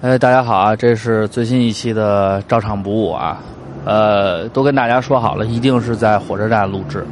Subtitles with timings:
[0.00, 0.76] 哎，大家好啊！
[0.76, 3.42] 这是最新一期的照常不误啊。
[3.84, 7.04] 呃，都跟大家说好了，一定是在火车站录制，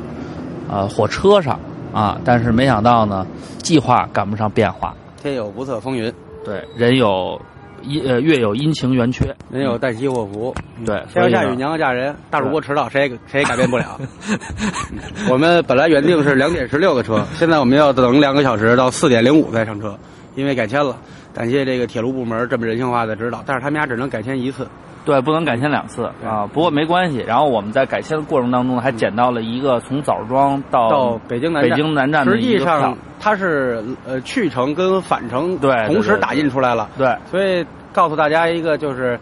[0.71, 1.59] 呃，火车上
[1.93, 2.17] 啊。
[2.25, 3.27] 但是没想到呢，
[3.59, 4.95] 计划赶不上变化。
[5.21, 6.13] 天有不测风云，
[6.45, 7.41] 对，人有
[7.83, 10.55] 阴呃月有阴晴圆缺，人有旦夕祸福。
[10.85, 14.01] 对，天要下雨，娘要嫁人，大主播迟到，谁也谁也改变不了。
[15.29, 19.99] 我们本来原定是两点十六的车，现在我们要等两个小时到四点零五再上车，
[20.37, 20.97] 因为改签了。
[21.37, 24.67] 感谢这个铁路部门这么人性化的指导，但是他们家只能改签一次，
[25.05, 26.49] 对，不能改签两次啊。
[26.51, 39.21] 不过没关系，然后我们在改签的过程当中还捡到了一个从枣庄到到北京南北京南站实际上它是呃去程跟返程对同时打印出来了，对，所以告诉大家一个就是，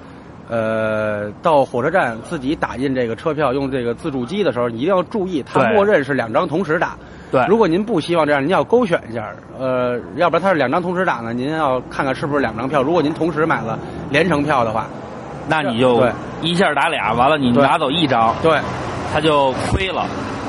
[0.49, 6.97] 呃，到火车站自己打印这个车票用这个自助机的时候，你一定要注意，它默认是两张同时打。
[7.33, 12.83] 对，如果您不希望这样，您要勾选一下，呃，要不然它是两张同时打呢，您要看看是不是两张票。
[12.83, 13.79] 如果您同时买了
[14.11, 14.87] 连程票的话，
[15.49, 16.07] 那你就
[16.43, 18.59] 一下打俩，完了你拿走一张，对，
[19.13, 20.07] 他就亏了。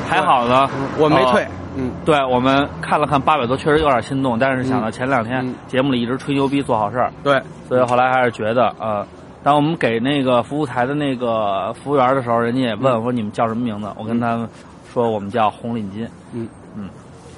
[0.07, 1.43] 还好呢，我没退。
[1.77, 9.05] 嗯，对，我们看了看八百多，确实有点心动，但是想到前两天节目里一直吹牛逼做好事儿，对，所以后来还是觉得，呃，
[9.45, 14.49] 当我们给那个服务台的那个服务员的时候，人家也问我说你们叫什么名字，我跟他们
[14.91, 16.49] 说我们叫红领巾，嗯。
[16.75, 16.89] 嗯，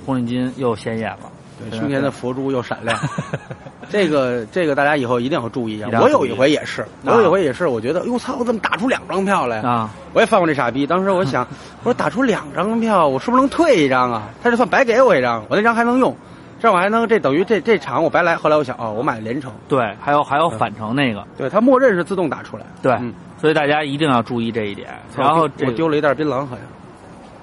[0.06, 2.98] 红领巾又显眼了，对，胸前的佛珠又闪亮。
[3.92, 5.90] 这个这个大家以后一定要注意一下！
[6.00, 9.90] 我有一回也是，我有一回也是，我觉得，哟操，我怎么打出两张票来啊？
[10.14, 10.88] 我也犯过这傻逼。
[10.88, 11.46] 当时我想，
[11.84, 14.30] 我说打出两张票，我是不是能退一张啊？
[14.42, 16.16] 他就算白给我一张，我那张还能用，
[16.60, 18.36] 这样我还能，这等于这这场我白来。
[18.36, 22.98] 后来我想，哦，我买了连程，对，还有还有返程那个，对，它默认是自动打出来，对，
[23.38, 24.90] 所以大家一定要注意这一点。
[25.16, 26.66] 然后我丢了一袋槟榔，好像。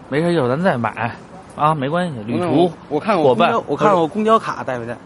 [0.09, 1.11] 没事，一会儿咱再买。
[1.57, 4.97] 啊，没关系，旅途我看我公交，我看我公交卡带没带？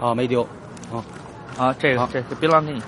[0.00, 0.42] 啊，没丢。
[0.90, 1.04] 啊，
[1.58, 2.82] 啊，这个这槟榔给你，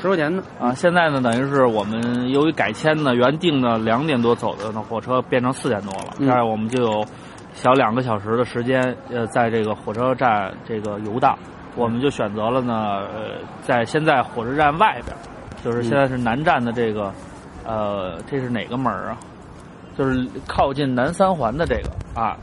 [0.00, 0.42] 十块钱呢。
[0.60, 7.04] 啊，现在呢，等于是我们由于改签呢，原定的两点多走的那火车变成四点多了，这样我们就有
[7.58, 11.36] 小两个小时的时间，呃，在这个火车站这个游荡。
[11.74, 15.16] 我们就选择了呢，呃，在先在火车站外边，
[15.64, 17.12] 就是现在是南站的这个，
[17.64, 19.18] 呃，这是哪个门啊？
[19.96, 22.36] 就是靠近南三环的这个啊。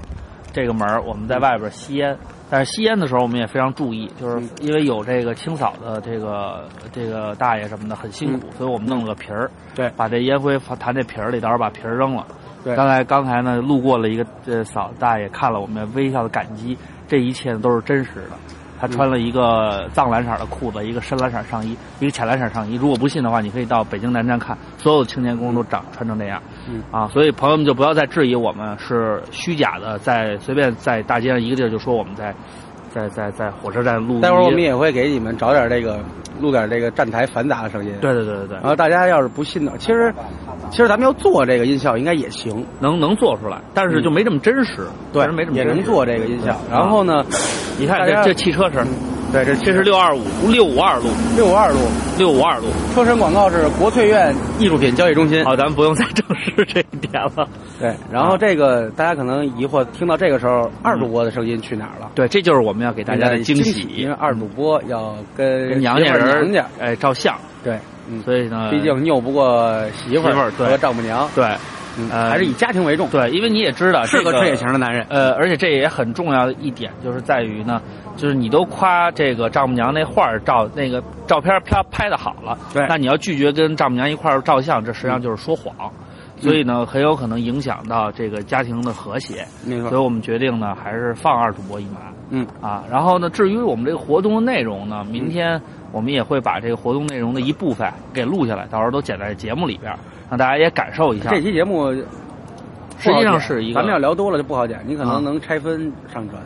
[0.52, 2.18] 这个门我们在外边吸烟，
[2.50, 12.26] 但是吸烟的时候我们也非常注意，就是因为有这个清扫的这个这个大爷什么的很辛苦，所以我们弄了个瓶儿，对，把这烟灰弹这瓶儿里，到时候把瓶儿扔了。
[12.66, 16.76] 对，刚才刚才呢路过了一个这嫂大爷，看了我们微笑的感激，
[17.08, 18.32] 这一切都是真实的。
[18.78, 22.76] 他穿了一个藏蓝色的裤子，一个深蓝色上衣，一个浅蓝色上衣。
[22.76, 26.42] 如果不信的话，你可以到北京南站看，所有的青年工都长穿成那样。
[26.68, 32.34] 嗯啊，所以朋友们就不要再质疑我们是虚假的，在随便在大街上一个地儿就说我们在。
[32.96, 36.00] 在在在火车站录，待会儿我们也会给你们找点这个，
[36.40, 37.94] 录点这个站台繁杂的声音。
[38.00, 38.56] 对对对对对。
[38.60, 40.14] 然后大家要是不信的，其实
[40.70, 44.88] 其实咱们要做这个音效应该也行，能能做出来，但是就没这么真实。
[45.12, 46.58] 对，没这么也能做这个音效。
[46.72, 47.26] 然后呢，
[47.78, 48.88] 你看这这汽车声。
[49.36, 51.80] 对，这这是六二五六五二路，六五二路，
[52.18, 52.68] 六五二路。
[52.94, 55.44] 车身广告是国粹院艺术品交易中心。
[55.44, 57.46] 好，咱们不用再证实这一点了。
[57.78, 62.10] 对，然后这个大家可能疑惑，听到这个时候，二主播的声音去哪儿了？
[62.16, 67.36] 对，这就是我们要给大家的惊喜，因为二主播要跟娘家人家哎照相。
[67.62, 67.78] 对，
[68.10, 71.28] 嗯所以呢，毕竟拗不过媳妇儿和丈母娘。
[71.36, 71.46] 对。
[72.12, 73.08] 呃，还是以家庭为重。
[73.08, 75.06] 对，因为你也知道是个事业型的男人。
[75.08, 77.82] 呃，而且这也很重要的一点，就是在于呢，
[78.16, 85.92] 就是你都夸这个丈母娘那画照那个照片拍拍的好了，对，那你要拒绝跟丈母娘一块儿照相，这实际上就是说谎，
[86.38, 89.46] 所以呢，很有可能影响到这个家庭的和谐。
[89.66, 89.90] 没错。
[89.90, 92.00] 所以我们决定呢，还是放二主播一马。
[92.30, 92.48] 嗯。
[92.62, 95.62] 啊，然后呢，至于我们这个活动的内容呢，明天
[95.92, 99.94] 我们也会把这个活动内容的一部分给录下来，到时候都剪在节目里边，
[100.30, 101.30] 让大家也感受一下。
[101.30, 101.94] 这期节目。
[102.98, 106.42] 实际上是一个，咱们要聊多了就不好剪，你可能能拆分上传，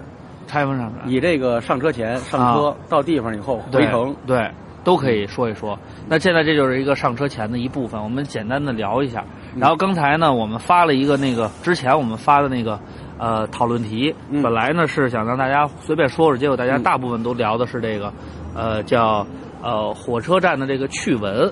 [0.49, 1.07] 拆分上传。
[1.09, 4.51] 以这个上车前、上车到地方以后回程，对，
[4.83, 5.77] 都可以说一说。
[6.07, 9.23] 那现在这就是一个上车前的一部分，我们简单的聊一下。
[9.55, 12.79] 然后刚才呢，我们发了一个那个之前我们发的那个
[13.17, 14.13] 呃讨论题，
[14.43, 18.11] 本来呢是想让大家随便说说，结果大家大部分都聊的是这个
[18.55, 19.25] 呃叫
[19.61, 21.51] 呃火车站的这个趣闻，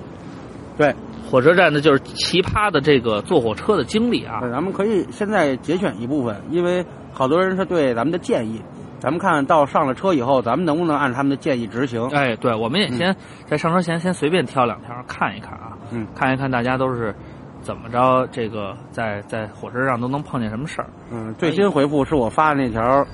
[0.76, 0.92] 对。
[1.30, 4.40] 火车站的就是奇葩的这个坐火车的经历啊！
[4.50, 6.82] 咱们可以现在节选一部分，因为
[7.12, 8.62] 好多人是对咱们的建议，
[8.98, 12.06] 咱们看到上了车以后，咱们能不能按他们的建议执行？
[12.08, 13.14] 哎，对，我们也先
[13.46, 17.14] 在上车前先随便挑两条看一看啊，嗯，看一看大家都是
[17.60, 20.88] 怎么着，这个在在火车上都能碰见什么事儿。
[21.10, 23.06] 嗯，最新回复是我发的那条，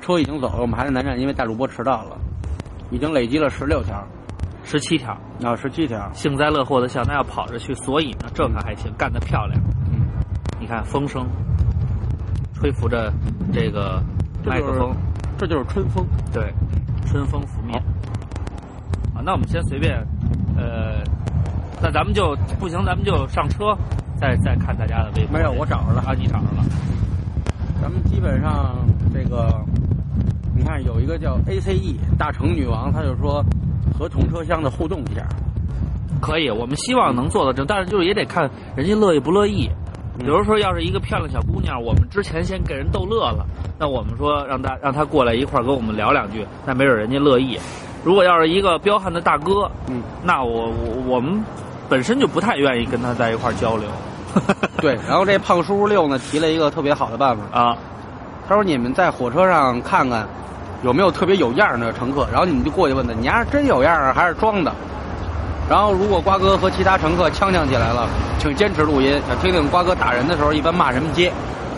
[0.00, 2.16] 车已经走了，我们还在南站，因为大主播迟到了，
[2.90, 4.04] 已经累积了十六条。
[4.68, 9.56] 十七条，啊，十七条，幸灾乐祸的笑，他要跑着去所以呢，这可还行，干得漂亮。
[9.92, 10.00] 嗯，
[10.58, 11.24] 你看风声，
[12.52, 13.12] 吹拂着
[13.52, 14.02] 这个
[14.46, 14.94] 麦克风，
[15.36, 16.52] 这就是春风，对，
[17.04, 17.76] 春风拂面。
[19.14, 19.96] 啊，那我们先随便，
[20.56, 21.02] 呃，
[21.82, 23.76] 那咱们就不行，咱们就上车，
[24.20, 25.38] 再再看大家的微博。
[25.38, 26.64] 没有，我找着了，啊，你找着了。
[27.82, 28.76] 咱们基本上
[29.12, 29.60] 这个，
[30.54, 33.44] 你看有一个叫 ACE 大成女王，她就说
[33.98, 35.26] 和同车厢的互动一下。
[36.20, 39.68] 可以，我们希望能做到这，但是就是也得看人家乐意不乐意。
[40.18, 43.46] 比如说，要是一个漂亮小姑娘，我们之前先给人逗乐了，
[43.78, 47.58] 那我们说让她让她过来一块儿跟我们聊两句，那没准人家乐意。
[48.02, 51.42] 如果要是一个彪悍的大哥，嗯，那我我我们
[51.88, 53.88] 本身就不太愿意跟他在一块儿交流。
[54.78, 57.76] 对，然后这胖叔叔六呢提了一个特别好的办法啊，
[58.48, 60.26] 他说你们在火车上看看
[60.82, 64.72] 有没有特别有样的乘客，然后你们就过去问他，你丫是真有样啊还是装的？
[65.68, 68.08] 然后如果瓜哥和其他乘客呛呛起来了，
[68.38, 71.32] 请坚持录音，想听听瓜哥打人的时候一般骂什么街。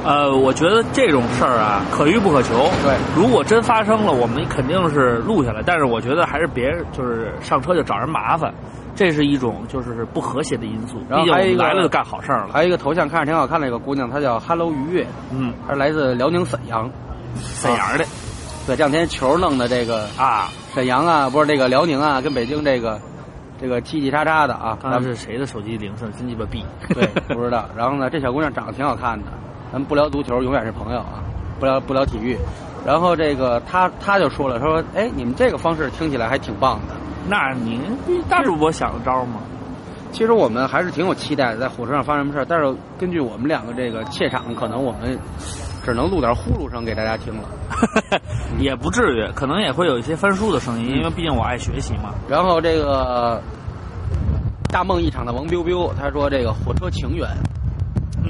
[0.05, 2.71] 呃，我觉得这种事儿啊，可遇不可求。
[2.85, 5.61] 对，如果真发生了，我们肯定是录下来。
[5.67, 8.55] 但是我觉得还是别就是上车就找人麻烦，
[8.95, 11.03] 这是一种就是不和谐的因素。
[11.09, 12.51] 然后还有一个来了就干好事儿了。
[12.53, 16.89] 还有一个头像看着挺好看的一个姑娘，她叫 Hello 愉悦，嗯，她是来自辽宁沈阳，
[17.43, 18.05] 沈阳的。
[18.67, 23.01] 对，这两天球弄的这个啊，沈阳啊，不是这个辽宁啊，跟北京这个
[23.61, 24.77] 这个叽叽喳喳的啊。
[24.81, 26.11] 刚才是谁的手机铃声？
[26.13, 26.65] 真鸡巴逼。
[26.95, 27.69] 对，不知道。
[27.77, 29.27] 然后呢，这小姑娘长得挺好看的。
[29.73, 31.23] 咱们不聊足球，永远是朋友啊！
[31.61, 32.39] 不聊不聊体育，
[32.87, 36.95] 然后这个她她就说了，说哎，你们这个方式听起来还挺棒的。
[37.29, 37.81] 那您
[38.31, 39.41] 大主播想的招吗？
[40.11, 42.47] 其实我们还是挺有期待的，在火车上发生什么事儿。
[42.49, 45.19] 但是根据我们两个这个怯场，可能我们
[45.89, 47.49] 只能录点呼噜声给大家听了。
[48.61, 52.13] 也不至于，可能也会有一些翻书的声音，因为毕竟我爱学习嘛。
[52.29, 53.41] 然后这个
[54.69, 57.27] 大梦一场的王彪彪，他说这个火车情缘。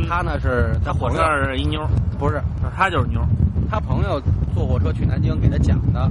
[0.09, 1.85] 他呢是在火车上是一妞，
[2.17, 2.41] 不是，
[2.77, 3.21] 他就是妞。
[3.69, 4.23] 他朋友
[4.55, 6.09] 坐火车去南京，给他讲的，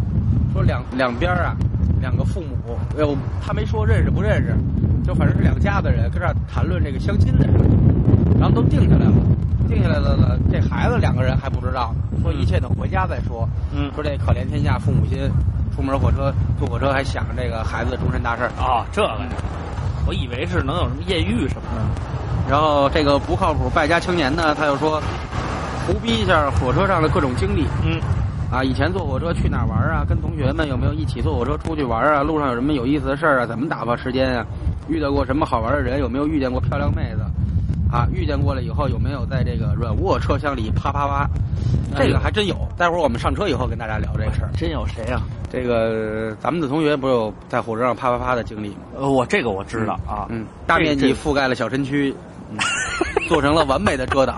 [0.51, 1.55] 说两两边啊，
[2.01, 4.53] 两个父母，哎呦，他没说认识不认识，
[5.05, 7.53] 就反正是两家子人跟这谈论这个相亲的事
[8.39, 9.13] 然后都定下来了，
[9.68, 13.48] 定下来了呢，这孩子两个人还不知道呢，说一切等回家再说。
[13.74, 15.30] 嗯，说这可怜天下父母心，
[15.75, 19.18] 出门火车坐火车还想着这个孩子的终身大事啊，这个，
[20.07, 21.81] 我以为是能有什么艳遇什么的。
[22.50, 25.01] 然后这个不靠谱败家青年呢，他又说
[25.86, 27.66] 胡逼一下火车上的各种经历。
[27.84, 28.00] 嗯，
[28.51, 30.06] 啊，以前坐火车去哪玩啊？
[30.07, 32.24] 跟同学们有没有一起坐火车出去玩啊？
[32.24, 33.45] 路上有什么有意思的事儿啊？
[33.45, 34.45] 怎么打发时间啊？
[34.88, 36.00] 遇到过什么好玩的人？
[36.00, 37.25] 有没有遇见过漂亮妹子？
[37.92, 41.28] 啊，遇见过了以后有没有在这个软卧车厢里啪啪啪？
[41.95, 42.56] 这个还真有。
[42.78, 44.50] 待会儿我们上车以后跟大家聊这事儿。
[44.57, 45.22] 真有谁啊？
[45.51, 48.75] 这个咱们的同学不是有在火车上啪啪啪的经历吗？
[48.98, 50.28] 呃，我这个我知道啊。
[50.30, 52.13] 嗯，大面积覆盖了小身躯。
[53.28, 54.38] 做成了完美的遮挡，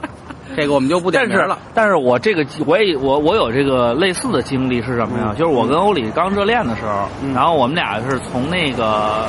[0.56, 1.58] 这个我们就不点名了。
[1.74, 5.34] 但是我这个我也我我有这个类似的经历是什么呀？
[5.36, 9.26] 就是我跟欧里刚热恋的时候，然后我们俩是从那个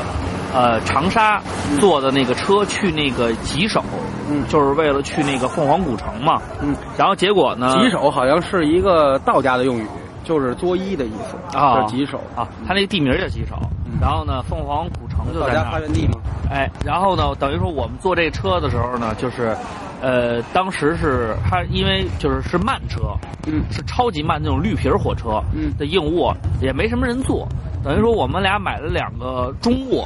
[0.53, 1.41] 呃长沙
[1.79, 3.83] 坐的那个车去那个吉首，
[4.29, 9.85] 嗯，就是为了去那个凤凰古城嘛，嗯，然后结果呢，吉首好像是一个道家的用语，
[10.23, 12.19] 就是作揖的意思啊，吉首。
[12.35, 13.55] 啊，他那个地名叫吉首，
[14.01, 16.19] 然后呢，凤凰古城就在那发源地嘛。
[16.49, 19.55] 哎，然后呢，等于说我们坐这车的时候呢，就是，
[20.01, 23.13] 呃，当时是它因为就是是慢车，
[23.47, 27.47] 嗯，是超级慢那种绿皮火车，嗯，的硬卧也没什么人坐，
[27.81, 30.05] 等于说我们俩买了两个中卧，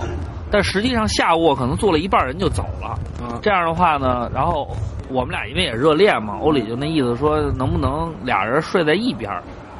[0.51, 4.67] 但实际上下卧可能坐了一半人就走了，嗯，这样的话呢，然后
[5.09, 9.31] 我们俩因为也热恋嘛，欧里就那意思说能不能俩人睡在一边，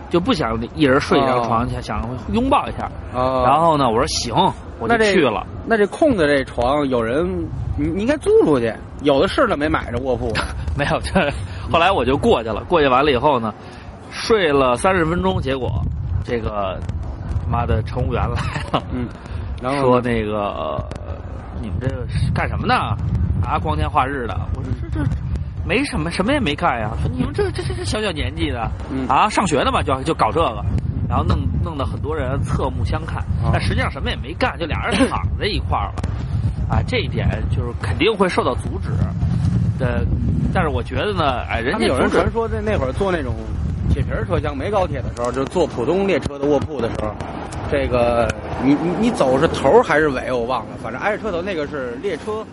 [0.10, 4.34] 就不想一人睡一张床，想想拥抱一下，然后呢，我说行。
[4.77, 7.25] 我就去了，那这空的这床有人，
[7.77, 10.34] 你你应该租出去，有的是的没买着卧铺，
[10.77, 11.31] 没有这。
[11.72, 13.53] 后来我就过去了，过去完了以后呢，
[14.12, 15.81] 睡了三十分钟，结果
[16.25, 16.77] 这个
[17.50, 18.36] 妈的乘务员来
[18.74, 19.07] 了，嗯，
[19.62, 20.83] 然后说那个
[21.62, 22.74] 你们这个干什么呢？
[23.43, 25.09] 啊，光天化日的，我说这这
[25.65, 26.91] 没什么，什么也没干呀。
[27.01, 28.69] 说你们这这这这小小年纪的，
[29.07, 30.63] 啊，上学的嘛，就就搞这个。
[31.07, 35.95] 然后弄弄得很多人侧目相看，但实际上什么也没干，就俩人躺在一块儿了。
[36.67, 38.89] 啊，这一点就是肯定会受到阻止
[39.77, 40.03] 的。
[40.51, 43.35] 但是我觉得呢，哎，人家有人传说在那会儿坐那种
[43.91, 47.13] 铁皮车厢没高铁的时候，就坐普通列车的卧铺的时候，
[47.69, 48.27] 这个
[48.65, 52.43] 你你你走是头还是尾我忘了，反正挨着车头那个是列车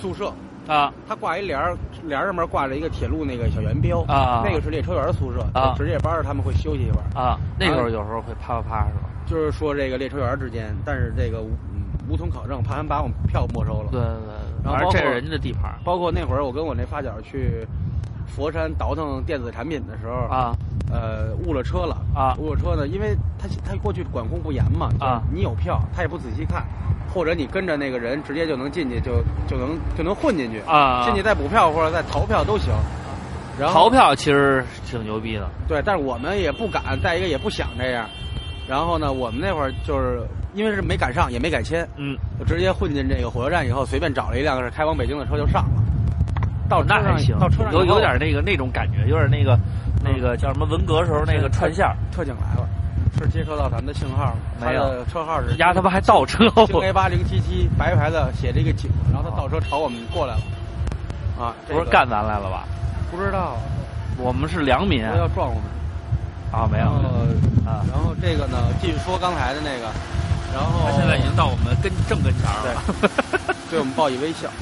[0.00, 0.32] 宿舍。
[0.66, 1.74] 啊，他挂一帘儿，
[2.04, 7.38] 帘儿上面挂着一个铁路那个小圆标啊，那个是列车员宿舍啊，值夜班他们会休息一会儿啊。
[7.58, 9.08] 那时候有时候会啪啪啪是吧？
[9.24, 11.38] 就是说这个列车员之间，但是这个
[11.72, 13.88] 嗯无从考证，怕他们把我们票没收了。
[13.90, 15.74] 对对对，然后这是人家的地盘。
[15.84, 17.66] 包括那会儿我跟我那发小去
[18.28, 20.54] 佛山倒腾电子产品的时候啊，
[20.90, 21.96] 呃，误了车了。
[22.14, 26.64] 啊，误了车呢，因为他他过去管控不严嘛啊，你有票他也不仔细看，
[27.12, 32.72] 或者你跟着那个人直接就能进去，就就能就能混进去啊，进去再补票或者再逃票都行。
[33.58, 38.08] 然后逃票其实挺牛逼的，对，但是我们也不敢，再一个也不想这样。
[38.68, 40.20] 然后呢，我们那会儿就是
[40.54, 45.82] 因为是没赶上，也没改签，嗯，就直接混进这个火车站以后，随便找了一辆是开往北京的车就上了。
[46.68, 49.58] 到那还行，到车上有有点那个那种感觉，有点那个
[50.04, 51.86] 那个叫什么文革时候那个串线。
[52.12, 52.68] 特警来了，
[53.18, 55.56] 是接收到咱们的信号了，没有车号是。
[55.56, 56.48] 丫他妈还倒车！
[56.66, 60.40] 京 A 八零七七白牌子写着一个警，然后他倒车朝我们过来了。
[61.40, 62.64] 啊，不是干咱来了吧？
[63.10, 63.56] 不知道，
[64.18, 65.02] 我们是良民。
[65.02, 65.64] 要撞我们。
[66.52, 66.86] 啊，没有。
[67.64, 69.86] 啊，然后这个呢，继续说刚才的那个，
[70.52, 72.82] 然后他现在已经到我们跟正跟前了，
[73.70, 74.48] 对我们报以微笑。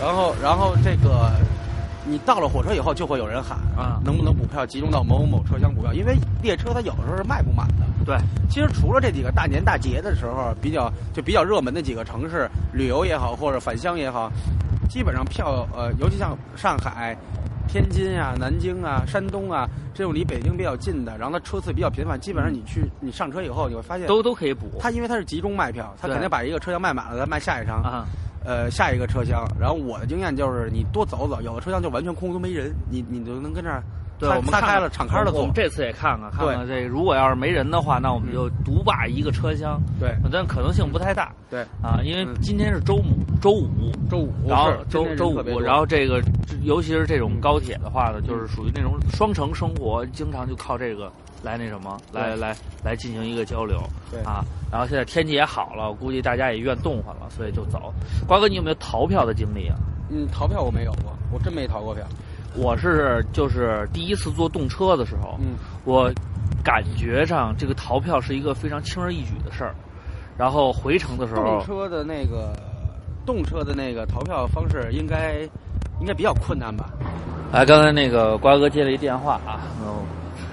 [0.00, 1.30] 然后，然后这个，
[2.06, 5.92] 你到了火车以后，就会有人喊啊，能不能补票，集中到某某某车厢补票？
[5.92, 7.84] 因为列车它有的时候是卖不满的。
[8.06, 8.16] 对，
[8.48, 14.30] 其实除了这几个大年大节的时候，比较就比较热门的几个城市旅游也好，或者返乡也好，
[14.88, 17.16] 基本上票呃，尤其像上海、
[17.66, 24.70] 天津啊、南京啊、山东啊这种离北京比较近的，然后它车次比较频繁，基本上你去你上车以后，你会发现都都可以补。
[24.80, 27.82] 它因为它是集中卖票，它肯定把一个车厢卖满了，再卖下一张。
[27.82, 28.06] 啊。
[28.48, 33.82] 呃，下一个车厢，然后我的经验就是，你多走走，有的车厢就完全空，都没人，你你就能跟这儿，
[34.18, 35.40] 对，我们撒开了敞开了坐。
[35.40, 39.78] 我们这次也看看，看看这如果要是没人的话，那我们就独霸一个车厢。
[40.00, 41.30] 对，但可能性不太大。
[41.50, 43.68] 对，啊，因为今天是周五，周五，
[44.08, 46.18] 周五，然后周周五，然后这个，
[46.62, 51.12] 尤其是这种高铁的话呢，就是属于那种双城生活，经常就靠这个。
[51.42, 53.80] 来那什么，来来来进行一个交流，
[54.10, 57.92] 对啊，然后现在天气也好了，我估计大家也愿动换了，所以就走。
[58.26, 59.76] 瓜哥，你有没有逃票的经历啊？
[60.10, 62.04] 嗯，逃票我没有过，我真没逃过票。
[62.54, 65.54] 我是就是第一次坐动车的时候，嗯，
[65.84, 66.10] 我
[66.64, 69.74] 感觉上这个逃票是一个非常轻而易举的事儿。
[70.36, 72.52] 然后回程的时候，动车的那个
[73.26, 75.40] 动车的那个逃票方式应该
[76.00, 76.90] 应该比较困难吧？
[77.52, 79.60] 哎，刚才那个瓜哥接了一电话啊，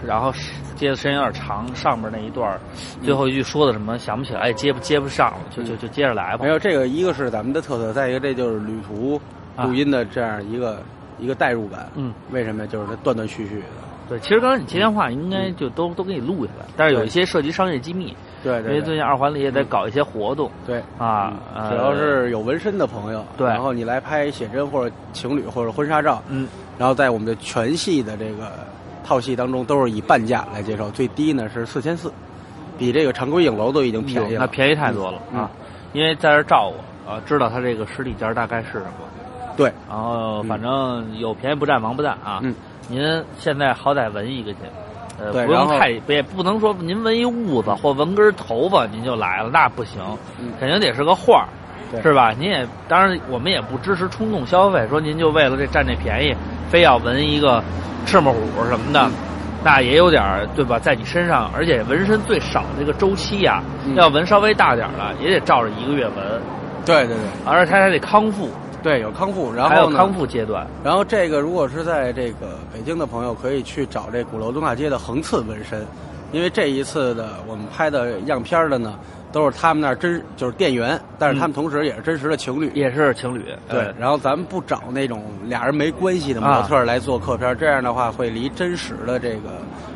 [0.06, 0.52] 然后是。
[0.76, 2.60] 接的时间有点长，上面那一段
[3.02, 6.44] 最后一句说的什么想不起来，接不接不上了，就就就接着来吧。
[6.44, 9.20] 没有这个，一个是咱们的特色，再一个这就是旅途
[9.64, 10.82] 录音的这样一个
[11.20, 11.90] 一个代入感。
[11.96, 12.68] 嗯，为什么？
[12.68, 13.66] 就是它断断续续的。
[14.08, 18.16] 对，其实刚才你接电话应该就都都给你录下来，但是有一些涉及商业机密。
[18.44, 20.52] 对，因为最近二环里也在搞一些活动。
[20.68, 21.34] 对啊，
[21.70, 28.52] 主要是有纹身的朋友，对，然后你来拍写真或者情侣或者婚纱照，嗯，然后在我们的全系的这个。
[29.06, 32.12] 套系当中都是以半价来接受，最低呢是四千四，
[32.78, 35.50] 比这个常规影楼都已经便宜了，那便宜太多了啊！
[35.94, 38.92] 因为在这照我啊，知道他这个实体价大概是什么。
[39.56, 42.42] 对，然后反正有便宜不占，王不占啊。
[42.44, 42.54] 嗯，
[42.90, 44.60] 您现在好歹纹一个去，
[45.18, 50.02] 呃，不用太也不能说您纹一痦子或纹根头发您就来了，那不行，
[50.60, 51.48] 肯定得是个画儿，
[52.02, 52.32] 是吧？
[52.38, 56.36] 您也当然我们也不支持冲动消费，说您就为了这占这便宜，
[56.70, 57.64] 非要纹一个。
[58.08, 59.10] 赤木虎什么的，
[59.64, 60.78] 那也有点对吧？
[60.78, 63.64] 在你身上，而且纹身最少这个周期呀，
[63.96, 66.16] 要纹稍微大点的，也得照着一个月纹。
[66.86, 68.48] 对对对，而且它还得康复。
[68.84, 70.68] 对，有康复，然后还有康复阶段。
[70.84, 75.84] 然后这个如果是在这个北京的朋友，可以去找这鼓楼东大街的横刺纹身，
[76.32, 78.94] 因为这一次的我们拍的样片的呢。
[79.36, 83.44] 都是他们那儿真就是店员，但是他们同时也是真实的情侣，也是情侣。
[83.68, 89.50] 对，然后咱们不找那种俩人没关系的模特来做客片，这样的话会离真实的这个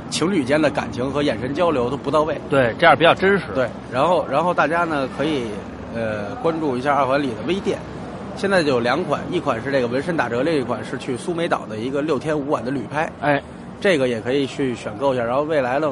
[0.09, 2.37] 情侣间的感情和眼神交流都不到位。
[2.49, 3.45] 对，这样比较真实。
[3.55, 5.45] 对，然后然后大家呢可以
[5.95, 7.79] 呃关注一下二环里的微店，
[8.35, 13.09] 现在就有两款，一款是这个纹身打折，另一款是去苏梅岛的一个六天五晚的旅拍。
[13.21, 13.41] 哎，
[13.79, 15.23] 这个也可以去选购一下。
[15.23, 15.89] 然后未来呢？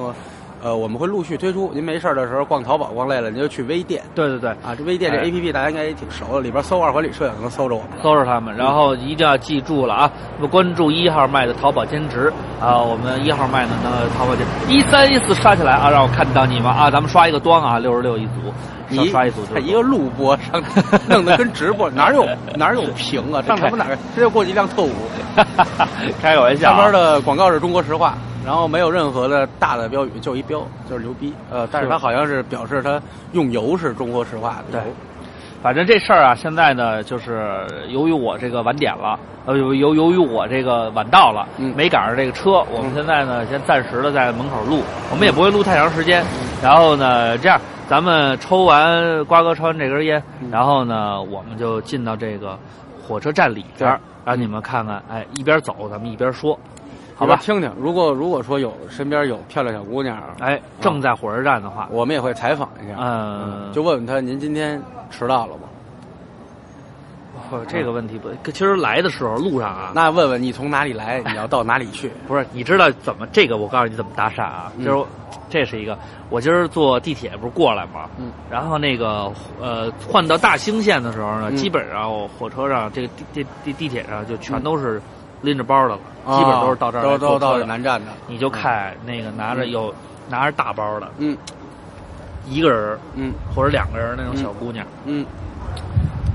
[0.67, 1.71] 呃，我们会陆续推出。
[1.73, 4.03] 您没事的时候逛淘宝逛累了，您就去微店。
[4.13, 8.53] 对对对，啊，这微店这 A P P 大家应该也挺熟的，里边搜“二环里摄影”能搜着我们，搜着他们。
[8.53, 10.11] 然后一定要记住了啊，
[10.51, 18.53] 关注一号麦的淘宝兼职啊，我们一号麦呢，那淘宝兼一三一四刷起来啊，让我看到你们啊，咱们刷一个端啊，六十六一组，
[18.89, 20.61] 你刷一组，他一个录播上
[21.07, 23.41] 弄得跟直播哪有 哪有屏啊？
[23.47, 23.97] 上什么哪儿？
[24.13, 24.91] 这就过去一辆特务，
[26.21, 26.71] 开个玩笑。
[26.71, 28.17] 上边的广告是中国实话。
[28.47, 31.33] 然后没有任何的大的标语，就一标就是牛逼。
[31.51, 32.97] 呃，但是他好像是表示他
[33.33, 34.79] 用油是中国石化的。
[34.79, 34.81] 对，
[35.61, 46.23] 反正这事儿啊，现在呢，就是由于我这个晚点了，呃，由由由于我这个晚到了，没赶上这个车，我们现在呢，先暂时的在门口录，我们也不会录太长时间。
[46.63, 52.57] 然后呢，这样咱们抽完瓜哥抽完这根烟，然后呢，我们就进到这个
[53.05, 56.57] 火车站里边儿，让你们看看，哎，一边走咱们一边说，
[57.17, 57.35] 好吧？
[57.41, 65.63] 听听，如果如果说有身边有漂亮小姑娘，哎，正在火车站的话，我们也会采访一下，嗯，就问问她，您今天迟到了吗？
[67.49, 72.11] 不，这个问题不，其实来的时候路上啊，那问问你从哪里来，你要到哪里去？
[72.27, 73.57] 不是，你知道怎么这个？
[73.57, 75.05] 我告诉你怎么搭讪啊，就是
[75.49, 75.97] 这是一个，
[76.29, 78.09] 我今儿坐地铁不是过来吗？
[78.19, 79.31] 嗯，然后那个
[79.61, 85.01] 呃换到大兴线的时候呢，基本上火车上这个地地地地铁上就全都是
[85.41, 85.99] 拎着包的了，
[86.37, 89.93] 基本都是到这儿都都到南站的，你就看那个拿着有
[90.29, 91.37] 拿着大包的，嗯，
[92.47, 95.25] 一个人，嗯，或者两个人那种小姑娘，嗯。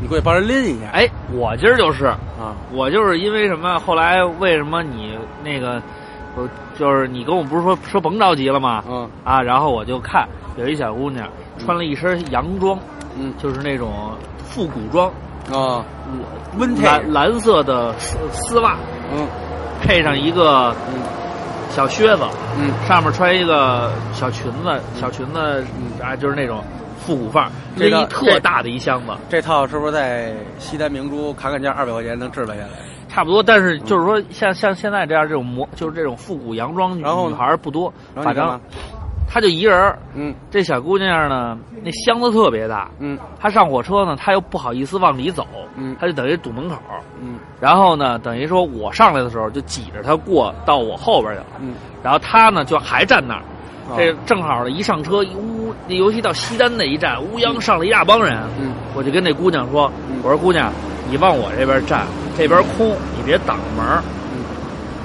[0.01, 0.87] 你过去帮人拎一下。
[0.93, 3.79] 哎，我今儿就是啊，我就是因为什么？
[3.79, 5.81] 后来为什么你那个，
[6.35, 8.83] 我就是你跟我不是说说甭着急了吗？
[8.89, 12.77] 嗯啊，然后我就看有一小姑娘穿了一身洋装，
[13.17, 13.93] 嗯，就是那种
[14.45, 15.09] 复古装
[15.53, 15.85] 啊，
[16.59, 18.77] 温蓝蓝色的丝丝袜，
[19.15, 19.27] 嗯，
[19.83, 20.75] 配上一个
[21.71, 22.25] 小靴子，
[22.59, 25.65] 嗯，上面穿一个小裙子，小裙子
[26.03, 26.63] 啊，就是那种。
[27.05, 32.79] 复古范儿，拎一特大的一箱子，这套是不是在西单明珠砍砍价二百块钱能置办下来？
[33.09, 37.05] 差不多，但是就是说，像像现在这样这种模，就是这种复古洋装女
[37.35, 38.61] 孩不多，反正
[39.33, 42.91] 她就一人嗯，这小姑娘呢，那箱子特别大。
[42.99, 45.47] 嗯，她上火车呢，她又不好意思往里走。
[45.75, 46.77] 嗯，她就等于堵门口。
[47.19, 51.47] 嗯，然后呢，等于说我上来的时候就挤着她过到我后边去了。
[51.61, 53.43] 嗯，然后她呢就还站那儿。
[53.97, 58.39] 这正好呢，一上车，乌，尤其到西单那一站，乌泱上了一大帮人。
[58.61, 59.91] 嗯，我就跟那姑娘说
[60.23, 60.71] ：“我说姑娘，
[61.11, 64.03] 你往我这边站，这边空，你别挡门。”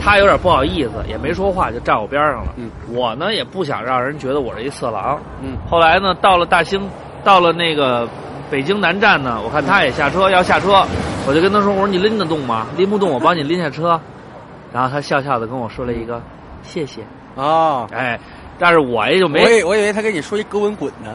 [0.08, 2.54] 嗯，她有点不好意思，也没说话，就站我边上了。
[2.56, 5.20] 嗯，我呢也不想让人觉得我是一色狼。
[5.42, 6.90] 嗯，后来呢，到了大兴，
[7.24, 8.08] 到了那个
[8.50, 10.86] 北京南站呢，我看他也下车要下车，
[11.28, 12.68] 我就跟他说：“我说你拎得动吗？
[12.78, 14.00] 拎不动，我帮你拎下车。”
[14.72, 16.22] 然后他笑笑的跟我说了一个
[16.64, 17.02] ：“谢谢。”
[17.36, 18.18] 哦，哎。
[18.60, 21.14] 但是我也就没，我以我以为他跟你说一哥文滚呢，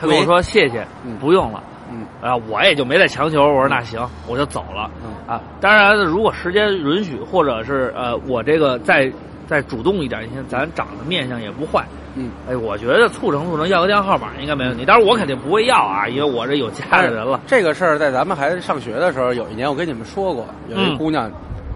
[0.00, 0.84] 他跟我说谢谢，
[1.20, 9.10] 不用了，嗯，啊，我也就没再强求，我说那行，我就走了，嗯啊，当然如果时间允许，或者是呃我这个再
[9.46, 17.40] 再主动一点，你看咱长得面相也不坏，嗯，哎，我觉得促成促成要个电话号码应该没问题，但是我肯定不会要啊，因为我这有家的人了。
[17.46, 21.30] 这个事儿在咱们孩子上学的时候，有一年我跟你们说过，有一姑娘，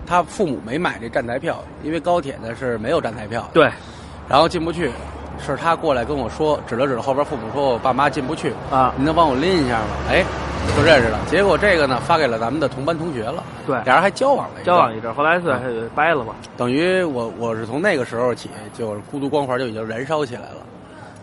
[0.07, 3.69] 她父母没买这站台票，因为高铁呢是没有站台票的，对。
[4.27, 4.91] 然后进不去，
[5.39, 10.25] 是他过来跟我说，指了指后边父母说：“我爸妈进不去啊，您能帮我拎一下吗？”哎，
[10.77, 11.19] 就认识了。
[11.27, 13.43] 结果这个呢，发给了咱们的同班同学了。
[13.67, 16.35] 对，俩人还交往了，交往一阵，后来是掰了吧。
[16.57, 20.57] 等于我我是从那个时候起，就是孤独光环就已经燃烧起来了，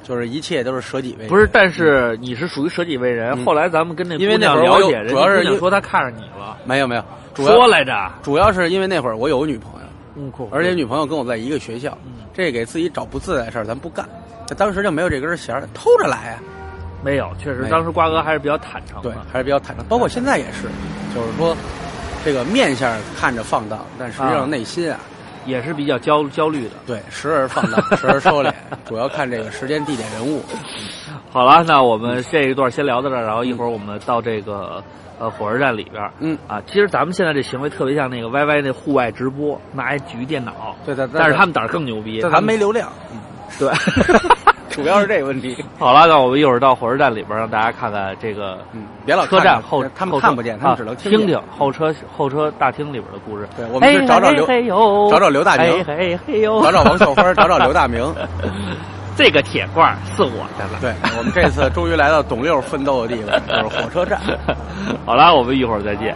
[0.04, 1.28] 就是一切都是舍己为。
[1.28, 3.44] 不是，但是你是属于舍己为人。
[3.46, 6.58] 后来咱们跟那因为那会儿了解，主要是说他看上你了。
[6.64, 7.04] 没有没有，
[7.36, 9.81] 说来着，主要是因为那会儿我有个女朋
[10.52, 11.98] 而且女朋友跟我在一个学校，
[12.34, 14.08] 这给自己找不自在的事儿咱不干。
[14.58, 16.40] 当时就没有这根弦儿，偷着来啊。
[17.04, 19.86] 没有，确实，当时瓜哥还是比较坦诚的，对，还是比较坦诚。
[19.88, 20.70] 包括现在也是，
[21.16, 21.56] 就是说，
[22.26, 25.00] 这个面相看着放荡，但实际上内心啊，
[25.46, 26.76] 也是比较焦焦虑的。
[26.86, 28.54] 对，时而放荡，时而收敛，
[28.86, 30.44] 主要看这个时间、地点、人物。
[31.32, 34.84] 好了，那我们这一段先聊到这儿，然后一会儿我们到这个。
[35.22, 42.92] 呃，火车站里边嗯啊，其实咱们现在这行为特别像那个 Y Y 那户外直播，拿一局电脑，对对，但是他们胆儿更牛逼，咱没流量，
[43.60, 43.70] 对，
[44.72, 45.64] 主要是这个问题。
[45.78, 53.48] 好了，那我们一会儿到火车站里边，让大家看看这个，嗯，别老车站后，他们看不见，他们只能听听后车后车大厅里边的故事。
[53.56, 54.48] 对，我们是找找刘，
[55.12, 58.12] 找找刘大明，嘿嘿呦，找找王秀芬，找找刘大明。
[59.16, 60.80] 这个铁罐是我的了。
[60.80, 64.20] 对我们这次终于来到董六奋斗的地方，就是火车站。
[65.06, 66.16] 好了，我们一会儿再见。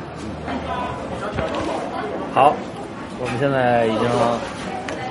[2.34, 2.54] 好，
[3.20, 4.10] 我们现在已经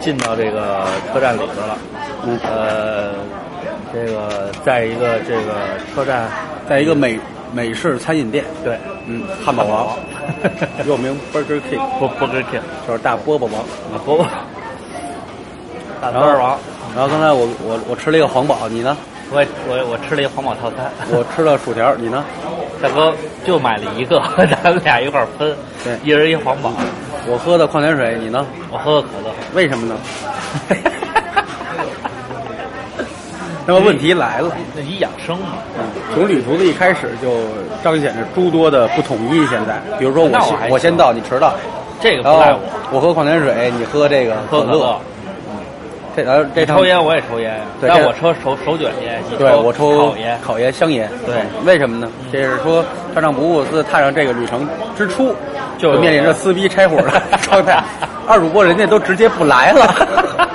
[0.01, 1.79] 进到这个车站里头了。
[2.27, 3.15] 嗯，呃，
[3.93, 6.29] 这个在一个这个车站，
[6.69, 7.19] 在一个美
[7.53, 8.45] 美式餐饮店。
[8.65, 9.97] 对，嗯，汉堡王，
[10.87, 13.65] 又名 Burger King，不 Burger King，就是大波波王，
[14.05, 14.27] 波波，
[16.01, 16.59] 大饽饽王。
[16.95, 18.97] 然后刚才我我我吃了一个皇堡，你呢？
[19.33, 20.93] 我我我吃了一个皇堡套餐。
[21.11, 22.25] 我吃了薯条，你呢？
[22.81, 23.13] 大哥
[23.45, 24.23] 就买了一个，
[24.63, 25.57] 咱们俩一块分。
[25.83, 26.73] 对，一人一皇堡。
[27.27, 28.47] 我喝的矿泉水，你呢？
[28.71, 29.35] 我喝的可乐。
[29.55, 29.97] 为什么呢？
[33.67, 35.55] 那么问题来了，那你养生嘛？
[35.79, 37.39] 嗯，从旅途的一开始就
[37.83, 39.45] 彰显着诸多的不统一。
[39.47, 41.55] 现在，比如说我先我先到，你迟到，
[41.99, 42.61] 这个不赖我。
[42.93, 45.01] 我喝矿泉水，你喝这个可乐。
[46.17, 50.39] 这呃这抽烟我也抽烟，对这但我抽手手卷烟，对我抽烤烟。
[50.45, 51.11] 烤烟、香烟。
[51.27, 52.09] 对为什么呢？
[52.23, 55.35] 嗯这是说上场不误自踏上这个旅程之初，
[55.79, 57.11] 就就面临着撕逼拆伙的
[57.43, 57.83] 状态。
[58.27, 59.87] 二主播人家都直接不来了，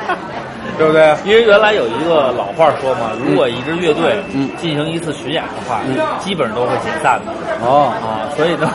[0.77, 1.15] 对不对？
[1.23, 7.31] 因为原来有一个老话说嘛，如果一支乐队嗯进行一次巡演的话，嗯基本上都会解散的
[7.65, 8.25] 哦，啊。
[8.35, 8.69] 所以呢，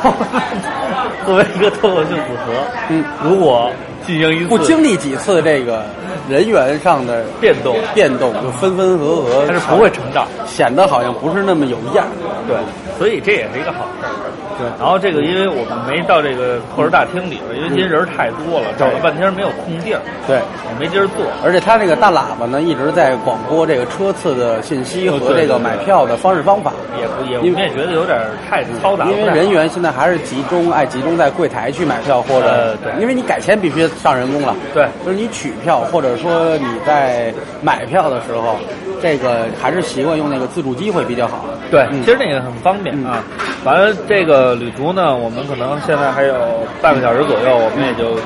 [1.27, 2.53] 作为一个脱口秀组合，
[2.89, 3.71] 嗯，如果
[4.07, 5.85] 进行一次不经历几次这个
[6.29, 10.27] 人员上的变动，变动，就分分合合，但是不会成长。
[10.47, 12.07] 显得好像不是那么有样。
[12.47, 12.57] 对，
[12.99, 14.13] 所以这也是一个好事儿。
[14.59, 21.27] 对然后这个，因为我们没到这个客人大厅里边，因为今天人太多了，找了半天没有空地儿，对，也没地儿坐。
[21.45, 26.73] 而且他那个大喇叭呢，一直在广播这个车次的信息和这个买票的方式方法。
[27.01, 29.07] 也不也，我们也觉得有点太嘈杂。
[29.07, 38.57] 因为人员现在还是集中爱集中在柜台去买票，或者、呃对因为你改签必须上人工了，对就是你取票或者说你在买票的时候，
[39.03, 41.45] 这个还是习惯用那个自助机会比较好。
[41.71, 43.23] 对，嗯其实那个很方便啊。
[43.65, 46.35] 完了，这个旅途呢，我们可能现在还有
[46.83, 48.19] 半个小时左右，我们也就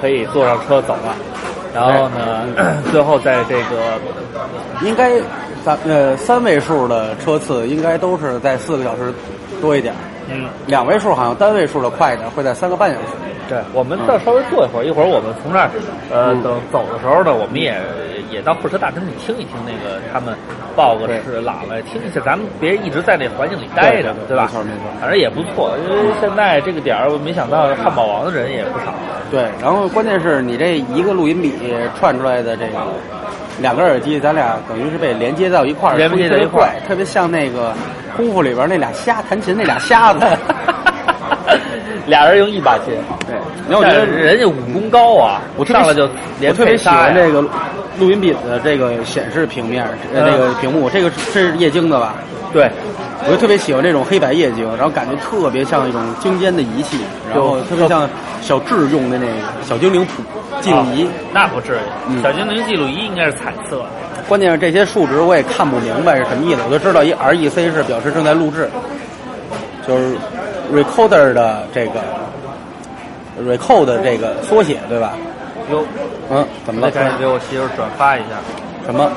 [0.00, 1.14] 可以坐上车走了。
[1.74, 2.48] 然后呢，
[2.90, 4.00] 最后在这个
[4.82, 5.12] 应该
[5.64, 9.12] 咱呃三位数的车次应该都是在四个小时
[9.60, 9.94] 多一点，
[10.30, 13.06] 嗯，两位数好像单位数的快一点，会在三个半小时。
[13.48, 15.70] 对，我们再稍微坐一会儿，一会儿我们从那儿，
[16.08, 17.76] 呃，嗯等走的时候呢，我们也
[18.30, 20.32] 也到候车大厅里听一听那个他们
[20.76, 24.20] 报个对是喇叭，听一下，咱们别一直在那环境里待着，吧？
[24.28, 28.94] 对吧没错没错反正也不错，因为现在这个点儿，我没想到汉堡王的人也不少。
[29.32, 31.52] 对，然后关键是你这一个录音笔
[31.98, 32.78] 串出来的这个
[33.60, 37.74] 两个耳机，咱俩等于是被连接到一块儿，连接到一块儿特别像那个
[38.16, 40.20] 功夫里边那俩瞎弹琴那俩瞎子。
[42.06, 42.94] 俩人用一把琴，
[43.26, 43.34] 对，
[43.68, 46.08] 然后我觉得人家武功高啊，我上来就
[46.40, 47.40] 连我特别喜欢这个
[47.98, 49.84] 录音笔的这个显示平面，
[50.14, 52.14] 呃，嗯这个屏幕，这个这是液晶的吧？
[52.52, 52.68] 对，
[53.26, 56.98] 我就特别喜欢这种黑白液晶，然后感觉特别像一种精尖的仪器，
[57.32, 58.08] 然后特别像
[58.40, 59.32] 小智用的那个
[59.62, 60.22] 小精灵谱
[60.60, 61.04] 记录仪。
[61.04, 61.76] 啊那不至于，
[62.08, 63.86] 嗯小精灵记录仪应该是彩色的。
[64.28, 68.68] 关键是这些数值我也看不明白是什么意思，我就知道一 REC 是表示正在录制，
[69.86, 70.16] 就是
[70.72, 72.00] recorder 的这个
[73.42, 75.12] record 的这个缩写，对吧？
[75.70, 75.84] 哟，
[76.30, 76.90] 嗯，怎么了？
[76.90, 78.36] 再赶紧给我媳妇转发一下。
[78.86, 79.10] 什么？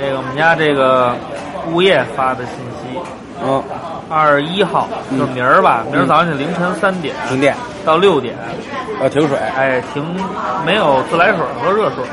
[0.00, 1.12] 这个我们家这个
[1.72, 2.98] 物业发的信息，
[3.44, 3.60] 嗯，
[4.08, 8.36] 二十一号嗯就是明儿吧，明儿早上凌晨三点停电，到六点，
[9.02, 9.36] 要停水。
[9.56, 10.04] 哎，停
[10.64, 12.04] 没有自来水和热水，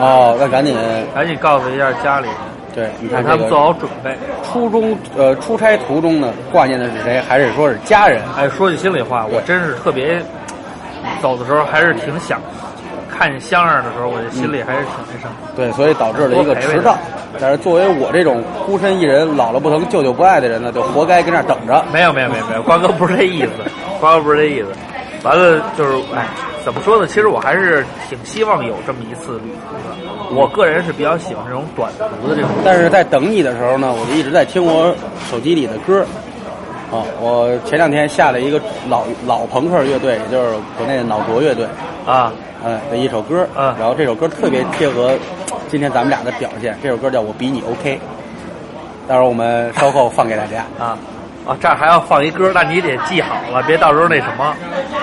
[0.00, 0.76] 哦，那赶紧，
[1.14, 2.36] 赶紧告诉一下家里人，
[2.78, 4.16] 对，你看他们做好准备。
[4.44, 7.20] 初中呃出差途中呢，挂念的是谁？
[7.20, 8.22] 还是说是家人？
[8.36, 10.22] 哎，说句心里话，我真是特别
[11.20, 12.40] 走的时候还是挺想
[13.10, 15.34] 看见香儿的时候，我这心里还是挺那什么。
[15.56, 16.96] 对，所以导致了一个迟到。
[17.40, 21.84] 但是作为我这种孤身一人、姥姥不疼、舅舅不爱的人呢，就活该跟那儿等着。
[21.92, 23.50] 没有没有没有没有，瓜哥不是这意思，
[23.98, 24.68] 瓜哥不是这意思。
[25.24, 26.28] 完了就是，哎，
[26.64, 27.08] 怎么说呢？
[27.08, 30.07] 其实我还是挺希望有这么一次旅途的。
[30.30, 32.50] 我个人是比较喜欢这种短途的这种。
[32.64, 34.94] 但是在等你的时候呢，我就一直在听我
[35.30, 36.04] 手机里的歌。
[36.90, 41.66] 哦，我前两天下了一个老老朋克乐队，也就是国内的脑浊乐队，
[42.06, 42.32] 啊，
[42.64, 45.14] 嗯的一首歌，嗯然后这首歌特别贴合
[45.68, 46.74] 今天咱们俩的表现。
[46.82, 48.00] 这首歌叫我比你 OK，
[49.06, 50.64] 待会儿我们稍后放给大家。
[50.82, 50.96] 啊
[51.46, 54.44] 啊，这儿还要放一歌，那你得记好了，别到时候那什么。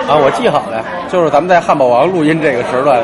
[0.08, 3.00] 啊，我记好了，就是咱们在汉堡王录音这个时段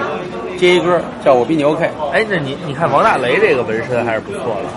[0.62, 1.90] 接一歌，叫我比你 OK。
[2.12, 4.68] 哎，那你你看王大雷这个纹身还是不错的，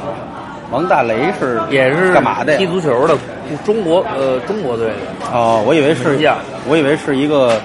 [0.71, 2.65] 王大雷是也是干嘛的踢？
[2.65, 3.15] 足球的，
[3.63, 4.95] 中国呃中国队的。
[5.31, 7.61] 哦，我以为是这样，我以为是一个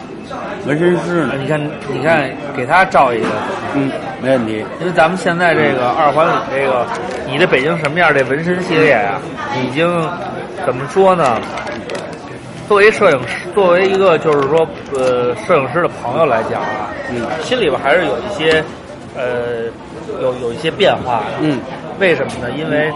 [0.67, 1.41] 纹身师呢啊。
[1.41, 1.59] 你看
[1.91, 3.27] 你看，给他照一个。
[3.73, 4.63] 嗯，没问题。
[4.81, 6.87] 因为咱们现在这个二环里这个，
[7.27, 9.19] 你的北京什么样这纹身系列啊，
[9.65, 9.89] 已经
[10.67, 11.41] 怎么说呢？
[12.71, 18.63] 作为摄影师，作为一个就是说呃摄影师的朋友来讲啊，嗯心里边还是有一些
[19.17, 19.65] 呃
[20.23, 21.25] 有有一些变化的。
[21.41, 21.59] 嗯，
[21.99, 22.49] 为什么呢？
[22.57, 22.89] 因为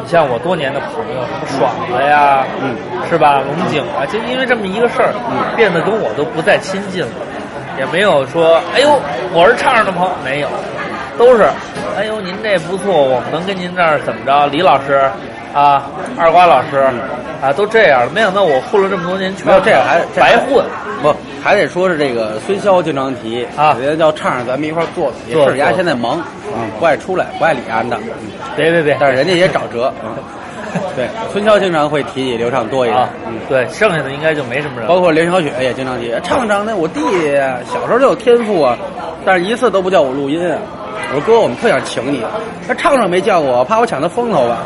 [0.00, 2.76] 你像我多年的朋友，什么爽子呀，嗯，
[3.10, 3.40] 是吧？
[3.40, 7.10] 龙井啊，就因为这么一个事儿，嗯变得跟我都不再亲近了，
[7.80, 9.00] 也没有说，哎呦，
[9.32, 10.48] 我是唱上的朋友，没有，
[11.18, 11.42] 都是，
[11.98, 14.46] 哎呦，您这不错，我们能跟您这儿怎么着？
[14.46, 15.10] 李老师
[15.56, 15.88] 啊，
[16.18, 16.76] 二瓜老师
[17.40, 20.62] 啊，都这样了，没想到我混了这么多年圈，没有这个还白混。
[21.02, 26.20] 不，还得说是这个孙潇经常提啊人家叫唱上咱们一块儿做的，也是人家现在忙，
[26.54, 30.12] 嗯，不爱出来，不爱理安的，嗯别别别，但是人家也找辙， 嗯，
[30.94, 33.08] 对，孙潇经常会提起刘畅多一点。
[33.26, 34.86] 嗯，对，剩下的应该就没什么人。
[34.86, 37.34] 包括连小雪也经常提，唱唱那我弟弟
[37.72, 38.76] 小时候就有天赋啊，
[39.24, 40.38] 但是一次都不叫我录音。
[41.08, 42.22] 我说哥，我们特想请你，
[42.66, 44.58] 他唱唱没叫我，怕我抢他风头吧。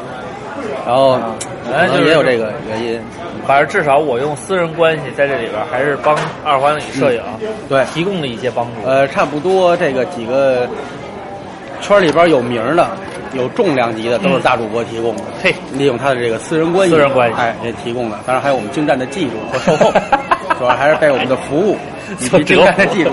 [0.87, 1.19] 然后，
[1.65, 3.01] 可能也有这个原因。
[3.47, 7.23] 反正至少我用私人关系在这里边，还是帮二环里摄影
[7.69, 8.73] 对提供了一些帮助。
[8.87, 10.69] 呃，差不多这个几个
[11.81, 12.87] 圈里边有名的、
[13.33, 15.23] 有重量级的，都是大主播提供的。
[15.43, 18.19] 嘿，利用他的这个私人关系，私人关系哎，也提供的。
[18.27, 19.93] 当然还有我们精湛的技术和售后，
[20.59, 21.77] 主要还是被我们的服务
[22.21, 23.13] 以及精湛的技术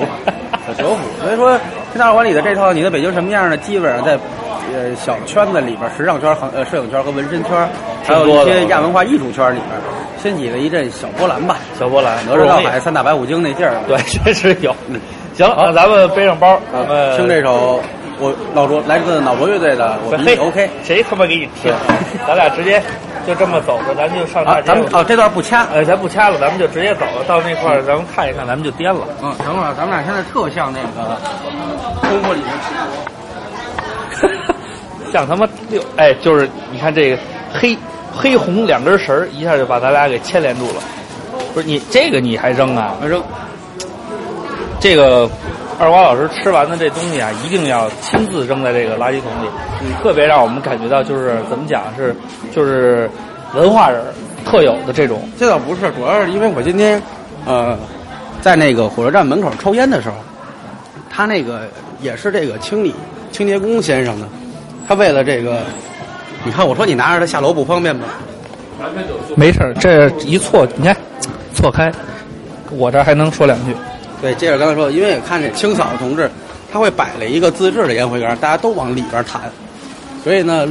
[0.67, 0.97] 和折服。
[1.23, 1.58] 所以说，
[1.91, 3.58] 天大二环里的这套《你在北京什么样》呢？
[3.58, 4.17] 基本上在
[4.77, 7.67] 呃小圈子里边，时尚圈、行呃摄影圈和纹身圈，
[8.05, 9.81] 还有一些亚文化艺术圈里边，
[10.21, 11.57] 掀起了一阵小波澜吧。
[11.79, 13.73] 小波澜，哪吒闹海、三打白骨精那劲儿。
[13.87, 14.75] 对，确实有。
[15.33, 17.81] 行，那咱们背上包，咱们听这首
[18.19, 20.67] 我脑浊来自脑博乐队的《我比你 OK》。
[20.83, 21.73] 谁他妈给你听？
[22.27, 22.81] 咱俩直接
[23.25, 24.67] 就这么走着，咱就上大街。
[24.67, 27.23] 咱们哦，这段不掐，呃，咱不掐了，咱们就直接走了。
[27.27, 29.01] 到那块儿，咱们看一看，咱们就颠了。
[29.21, 31.17] 嗯，等会儿，咱们俩现在特像那个
[32.01, 33.16] 功夫里面。
[35.17, 37.17] 像他妈六哎，就是你看这个
[37.51, 37.75] 黑
[38.13, 40.75] 黑红两根绳儿，一下就把咱俩给牵连住了。
[41.56, 42.95] 不是你这个你还扔啊？
[43.03, 43.19] 扔。
[44.80, 45.27] 这个
[45.80, 49.49] 二瓜老师吃完的这东西啊，一定要亲自扔在这个垃圾桶里，
[49.82, 52.15] 嗯特别让我们感觉到就是怎么讲是
[52.53, 53.10] 就是
[53.56, 53.99] 文化人
[54.45, 55.27] 特有的这种。
[55.39, 57.01] 这倒不是，主要是因为我今天
[57.47, 57.75] 呃
[58.39, 60.15] 在那个火车站门口抽烟的时候，
[61.10, 61.62] 他那个
[62.01, 62.93] 也是这个清理
[63.32, 64.27] 清洁工先生呢，
[64.88, 65.60] 他为了这个，
[66.45, 68.06] 你看我说你拿着它下楼不方便吗？
[69.36, 70.95] 没事这一错你看
[71.54, 71.91] 错开，
[72.71, 73.76] 我这还能说两句。
[74.21, 76.30] 对，接着刚才说，因为也看见清扫的同志，
[76.71, 79.41] 他会摆了一个自制的烟灰缸，大家都往里边弹，
[80.23, 80.67] 所以呢，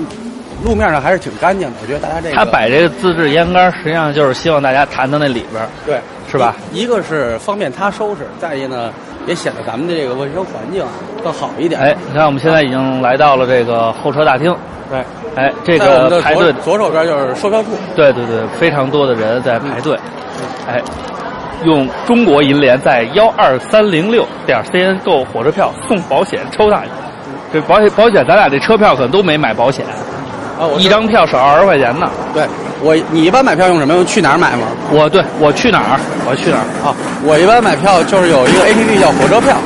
[0.65, 1.75] 路面上还是挺干净的。
[1.83, 6.01] 我觉得大家这个他摆这个自制烟缸，实际上就是希望大家弹到那里边，对，
[6.31, 6.57] 是吧？
[6.73, 8.93] 一个是方便他收拾，再一个呢，
[9.27, 10.85] 也显得咱们的这个卫生环境
[11.23, 11.81] 更好一点。
[11.81, 14.55] 哎，你看我们现在已经来到了这个候车大厅，
[14.91, 19.99] 对，哎，这个排队，左手边就是售票处，对对对，非常多的人在排队，
[20.69, 20.81] 哎。
[21.65, 26.91] 用中国银联在幺二三零六点 cn 购火车票送保险抽大奖，
[27.51, 29.83] 这保险保险咱俩这车票可能都没买保险，
[30.61, 32.11] 啊，我一张票少二十块钱呢。
[32.35, 32.43] 对
[32.83, 33.95] 我，你一般买票用什么？
[33.95, 34.67] 用去哪儿买吗？
[34.91, 36.01] 我对我去哪儿？
[36.29, 36.95] 我去哪儿啊？
[37.25, 39.57] 我一般买票就是有一个 A P P 叫火车票，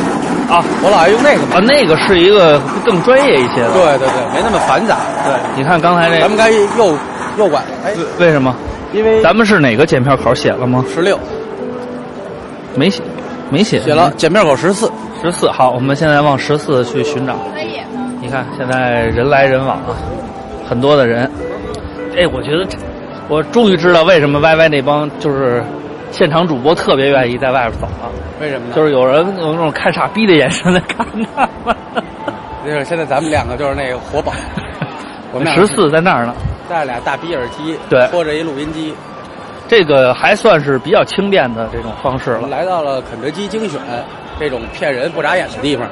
[0.49, 1.43] 啊，我老爱用那个。
[1.55, 3.73] 啊，那个是一个更专业一些的。
[3.73, 4.97] 对对对，没那么繁杂。
[5.25, 6.97] 对，你看刚才这，咱们该右
[7.37, 7.61] 右拐。
[7.85, 8.55] 哎，为什么？
[8.93, 10.85] 因为咱们是哪个检票口写了吗？
[10.93, 11.19] 十六。
[12.77, 13.03] 没写，
[13.51, 13.81] 没写。
[13.81, 15.51] 写了检票口十四，十四。
[15.51, 17.35] 好，我们现在往十四去寻找。
[17.55, 17.81] 可以。
[18.21, 19.99] 你看，现在人来人往啊，
[20.69, 21.29] 很多的人。
[22.17, 22.77] 哎，我觉得这，
[23.31, 25.63] 我终于知道为什么 YY 那帮就是
[26.11, 28.11] 现场主播特别愿意在外边走了。
[28.41, 28.75] 为什么呢？
[28.75, 31.77] 就是有人有那种看傻逼的眼神在看他们。
[32.67, 34.33] 就是现在咱们两个就是那个活宝。
[35.33, 36.35] 我们十四在那儿呢，
[36.69, 38.93] 带俩大逼耳机，对，拖着一录音机。
[39.69, 42.49] 这个还算是比较轻便的这种方式了。
[42.49, 43.81] 来到了肯德基精选
[44.41, 45.87] 这种骗人不眨眼的地方。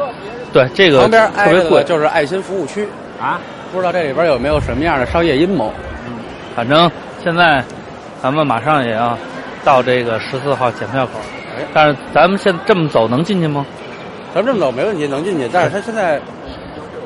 [0.52, 2.88] 对，这个旁边特别贵，就是爱心服务区
[3.22, 3.38] 啊。
[3.70, 5.72] 不知道这里边有没有什么样的商业阴谋？
[6.06, 6.14] 嗯，
[6.56, 6.90] 反正
[7.28, 7.62] 现在
[8.22, 9.14] 咱们马上也要
[9.62, 11.12] 到这个十四号检票口，
[11.74, 13.66] 但是咱们现这么走能进去吗？
[14.34, 15.46] 咱们这么走没问题，能进去。
[15.52, 16.18] 但是他现在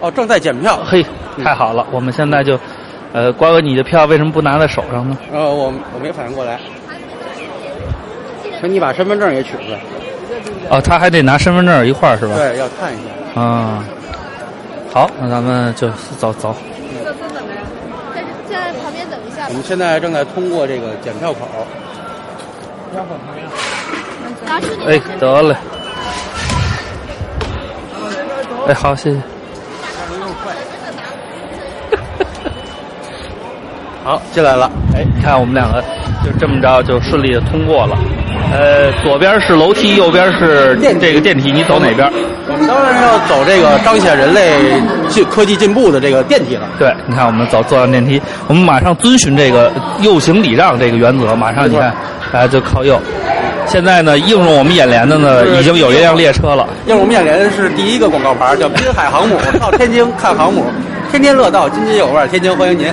[0.01, 0.79] 哦正在检票。
[0.85, 1.05] 嘿，
[1.43, 2.57] 太好了，我们现在就。
[3.13, 5.19] 呃，瓜哥，你的票为什么不拿在手上呢？
[5.33, 6.61] 呃，我我没反应过来。
[8.63, 9.81] 那你把身份证也取出来。
[10.71, 12.37] 哦，他还得拿身份证一块儿是吧？
[12.37, 12.97] 对，要看一
[13.35, 13.41] 下。
[13.41, 13.85] 啊，
[14.95, 16.55] 好，那咱们就走走。
[18.93, 19.47] 旁边等一下。
[19.49, 21.39] 我们现在正在通过这个检票口。
[24.87, 25.57] 哎，得嘞。
[28.69, 29.21] 哎，好，谢谢。
[34.05, 34.71] 好，进来了。
[34.95, 35.83] 哎，你看我们两个
[36.25, 37.97] 就这么着就顺利的通过了。
[38.53, 42.11] 呃，左边是楼梯，右边是这个电梯，你走哪边？
[42.49, 44.51] 我们当然要走这个彰显人类
[45.09, 46.63] 进科技进步的这个电梯了。
[46.79, 51.95] 对，你看我们走坐上电梯，我们马上遵循这个右行礼让这个原则，马上你看
[52.31, 53.01] 大家就靠右。
[53.65, 56.69] 现在呢，映入我们眼帘的呢，已经有一辆列车了。
[56.87, 60.67] 映入我们眼帘的是第一个广告牌，叫滨海航母，到天津看航母，
[61.11, 62.93] 天天乐道，津津有味，天津欢迎您。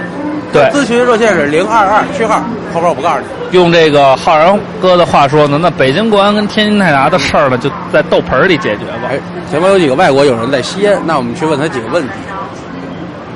[0.51, 2.39] 对，咨询热线是零二二区号，
[2.73, 3.25] 后边我不告诉你。
[3.51, 9.09] 用这个浩然哥的话说呢，那北京国安跟天津泰达的事儿呢，就在豆盆里解决吧。
[9.09, 12.09] 哎，前面有几个外国友人在吸烟，那我们去问他几个问题。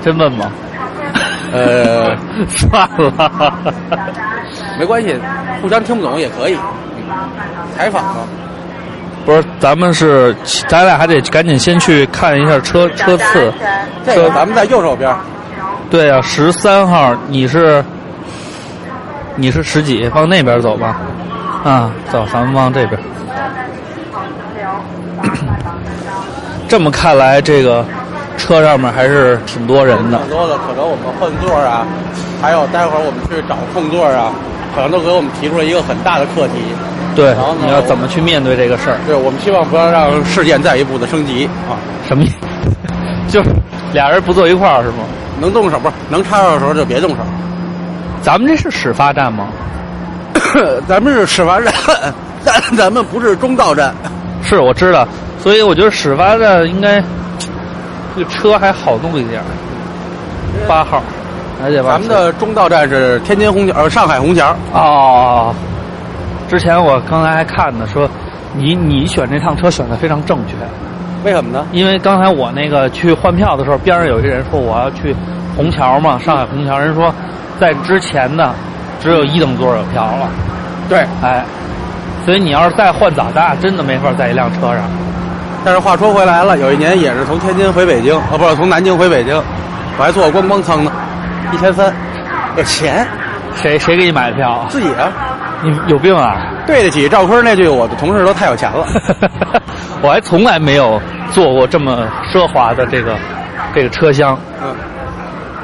[0.03, 0.51] 真问吗？
[1.51, 2.15] 呃，
[2.49, 3.53] 算了，
[4.79, 5.15] 没关系，
[5.61, 6.57] 互相听不懂也可以。
[7.77, 8.15] 采访嘛，
[9.25, 10.35] 不是，咱们是，
[10.67, 13.53] 咱俩还得赶紧先去看一下车车次。
[14.05, 15.15] 这个咱们在右手边。
[15.93, 17.85] 对啊，十三号，你是
[19.35, 20.09] 你是十几？
[20.15, 20.97] 往那边走吧。
[21.63, 22.99] 啊，走，咱们往这边。
[26.67, 27.85] 这么看来，这个
[28.37, 30.17] 车上面还是挺多人的。
[30.17, 31.85] 挺多的，可能我们换座啊，
[32.41, 34.33] 还有待会儿我们去找空座啊，
[34.73, 36.53] 可能都给我们提出了一个很大的课题。
[37.15, 38.97] 对，然后你要怎么去面对这个事儿？
[39.05, 41.77] 对，我们希望不要让事件再一步的升级啊！
[42.07, 42.35] 什么意思？
[43.29, 43.51] 就是
[43.93, 45.05] 俩人不坐一块儿是吗？
[45.39, 45.93] 能动手不是？
[46.09, 47.17] 能插手的时候就别动手。
[48.21, 49.47] 咱们这是始发站吗？
[50.87, 51.73] 咱们是始发站，
[52.43, 53.93] 但 咱们不是中道站。
[54.43, 55.07] 是，我知道。
[55.39, 57.03] 所以我觉得始发站应该
[58.15, 59.41] 这车还好弄一点。
[60.67, 61.01] 八号，
[61.63, 64.55] 而且咱们的中道站是天津虹桥，呃，上海虹桥。
[64.71, 65.53] 哦。
[66.49, 68.07] 之前我刚才还看呢，说
[68.55, 70.53] 你你选这趟车选的非常正确，
[71.23, 71.65] 为什么呢？
[71.71, 75.15] 因为刚才我那个去换票的时候，边上有一个人说我要去
[75.55, 77.13] 虹桥嘛，上海虹桥，人说
[77.59, 78.53] 在之前的
[78.99, 80.29] 只有一等座有票了。
[80.89, 81.43] 对，哎，
[82.25, 84.83] 所以你要是再换早，咱俩真的没法在一辆车上。
[85.63, 89.41] 但是话说回来了，有一年也是从天津回北京，哦，不是从南京回北京，
[89.97, 90.91] 我还坐观光舱呢，
[91.53, 91.93] 一千三，
[92.57, 93.07] 有钱。
[93.55, 94.65] 谁谁给你买的票？
[94.67, 95.07] 自己啊。
[95.63, 96.35] 你有病啊！
[96.67, 98.85] 对得起赵坤那句：“我的同事都太有钱了。
[100.03, 103.17] ”我还从来没有坐过这么奢华的这个
[103.73, 104.37] 这个车厢。
[104.61, 104.75] 嗯，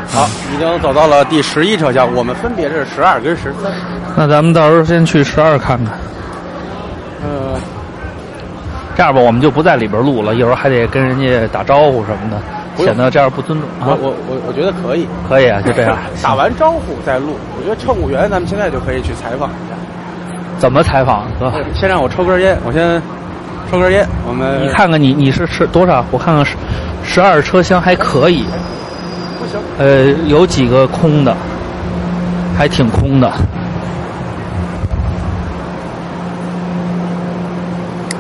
[0.09, 3.71] 好，已经走到了第十一车厢，我们分别是十二跟十三。
[4.15, 5.93] 那咱们到时候先去十二看看。
[7.21, 7.59] 嗯，
[8.95, 13.69] 这样吧，我们就不在里边录了，一会儿还得跟人家打招呼什么的，显得这样不尊重。
[13.81, 15.97] 我我我我觉得可以，可以啊，就这样。
[16.23, 19.75] 打完招呼再录，我觉得乘务员咱们现在就可以去采访一下。
[20.60, 21.52] 怎么采访哥？
[21.74, 23.02] 先让我抽根烟，我先
[23.72, 24.06] 抽根烟。
[24.28, 26.06] 我们你看看你你是是多少？
[26.12, 26.58] 我看看十
[27.02, 28.43] 十二车厢还可以。
[29.39, 29.58] 不行。
[29.78, 31.34] 呃，有几个空的，
[32.58, 33.32] 还挺空的。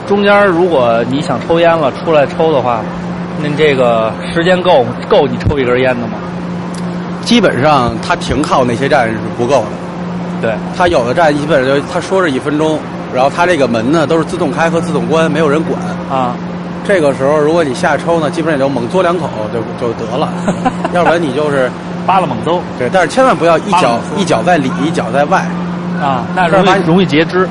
[0.07, 2.79] 中间如果你想抽烟了，出来抽的话，
[3.43, 6.13] 那这个时间够够你抽一根烟的吗？
[7.21, 9.67] 基本上他停靠那些站是不够的。
[10.41, 12.79] 对，他有的站基本上就他说是一分钟，
[13.13, 16.35] 然后他这个门呢都是自动开和自动关，没有人管啊。
[16.87, 20.29] 这个时候如果你下抽呢，基本上也就猛嘬两口就就得了，
[20.93, 21.69] 要不然你就是
[22.07, 22.59] 扒拉猛嘬。
[22.77, 25.45] 对，但是千万不要一脚一脚在里，一脚在外
[26.01, 27.47] 啊，那容易容易截肢。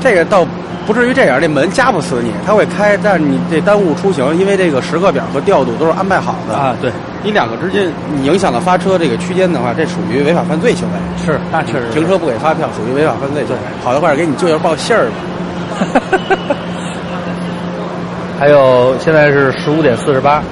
[0.00, 0.44] 这个倒
[0.86, 6.74] 不至于这样，这门夹不死你，它会开，但是你这耽误出行，因为这个时刻表和调度都是安排好的啊。
[6.80, 6.90] 对。
[7.22, 10.94] 你两个之间，你影响了发车这个区间的话，这属于违法犯罪行为。
[11.24, 11.88] 是，那确实。
[11.92, 13.60] 停车不给发票，属于违法犯罪行为。
[13.84, 15.14] 好的话，给你舅舅报信儿吧。
[18.40, 20.42] 还有，现在是十五点四十八，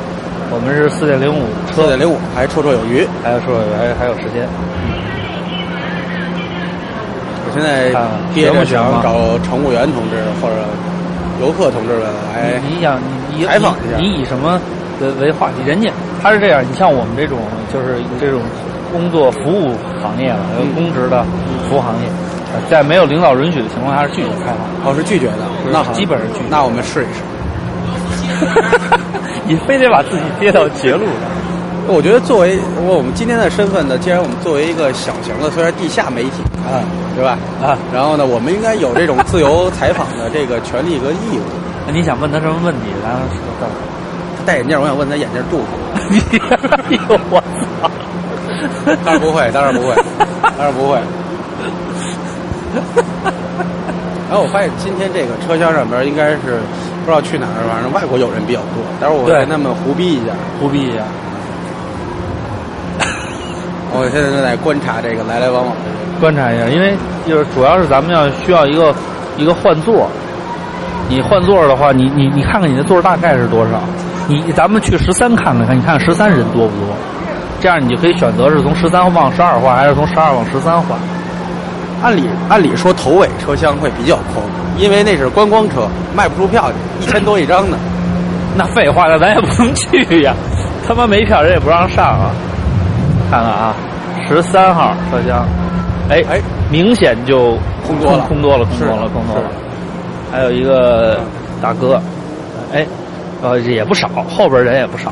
[0.53, 4.49] 我们是四点零五，四点零五，还绰绰有余，还有绰绰有余，还还有时间。
[7.51, 7.91] 我现在
[8.33, 10.55] 憋着想找乘务员同志或者
[11.43, 12.97] 游客同志们来，你想
[13.35, 14.61] 你采访一下，你以什么
[15.01, 15.67] 为为话题？
[15.67, 15.91] 人家。
[16.23, 17.39] 他是这样，你像我们这种
[17.75, 18.41] 就是这种
[18.93, 20.39] 工作服务行业了，
[20.77, 21.25] 公职的
[21.69, 22.07] 服务行业，
[22.71, 24.63] 在没有领导允许的情况下是拒绝开放。
[24.87, 26.41] 哦，是拒绝的，那基本上拒。
[26.49, 27.21] 那我们试一试。
[29.49, 31.40] 你非得把自己跌到 绝路上。
[31.91, 36.79] 我觉得作为我们今天的身份呢，既然我们作为一个小型的虽然地下媒体啊，
[37.17, 37.37] 对吧？
[37.61, 41.43] 啊，然后呢，我们应该有这种自由采访的这个权利和义务。
[41.87, 42.87] 那你想问他什么问题？
[43.03, 43.67] 然后说到。
[44.47, 45.75] 戴眼镜，我想问他眼镜度数。
[46.71, 47.43] 哎呦我
[47.83, 47.91] 操！
[49.05, 49.95] 当然不会，当然不会，
[50.57, 50.99] 当然不会。
[54.31, 56.63] 然后我发现今天这个车厢上边应该是
[57.05, 58.81] 不知道去哪儿，反正外国友人比较多。
[59.01, 61.03] 待会儿我跟他们胡逼一下，胡逼一下。
[64.01, 65.91] 我现在正在观察这个来来往往的。
[66.19, 66.95] 观察一下，因为
[67.29, 68.95] 就是主要是咱们要需要一个
[69.37, 70.09] 一个换座。
[71.07, 73.81] 你换座的话，你你你看看你的座大概是多少？
[74.27, 76.97] 你咱们去十三看看看，你看十三人多不多？
[77.61, 80.99] 这样你就可以选择是从十三往十二换，还是从十二往十三换。
[82.03, 84.43] 按理按理说头尾车厢会比较空，
[84.79, 85.87] 因为那是观光车，
[86.17, 87.77] 卖不出票去，一千多一张呢。
[88.57, 90.35] 那废话，那咱也不能去呀！
[90.87, 92.31] 他妈没票人也不让上啊！
[93.31, 93.75] 看看啊，
[94.31, 95.45] 十三号车厢，
[96.09, 99.51] 哎哎，明显就空多了，空多了，空多了，空多了。
[100.31, 101.19] 还有一个
[101.61, 102.01] 大哥，
[102.73, 102.87] 哎。
[103.43, 105.11] 呃，也不少，后边人也不少。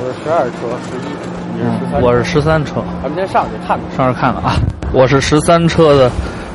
[0.00, 1.62] 我是十二车，十一。
[1.62, 2.82] 嗯，我是十三车。
[3.00, 4.56] 咱们先上去看看，上去看看啊！
[4.92, 6.10] 我是十三车的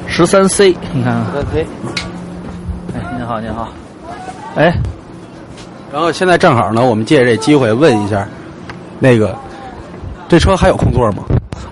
[0.06, 1.24] 十三 C，你看看。
[1.28, 1.66] 十三 C。
[2.94, 3.70] 哎，您好，您好。
[4.56, 4.74] 哎，
[5.94, 8.28] 然后现在正好呢，我们借这机会问一下，
[9.00, 9.34] 那个
[10.28, 11.24] 这车还有空座吗？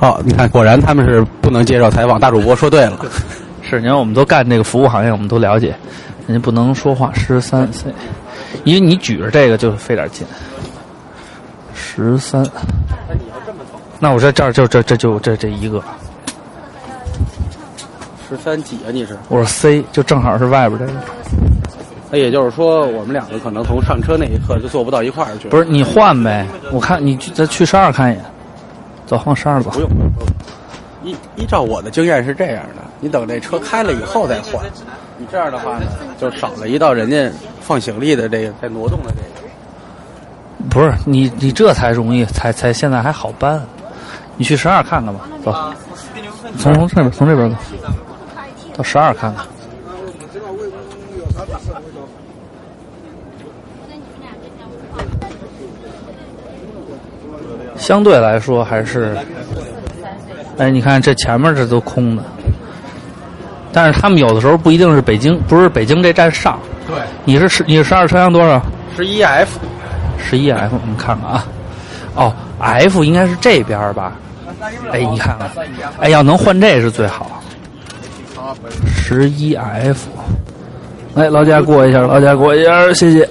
[0.02, 2.20] 哦，你看，果然他们是不能接受采访。
[2.20, 2.98] 大主播说对了，
[3.62, 5.76] 是，你看我们都干这个服务行业，我们都了解，
[6.28, 7.14] 人家不能说话。
[7.14, 7.94] 十三 C，
[8.64, 10.26] 因为你举着这个就费点劲。
[11.76, 12.44] 十三，
[14.00, 15.80] 那我这这儿就这这就这这一个。
[18.28, 18.90] 十三几啊？
[18.92, 19.16] 你是？
[19.30, 20.94] 我说 C，就正好是外边这个。
[22.10, 25.48] 那也就是说，我们两个可能从上车那一刻就坐不到一块儿去。
[25.50, 26.48] 不是你换呗？
[26.72, 28.26] 我看你再去十二看一眼。
[29.12, 29.70] 走，往十二走。
[29.72, 30.10] 不用，不用。
[31.04, 34.64] 依依照我的经验是这样的，你等这车开了以后再换。
[35.18, 35.86] 你这样的话呢，
[36.18, 40.70] 就少了一道人家放行李的这个在挪动的这个。
[40.70, 43.62] 不是你，你这才容易，才才现在还好搬。
[44.38, 45.54] 你去十二看看吧，走。
[46.58, 47.58] 从从这边，从这边走，
[48.78, 49.46] 到十二看看。
[57.82, 59.18] 相对来说还是，
[60.60, 62.24] 哎，你看这前面这都空的，
[63.74, 66.60] 但是他们有的时候不一定是北京，不是北京这站上。
[66.88, 66.96] 对。
[67.26, 68.62] 你是十，你是十二车厢多少？
[68.96, 69.60] 十一 F。
[70.20, 71.48] 十一 F，我们看看啊。
[72.14, 74.14] 哦，F 应该是这边吧？
[74.92, 75.50] 哎，你看看，
[76.00, 77.42] 哎，要能换这是最好。
[78.86, 80.08] 十一 F，
[81.16, 83.28] 来，劳驾过一下，劳驾过一下，谢谢。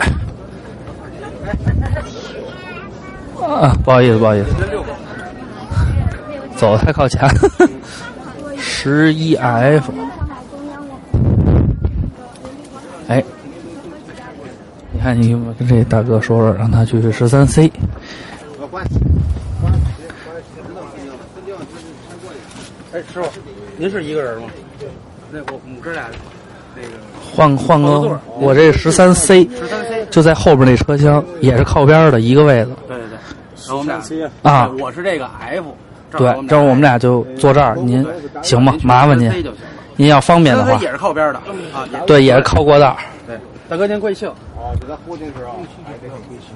[3.43, 4.49] 啊，不好意思，不好意思，
[6.57, 7.29] 走的太靠前。
[8.59, 9.93] 十一 F，
[13.09, 13.25] 哎，
[14.93, 17.71] 你看，你跟这大哥说说，让他去十三 C。
[22.93, 23.29] 哎，师傅，
[23.77, 24.49] 您是一个人吗？
[25.33, 26.05] 那我我们哥俩，
[26.75, 26.89] 那个
[27.33, 29.49] 换换个，我这十三 C
[30.11, 32.73] 就在后边那车厢，也是靠边的一个位子。
[33.77, 33.87] 我们
[34.43, 35.75] 俩啊，我是这个 F，
[36.17, 38.05] 对，正好我们俩就坐这儿，您
[38.43, 38.75] 行吗？
[38.83, 39.33] 麻烦您，
[39.97, 41.39] 您要方便的话，也是靠边的
[41.73, 42.97] 啊，对，也是靠过道。
[43.27, 43.37] 对，
[43.69, 44.29] 大哥您贵姓？
[44.29, 45.51] 啊，就在附近是啊。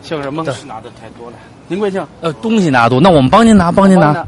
[0.03, 0.43] 姓什么？
[0.67, 1.37] 拿的太多了。
[1.69, 2.05] 您贵姓？
[2.21, 4.27] 呃，东西拿多，那我们帮您拿，帮您拿，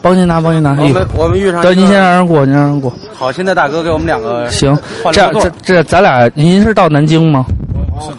[0.00, 0.70] 帮您拿，帮您拿。
[0.70, 1.60] 我们我们遇上。
[1.60, 2.92] 对，您先让人过，您让人过。
[3.12, 4.76] 好心的大哥给我们两个行，
[5.12, 7.44] 这样这这咱俩，您是到南京吗？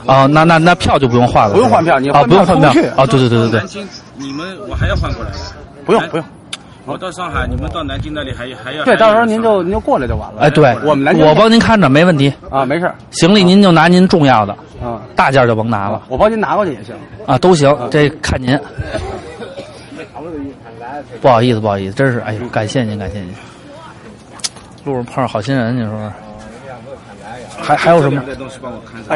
[0.05, 3.59] 啊，那那那票就不用换了，不用换票，你啊不用换票啊，对对对对对。
[3.59, 5.31] 南京，你们我还要换过来。
[5.85, 6.25] 不用不用，
[6.85, 8.83] 我到上海，你们到南京那里还还要。
[8.83, 10.41] 对，到时候您就您就过来就完了。
[10.41, 12.91] 哎，对，我们南京我帮您看着，没问题啊，没事。
[13.11, 14.53] 行李您就拿您重要的
[14.83, 16.03] 啊，大件就甭拿了。
[16.07, 18.59] 我帮您拿过去也行啊，都行，这看您。
[21.21, 23.33] 不好意思，不好意思，真是哎呦，感谢您，感谢您。
[24.83, 26.11] 路上碰上好心人，你说说。
[27.61, 28.21] 还还有什么？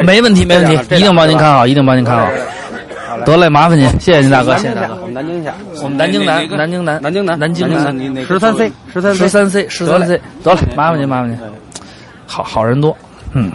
[0.04, 2.28] 没问题，没问题，一定帮您看好，一定帮您看好。
[3.24, 4.94] 得嘞，麻烦您，谢谢您大哥，谢谢大哥。
[5.00, 7.68] 我们南京下，我们南京南，南京南，南京南，南京
[8.14, 11.38] 南，十三 C，十三十三 C，十三 C，得嘞，麻烦您，麻烦您。
[12.26, 12.96] 好好人多，
[13.32, 13.50] 嗯，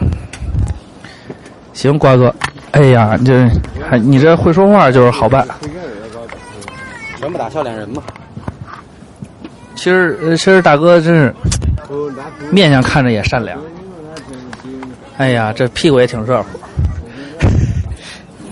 [1.73, 2.33] 行，瓜哥，
[2.71, 3.49] 哎呀，你这
[3.87, 5.45] 还你这会说话就是好办。
[7.19, 8.01] 全部打笑脸人嘛。
[9.75, 11.33] 其实，其实大哥真是
[12.51, 13.57] 面相看着也善良。
[15.17, 16.59] 哎呀，这屁股也挺热乎，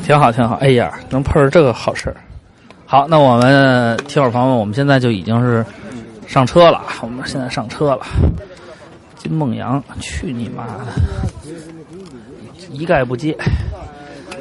[0.04, 0.56] 挺好，挺好。
[0.56, 2.16] 哎呀，能碰上这个好事儿。
[2.86, 5.66] 好，那我们听友朋友们，我们现在就已经是
[6.28, 6.84] 上车了。
[7.02, 8.06] 我们现在上车了。
[9.18, 10.86] 金梦阳，去你妈的！
[12.72, 13.38] 一概不接。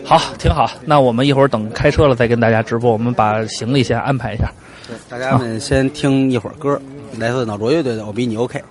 [0.05, 0.71] 好，挺好。
[0.85, 2.93] 那我们一会儿等开车了再跟大家直播。
[2.93, 4.51] 我们把行李先安排一下。
[5.09, 6.81] 大家们先听一会儿歌，
[7.19, 8.62] 来自脑浊乐队的《我比你 OK》。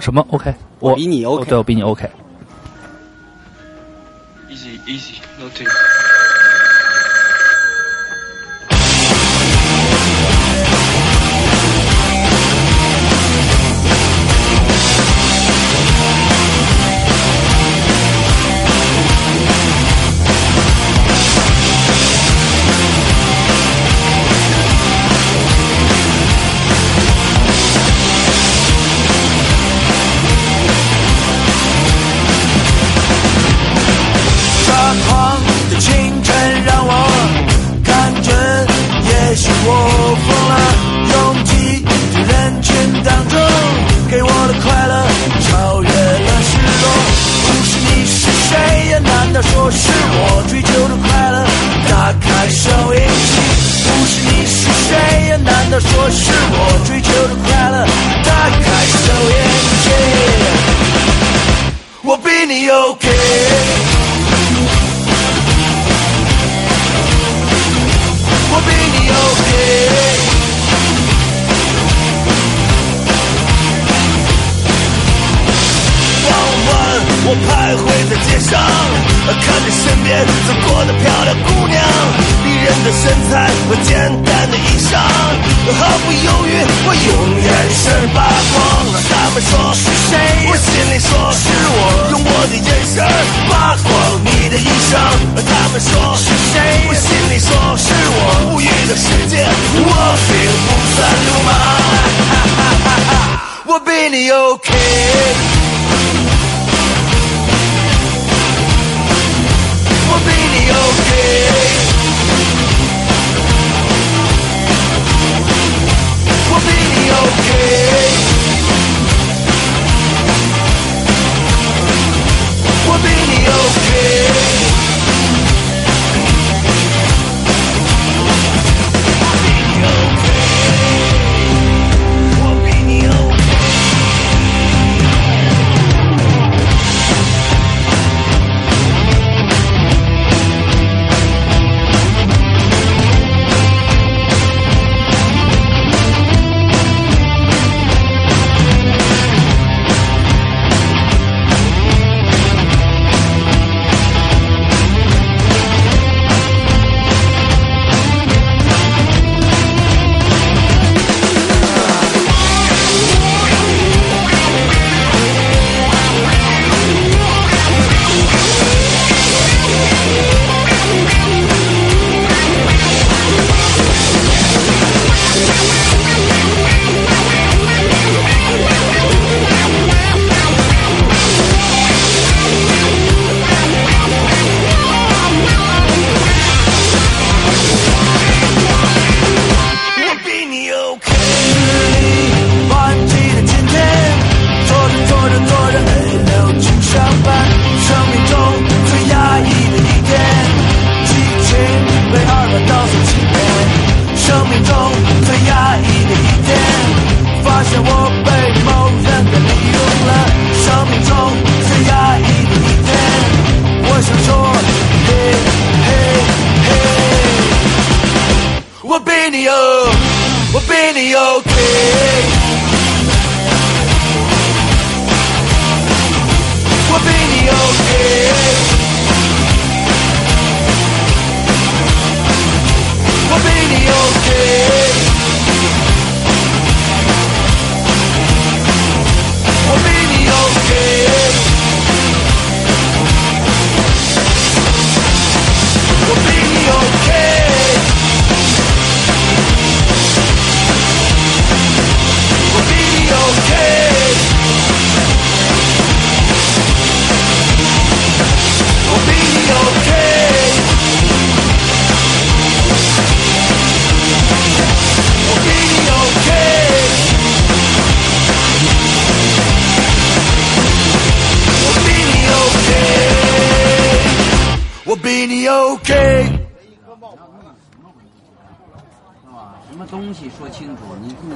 [0.00, 0.52] 什么 OK？
[0.78, 1.44] 我比你 OK。
[1.44, 2.08] 对，我比你 OK。
[4.90, 5.68] Easy, não tem.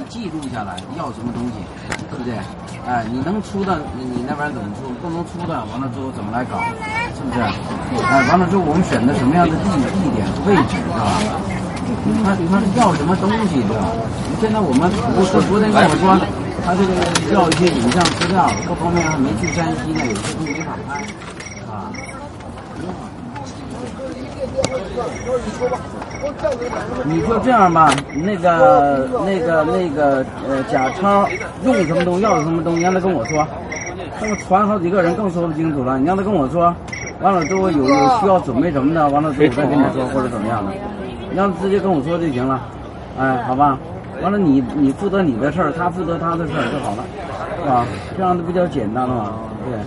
[0.09, 1.53] 记录下来要什么东西，
[2.09, 2.35] 对不对？
[2.87, 4.89] 哎，你能出的，你你那边怎么出？
[5.01, 6.59] 不能出的，完了之后怎么来搞？
[7.15, 7.41] 是不是？
[8.05, 9.65] 哎，完了之后我们选择什么样的地
[9.99, 11.17] 地点位置，是吧？
[12.23, 13.89] 他他要什么东西，对吧？
[14.41, 16.17] 现在我们我昨昨天跟我说，
[16.65, 16.93] 他这个
[17.33, 21.01] 要一些影像资料，各方面还没去山西呢，有些东西没法拍，
[21.69, 21.89] 啊。
[27.03, 31.27] 你就这样吧，那个、那个、那个，呃，贾超
[31.63, 33.47] 用什么东西，要什么东西，让他跟我说。
[34.17, 36.73] 他们传好几个人更说不清楚了，你让他跟我说。
[37.21, 40.71] 完了之后有有需要准备什么的，完了之后再跟你说或者怎么样的，
[41.29, 42.61] 你让他直接跟我说就行了。
[43.19, 43.77] 哎，好吧。
[44.21, 47.03] 完了你你负责你的事儿，他负责他的事儿就好了，
[47.61, 47.85] 是吧？
[48.17, 49.33] 这样子比较简单了嘛？
[49.65, 49.77] 对。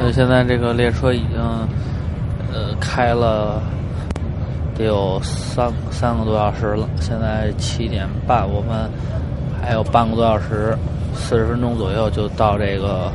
[0.00, 1.38] 呃，现在这个列车已经
[2.52, 3.60] 呃开了
[4.76, 8.88] 得有三三个多小时了，现在七点半，我们
[9.62, 10.76] 还有半个多小时，
[11.14, 13.10] 四十分钟左右就到这个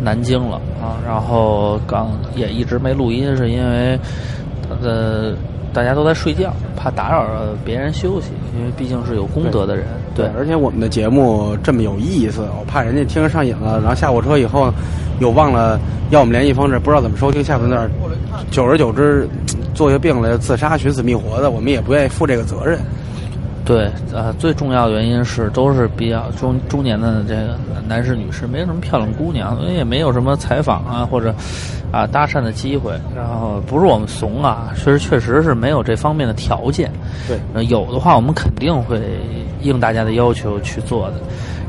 [0.00, 0.98] 南京了啊。
[1.06, 3.98] 然后刚也一直没录音，是因为
[4.68, 5.34] 它的
[5.72, 9.86] 大家都在睡觉，怕打扰了别人休息，因为毕竟是有功德的人。
[10.14, 14.72] 对，而且我们的节目这么有意思，我怕人家听着上瘾了，然后下火车以后
[15.20, 15.78] 又忘了
[16.10, 17.90] 要我们联系方式，不知道怎么收听下回那儿，
[18.50, 19.28] 久而久之
[19.74, 22.78] 做下病来自杀、寻死觅活的，我们也不愿意负这个责任。
[23.70, 27.56] 对，呃，最重要的原因是都是比较中中年的这个
[27.86, 31.32] 男士、女士，没有什么漂亮姑娘，所以也没有什么采访啊或者
[31.92, 32.90] 啊搭讪的机会。
[33.14, 36.90] 然后不是我们怂啊，确实确实是没有这方面的条件。
[37.28, 39.00] 对，呃，有的话我们肯定会
[39.60, 41.18] 应大家的要求去做的。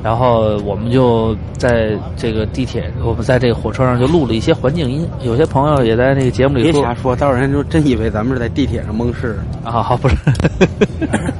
[0.03, 5.07] 然后我们就在这个地铁，我们在这个火车上就录了一些环境音。
[5.21, 9.37] 有些朋友也在那个节目里说别瞎说，到时候人就真以为咱们是在地铁上蒙事。
[9.63, 10.15] 啊，好，不是。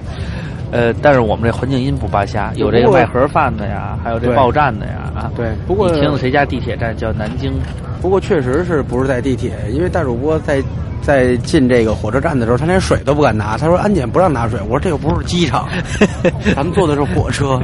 [0.72, 5.50] 呃，但是我们这环境音不扒瞎，有这个卖盒饭的呀，还有这报站的呀，啊，对。
[5.68, 7.54] 不过你听的谁家地铁站叫南京？
[8.02, 10.64] 不过确实是不是在地铁，因为大主播在
[11.02, 14.60] 在进这个火车站的时候，他连水都不敢拿，他说安检不让拿水。
[14.62, 15.68] 我说这又不是机场，
[16.56, 17.60] 咱们坐的是火车。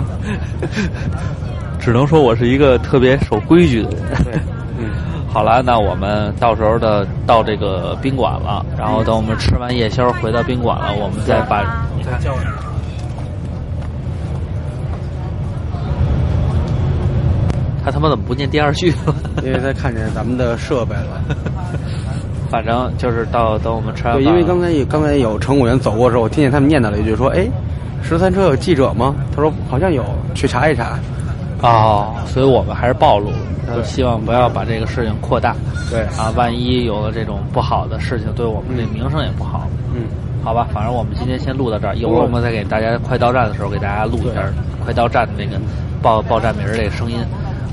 [1.79, 4.23] 只能说我是一个特别守规矩的人。
[4.25, 4.33] 对，
[4.77, 4.89] 嗯，
[5.31, 11.63] 好了，那我们到时候的到这个宾馆了，然后等我们吃完夜宵回到宾馆了，我们再把。
[12.19, 12.76] 叫我。
[17.87, 19.15] 他他妈怎么不念第二句了？
[19.45, 21.23] 因为他看见咱们的设备了。
[22.51, 27.47] 反正就是到等我们吃完对，因为刚才刚才有乘务员走过的时候，我听见他们念叨了一句说：“哎，
[28.03, 30.03] 十三车有记者吗？”他说：“好像有，
[30.35, 30.99] 去查一查。”
[31.63, 33.29] 哦，所以我们还是暴露
[33.67, 35.55] 了，希望不要把这个事情扩大。
[35.89, 39.65] 对啊，万一有了这种不好的事情，对我们这名声也不好。
[39.95, 40.03] 嗯，
[40.43, 44.41] 好吧，反正我们今天先录到这儿，一会儿我们再给大家快到站的时候给大家录一下
[44.83, 45.57] 快到站的那个
[46.01, 47.17] 报报站名儿这个声音。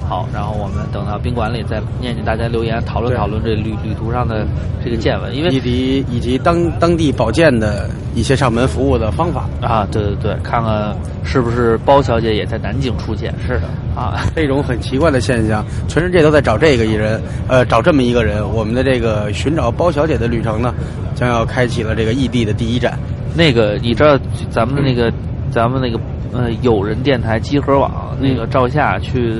[0.07, 4.47] 好，然后我们等到宾馆里再念念大家留言，讨论讨论这旅旅途上的
[4.85, 10.95] 这个见闻，因为以及以及当当地保健的一些上门服务的方法啊，对对对，看看
[11.25, 13.35] 是不是包小姐也在南京出现？
[13.47, 13.63] 是的
[13.97, 18.47] 啊，这种很奇怪的现象，全世界都在找这个一人，呃，找这么一个人。
[18.47, 20.75] 我们的这个寻找包小姐的旅程呢，
[21.15, 22.99] 将要开启了这个异地的第一站。
[23.35, 24.19] 那个你知道
[24.51, 25.11] 咱们的那个、
[25.51, 25.99] 咱们那个。
[26.35, 29.33] 呃，友人电台集合网那个赵夏去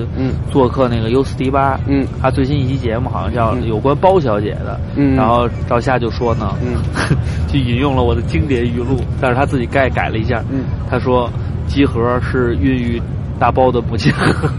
[0.49, 6.77] 做客那个 U 四 D 八，嗯，他最新一期节目好像叫有关包小姐的，嗯，然后赵夏就说呢，嗯，
[7.53, 11.29] 就引用了我的经典语录，但是他自己改改了一下，嗯，他说
[11.67, 13.03] 集合是孕育
[13.41, 14.13] 大包的母亲，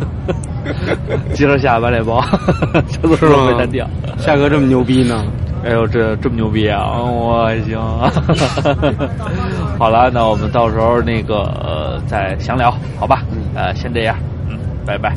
[1.33, 2.21] 集合下完脸包，
[2.89, 5.23] 这都是没单调，夏哥这么牛逼呢。
[5.65, 6.93] 哎呦，这这么牛逼啊！
[7.01, 7.75] 我还行。
[9.79, 13.23] 好了，那我们到时候那个呃再详聊，好吧？
[13.31, 14.15] 嗯，呃，先这样，
[14.47, 15.15] 嗯，拜拜。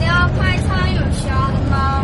[0.00, 1.36] 要快餐有香
[1.70, 2.02] 吗？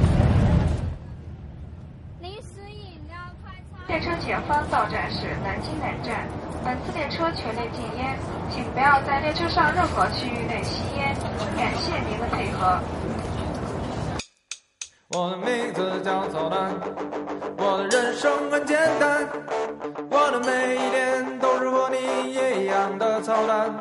[2.21, 3.89] 零食饮料快餐。
[3.89, 6.29] 列车前方到站是南京南站，
[6.63, 8.19] 本次列车全列禁烟，
[8.51, 11.17] 请不要在列车上任何区域内吸烟，
[11.57, 12.79] 感谢您的配合。
[15.19, 16.75] 我的名字叫草蛋，
[17.57, 19.27] 我的人生很简单，
[20.11, 21.97] 我的每一天都是和你
[22.35, 23.75] 一样的操蛋。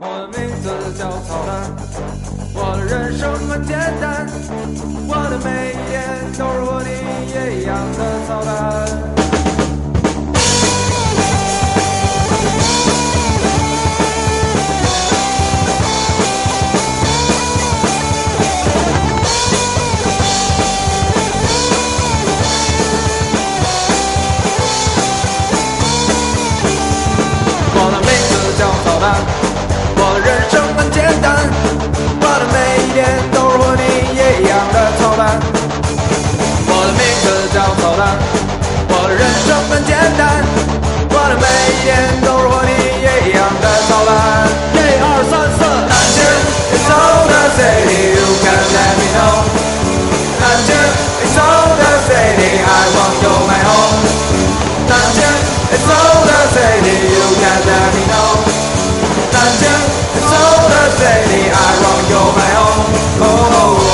[0.00, 0.68] 我的名字
[0.98, 1.70] 叫草蛋，
[2.56, 4.26] 我的人生很简单，
[5.06, 6.02] 我的每一天
[6.36, 6.90] 都是和你
[7.30, 9.23] 一样的操蛋。
[38.88, 40.44] 我的人生很简单，
[41.10, 41.94] 我的每一天
[42.24, 44.12] 都是和你一样的操蛋。
[44.74, 46.18] 一二三四，南京
[46.74, 49.48] ，It's all the city, you can let me know。
[50.40, 50.76] 南京
[51.24, 54.04] ，It's all the city, I want you my home。
[54.88, 55.24] 南京
[55.72, 58.44] ，It's all the city, you can let me know。
[59.32, 59.62] 南京
[60.16, 63.93] ，It's all the city, I want you my home。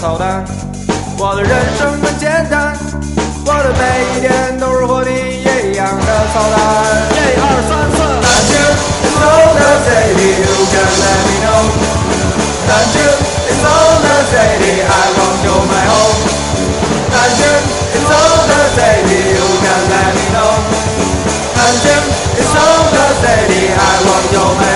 [0.00, 0.44] 操蛋，
[1.18, 2.76] 我的人生很简单，
[3.46, 6.56] 我的每一天都是和你一样的操蛋。
[7.12, 8.16] 一二三四。
[9.86, 11.62] city, you can let me know.
[12.66, 13.18] Nanjing
[13.52, 16.20] is all the city, I want you my home.
[17.14, 17.64] Nanjing
[17.96, 20.52] is all the city, you can let me know.
[21.58, 22.06] Nanjing
[22.42, 24.75] is all the city, I want you my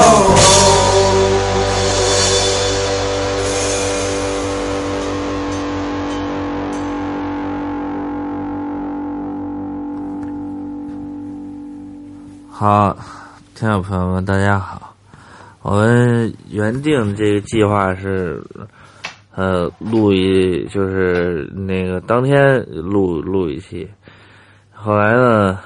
[13.61, 14.95] 听众朋友们，大家好。
[15.61, 18.41] 我们原定这个计划是，
[19.35, 23.87] 呃，录一就是那个当天录录一期，
[24.73, 25.59] 后来呢，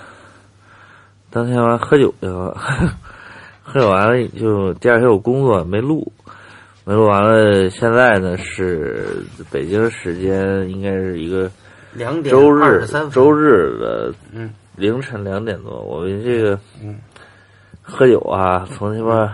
[1.30, 2.54] 当天完喝酒去了，
[3.64, 6.12] 喝酒完了就第二天有工作没录，
[6.84, 7.70] 没录完了。
[7.70, 11.50] 现在呢是北京时间应该是一个
[11.94, 14.54] 两点周日周日的嗯。
[14.76, 16.98] 凌晨两点多，我们这个嗯
[17.86, 19.30] 喝酒啊，从那边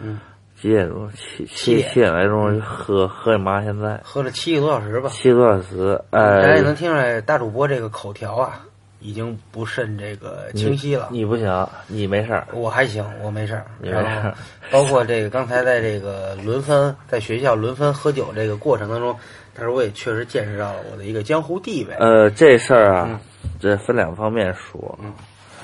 [0.00, 0.20] 嗯，
[0.60, 3.62] 几点钟七七七点来钟就喝喝你妈！
[3.62, 5.08] 现在喝了七个多小时吧。
[5.10, 8.60] 七个多小时，大家也能哎，听出来，大主播这个口条啊，
[9.00, 11.08] 已经不甚这个清晰了。
[11.10, 13.64] 你不行，你没事儿，我还行，我没事儿。
[13.80, 14.34] 你没事儿，
[14.70, 19.16] 包括这个刚才在这个轮番在学校轮番喝酒这个过程当中，
[19.54, 21.94] 但是我也确实见识到了我的一个江湖地位。
[21.94, 23.18] 呃，这事儿啊嗯，
[23.60, 24.98] 这分两方面说。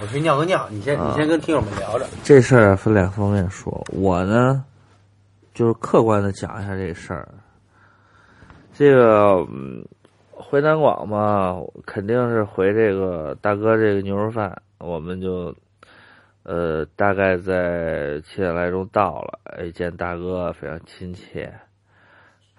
[0.03, 2.07] 我去尿个尿，你先你先跟听友们聊着。
[2.23, 4.65] 这事儿啊分两方面说，我呢，
[5.55, 7.29] 就是客观的讲一下这事儿。
[8.73, 9.87] 这个嗯
[10.31, 15.55] 回南广嘛，肯定是回这个大哥这个牛肉饭，我们就
[16.43, 21.55] 呃大概在七点来钟到了，哎，见大哥非常亲切，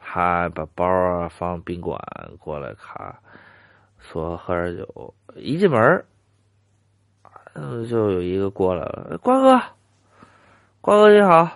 [0.02, 2.00] 他把包啊放宾馆
[2.40, 3.20] 过来，卡
[4.00, 6.06] 说喝点酒，一进门儿
[7.58, 9.62] 嗯，就有一个过来了，瓜哥，
[10.82, 11.50] 瓜哥你好。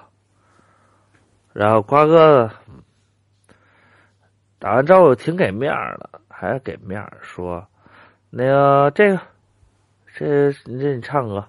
[1.52, 2.50] 然后瓜哥
[4.60, 7.68] 打完招呼挺给面儿的，还是给面儿说，
[8.30, 9.22] 那个这个，
[10.16, 11.45] 这你这你唱歌，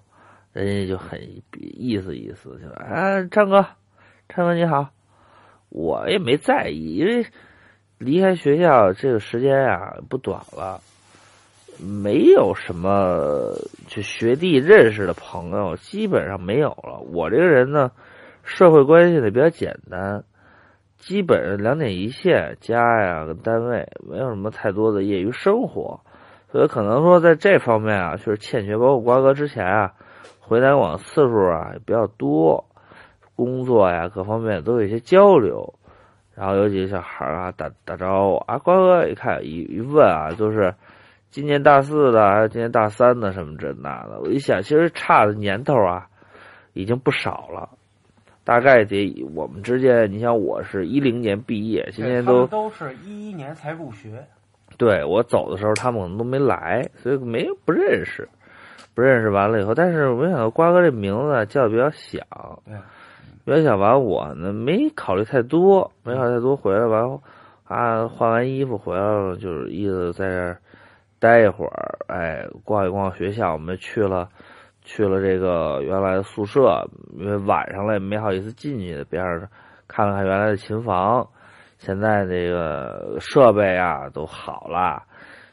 [0.53, 1.21] 人家就很
[1.53, 3.65] 意思意思，就说啊唱歌，
[4.29, 4.89] 唱歌你好，
[5.69, 7.25] 我也没在意，因为
[7.99, 10.81] 离开学校这个时间呀、不短了。
[11.83, 13.55] 没有什么
[13.87, 17.01] 就学弟认识的朋友，基本上没有了。
[17.13, 17.91] 我这个人呢，
[18.45, 20.23] 社会关系呢比较简单，
[20.99, 25.99] 基本上两点一线，家呀跟单位没有什么太多的业余生活，
[26.53, 28.77] 所以可能说在这方面啊，确实欠缺。
[28.77, 29.95] 包括瓜哥之前啊，
[30.39, 32.63] 回南广次数啊也比较多，
[33.35, 35.73] 工作呀各方面都有一些交流。
[36.35, 40.75] 然后有几个小孩啊打打招呼啊，瓜哥一看一一问啊，就是。
[41.31, 44.19] 今年大四的，还是今年大三的，什么这那的。
[44.21, 46.09] 我一想，其实差的年头啊，
[46.73, 47.69] 已经不少了。
[48.43, 54.27] 大概得我们之间，你像我是一零年毕业，今年都都是一一年才入学，
[54.77, 58.29] 对我走的时候，他们可能都没来，所以没不认识，
[58.93, 62.27] 不认识完了以后，但是我没想到瓜哥这名字叫的比较响，
[62.65, 62.75] 对，
[63.45, 67.23] 比较响完我呢没考虑太多，没考虑太多，回来完后
[67.65, 70.59] 啊换完衣服回来了，就是意思在这儿。
[71.21, 74.27] 待一会儿，哎，逛一逛学校，我们去了，
[74.81, 79.47] 去了这个原来的宿舍，因为晚上了也没好意思进去，边上
[79.87, 81.29] 看了看原来的琴房，
[81.77, 85.03] 现在这个设备啊都好了，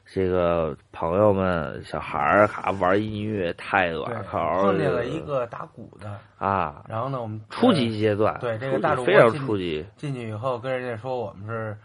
[0.06, 11.78] 这个朋友们小孩儿还玩音乐，太恶口，碰见了一个打鼓的啊，然后呢，我们初级阶段，对这个大主非常初级，进去以后跟人家说我们是。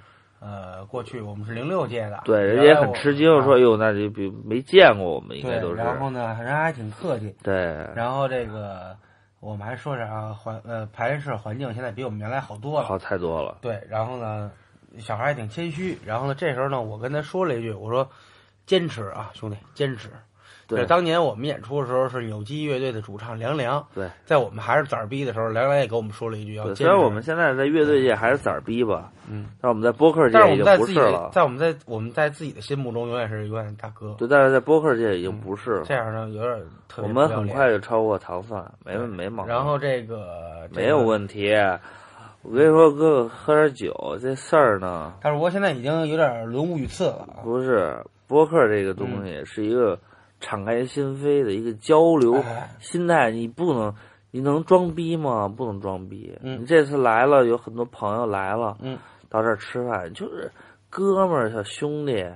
[0.45, 7.33] 呃，过去我们是零六届的，对，人家也很吃惊，说：“哟，那就比没见过我们，应该都是。”然后呢，人还挺客气。
[7.45, 7.55] 对。
[7.95, 8.97] 然后这个
[9.39, 13.59] 我们还说啥环呃排练室环境现在比我们原来好多了，好太多了。
[13.61, 14.51] 对，然后呢，
[14.99, 15.97] 小孩还挺谦虚。
[16.05, 18.11] 然后呢，这时候呢，我跟他说了一句：“我说，
[18.67, 20.09] 坚持啊，兄弟，坚持。”
[20.77, 23.85] 对，当年我们演出的时候是扭机乐队的主唱梁良。
[23.95, 31.31] 对，在我们还是崽儿逼的时候，梁梁也给我们说了一句：“要坚持。”虽然我们现在在乐队界还是崽儿逼吧，嗯，但我们在播客界已经不是了。
[31.33, 34.15] 在我们在我们在自己的心目中永远是永远大哥。
[34.19, 35.85] 对，但是在播客界已经不是了。
[35.85, 36.59] 这样呢，有点
[36.89, 37.09] 特别。
[37.09, 39.53] 我们很快就超过唐蒜，没没毛病。
[39.53, 41.55] 然后这个没有问题。
[42.45, 47.39] 我跟你说，哥哥喝点酒这事儿呢，但是我现在已经有点轮无语次了啊。
[47.45, 47.97] 不是
[48.27, 49.97] 播客这个东西是一个
[50.43, 53.95] 敞开心扉的一个交流哎心态，你不能，
[54.31, 55.49] 你能装逼吗？
[55.49, 56.39] 不能装逼。
[56.43, 58.99] 嗯你这次来了，有很多朋友来了，嗯，
[59.31, 60.53] 到这儿吃饭就是
[60.91, 62.27] 哥们儿、小兄弟，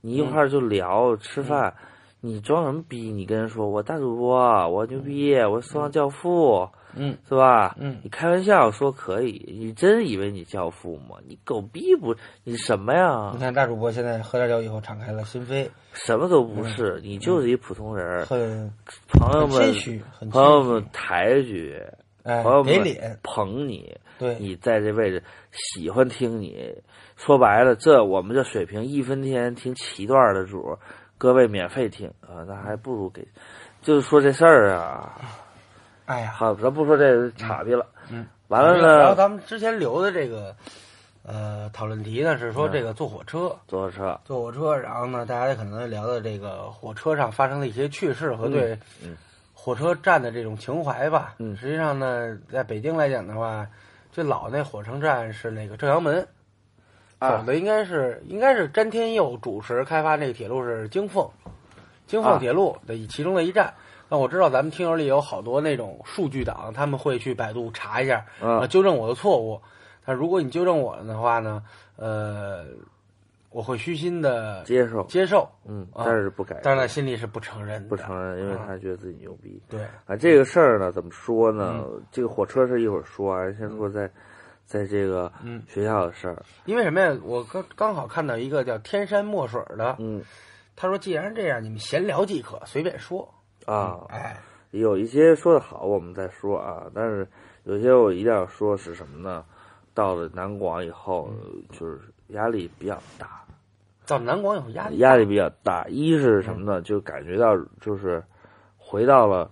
[0.00, 1.74] 你一块儿就聊、吃饭。
[2.22, 3.10] 你装什么逼？
[3.10, 4.38] 你跟人说我大主播，
[4.68, 7.76] 我牛逼，我说唱教父，嗯是吧？
[7.78, 11.16] 嗯你开玩笑说可以，你真以为你教父吗？
[11.26, 12.14] 你狗逼不？
[12.44, 13.38] 你什么呀你？
[13.38, 18.24] 看大主播现在喝点酒以后敞开了心扉，什么都不是，你就是一普通人儿。
[18.24, 18.72] 很
[19.08, 19.74] 朋友们
[20.30, 21.80] 朋友们抬举，
[22.22, 25.22] 哎朋友们给脸，捧你，对，你在这位置
[25.52, 26.74] 喜欢听你。
[27.16, 30.78] 说白了，这我们这水平，一分钱听七段的主，
[31.18, 33.26] 各位免费听啊，那还不如给。
[33.82, 35.18] 就是说这事儿啊，
[36.10, 37.86] 哎呀，好，咱不说这个岔劈了。
[38.08, 40.56] 嗯，完了呢然后，咱们之前留的这个
[41.22, 42.72] 呃讨论题呢是说嗯。
[42.72, 49.16] 这个坐火车，坐火车，坐火车，然后呢，大家可能聊的这个火车上发生的一些趣事和对嗯。
[49.54, 51.36] 火车站的这种情怀吧。
[51.38, 51.56] 嗯。
[51.56, 53.64] 实际上呢，在北京来讲的话，
[54.10, 56.26] 最老那火车站是那个正阳门，
[57.20, 61.30] 啊走的应该是应该是詹天佑主持开发那个铁路是京凤，
[62.08, 62.38] 京凤啊。
[62.40, 63.72] 铁路的其中的一站。
[64.10, 69.60] 那我知道咱们听友里有好多那种数据党，他们会去百度查一下，啊呃，纠正我的错误。
[70.04, 71.62] 但如果你纠正我了的话呢，
[71.94, 72.64] 呃，
[73.50, 79.62] 我会虚心的接受，接受，嗯，啊但是不改，但是他，心里是不承认的，不承认，因为啊他觉得自己牛逼。
[79.68, 81.76] 对，啊，这个事儿呢，怎么说呢？
[81.78, 84.10] 嗯这个火车是一会儿说啊，先说在，
[84.64, 86.42] 在这个嗯学校的事儿。
[86.64, 87.16] 因为什么呀？
[87.22, 90.20] 我刚刚好看到一个叫天山墨水的，嗯
[90.74, 93.32] 他说既然这样，你们闲聊即可，随便说。
[93.70, 94.36] 啊，哎，
[94.72, 96.86] 有一些说的好，我们再说啊。
[96.92, 97.26] 但是
[97.64, 99.44] 有些我一定要说是什么呢？
[99.94, 101.30] 到了南广以后，
[101.70, 103.44] 就是压力比较大，
[104.06, 105.86] 到南广以后压力，压力比较大。
[105.88, 106.82] 一是什么呢？
[106.82, 108.22] 就感觉到就是
[108.76, 109.50] 回到了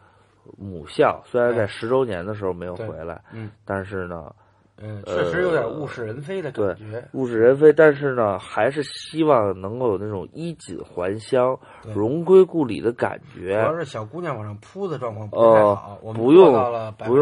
[0.56, 4.34] 母校，虽然在十周年的时候没有回来，嗯但是呢，
[4.80, 7.02] 嗯，确实有点物是人非的感觉。
[7.12, 11.58] 物是人非，但是呢，还是希望能够有那种衣锦还乡、
[11.94, 13.58] 荣归故里的感觉主。
[13.58, 17.16] 要是小姑娘往上扑的状况不太呃好，我，们不用做到了不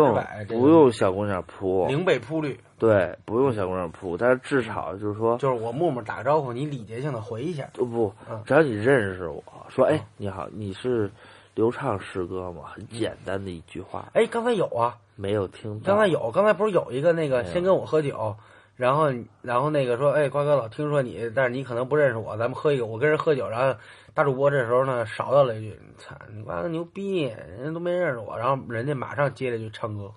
[0.68, 7.68] 用小姑娘扑，零被扑率，对，不用小姑娘扑，但是至少就是说，就是我默默打个招呼，你礼节性的回一下。
[7.72, 11.11] 不不嗯，只要你认识我，说哎你好，你是
[11.54, 12.64] 刘畅师哥吗？
[12.66, 15.86] 很简单的一句话，哎，刚才有啊，没有听到。
[15.86, 18.36] 刚才有，刚才不是有一个那个先跟我喝酒，
[18.76, 19.12] 然后
[19.42, 23.78] 然后那个说，哎，瓜哥老听说你，但是你可能不认识我，咱们喝一个，我跟人喝酒，然后
[24.14, 30.12] 大主播这时候呢少到了一句，操，你瓜哥牛逼，人家都没认识我，然后人家马上接了一句唱歌，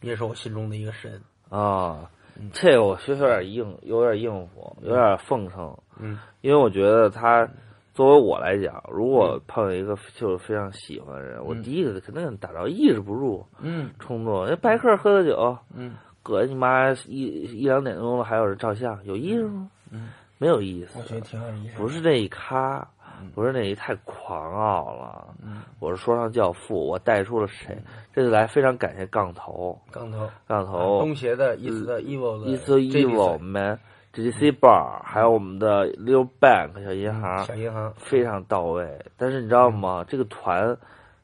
[0.00, 2.10] 你也是我心中的一个神，啊，
[2.52, 5.76] 这个我确实有点应，有点应付，有点奉承。
[5.96, 7.48] 嗯，因为我觉得他
[7.94, 14.44] 作为我来讲，如果碰见一个就是非常喜欢的人，我嗯第一个肯定打着抑制不住嗯冲动。
[14.46, 17.22] 那白客喝的酒，嗯搁你妈一
[17.52, 19.70] 一两点钟了还有人照相，有意思吗？
[19.90, 21.04] 嗯，没有意思我。
[21.04, 22.84] 觉得挺有意思，不是那一咖，
[23.32, 25.28] 不是那一太狂傲了。
[25.40, 27.78] 嗯，我是说唱教父，我带出了谁？
[28.12, 33.78] 这次来非常感谢杠头，杠头，杠头，东协的 East Evil 的 East Evil Man、
[34.14, 39.04] GDC Bar，还有我们的 Little Bank 小银行，小银行，非常到位。
[39.16, 40.04] 但是你知道吗？
[40.06, 40.64] 这个团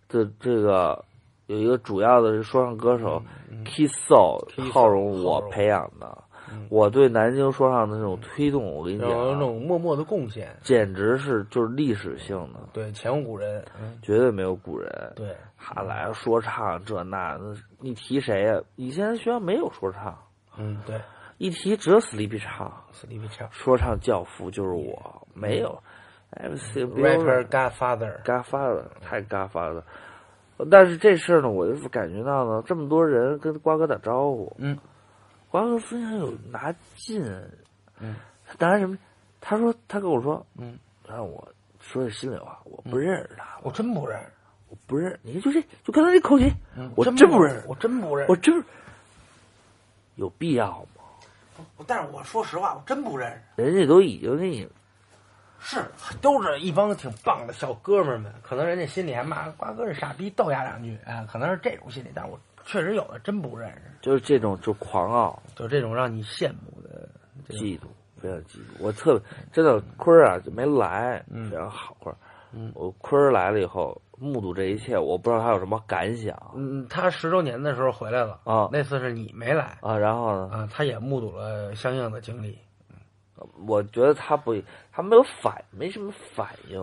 [0.09, 1.05] 的这个
[1.47, 3.23] 有一个主要的是说唱歌手
[3.65, 4.41] Kiss Soul，
[4.73, 6.19] 浩荣我培养的
[6.53, 6.67] 嗯。
[6.69, 15.13] 我对南京说唱的那种推动，我跟你讲有那啊，种默默的贡献，简直是就是历史性的，对，前无古人，嗯，绝对没有古人。
[15.15, 20.19] 对，他来说唱这那，那你提谁呀、以前学校没有说唱，
[20.59, 21.01] 嗯，对，
[21.41, 25.83] 一提只有 Sleepy 唱，史蒂夫唱说唱教父就是我，没有。
[26.33, 29.83] MC，rapper Godfather，Godfather 太 Godfather，
[30.71, 34.79] 但是这事儿呢，我就感觉到呢，这么多人跟瓜哥打招呼，嗯，
[35.49, 37.25] 瓜哥非常有拿劲，
[38.01, 38.17] 嗯，
[38.47, 38.99] 他拿什么？
[39.41, 40.79] 他说他跟我说，嗯，
[41.09, 41.49] 让我
[41.81, 44.27] 说句心里话，我不认识他，我真不认识，
[44.69, 46.93] 我不认识，你就这就刚才这口音，嗯。
[46.95, 48.63] 我真真不认识，我真不认识，我真
[50.17, 51.00] 有必要吗？
[51.87, 53.63] 但是我说实话，我真不认识。
[53.63, 54.69] 人家都已经给你
[55.59, 55.85] 是，
[56.23, 67.09] 都是一帮挺棒的小哥们儿们，可能人家心里还骂瓜哥是傻逼，逗丫两句，啊，可能是这种心理，但是我确实有的真不认识，就是这种就狂傲、就这种让你羡慕的
[67.49, 67.83] 嫉妒，
[68.21, 68.63] 非常嫉妒。
[68.79, 72.17] 我特别真的坤儿啊就没来，嗯非常好坤儿。
[72.53, 79.97] 嗯我坤儿来了以后，目睹这一切，我不知道他有什么感想嗯，他十周年的时候回来了，啊那次是你没来啊。
[79.97, 82.59] 然后呢，啊，他也目睹了相应的经历。
[83.67, 84.55] 我觉得他不，
[84.93, 86.79] 他没有反，没什么反应，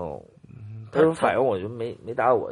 [0.92, 2.52] 他反应，我就没没打我。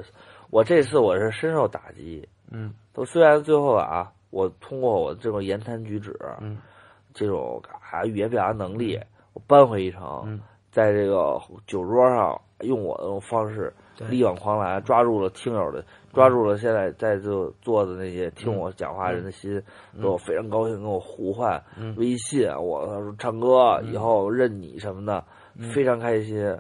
[0.52, 2.28] 我这次我是深受打击。
[2.52, 6.60] 嗯都虽然最后啊，我通过我这种言谈举止，嗯
[7.12, 7.60] 这种
[7.92, 9.00] 啊语言表达能力，
[9.34, 10.40] 我扳回一城，嗯
[10.72, 15.84] 在这个酒桌上用我的方式对力挽狂澜，抓住了听友的，
[16.14, 19.62] 抓住了现在在这坐的那些听我讲话人的心，
[20.02, 21.96] 都我非常高兴，跟我互换、嗯。
[21.98, 25.24] 微信，我他说唱歌以后认你什么的，
[25.58, 25.70] 嗯。
[25.72, 26.56] 非常开心。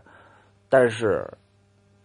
[0.69, 1.25] 但是，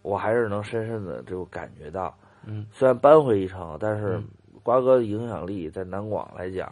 [0.01, 2.13] 我还是能深深的就感觉到，
[2.45, 2.65] 嗯。
[2.71, 4.23] 虽然扳回一城，但是嗯。
[4.63, 6.69] 瓜哥的影响力在南广来讲，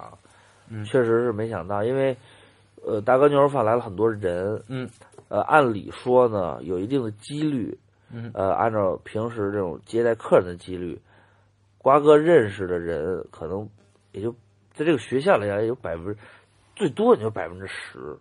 [0.70, 0.84] 嗯。
[0.84, 2.16] 确实是没想到，因为
[2.86, 4.88] 呃，大哥牛肉饭来了很多人，嗯。
[5.28, 7.78] 呃，按理说呢，有一定的几率，
[8.12, 11.00] 嗯呃，按照平时这种接待客人的几率，
[11.78, 13.70] 瓜哥认识的人可能
[14.12, 14.32] 也就
[14.74, 16.18] 在这个学校里讲有百分之
[16.76, 18.18] 最多也就百分之十，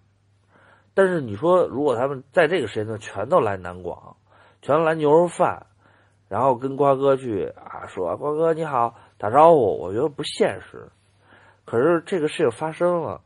[0.92, 4.16] 但是你说如果他们在这个时间段全都来南广，
[4.60, 5.66] 全都来牛肉饭，
[6.28, 10.88] 然后跟瓜哥去啊说瓜哥你好打招呼，我觉得不现实。
[11.64, 13.20] 可是这个事情发生了，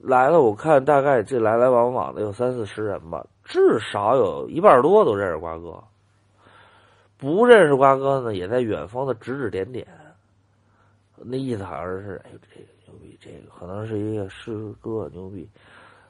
[0.00, 5.82] 来了，我看大概这来来往往的有三四十人吧，至少有一半多都认识瓜哥。
[7.16, 9.86] 不认识瓜哥呢，也在远方的指指点点。
[11.16, 15.48] 那意思好像是，哎呦，这个牛逼，这个可能是一个师哥牛逼，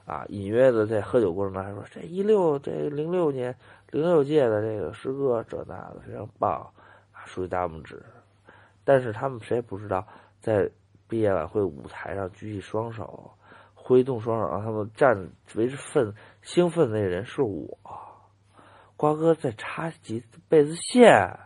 [0.05, 3.55] 啊，隐约的在喝酒过程中还说，这一六这零六年
[3.91, 6.59] 零六届的这个师哥这那的非常棒，
[7.13, 8.03] 啊，竖起大拇指。
[8.83, 10.05] 但是他们谁也不知道，
[10.41, 10.69] 在
[11.07, 13.31] 毕业晚会舞台上举起双手，
[13.73, 15.15] 挥动双手让他们站
[15.53, 16.13] 为之奋
[16.45, 17.75] 兴奋的那人是我，
[18.95, 21.39] 瓜哥在插几贝斯线，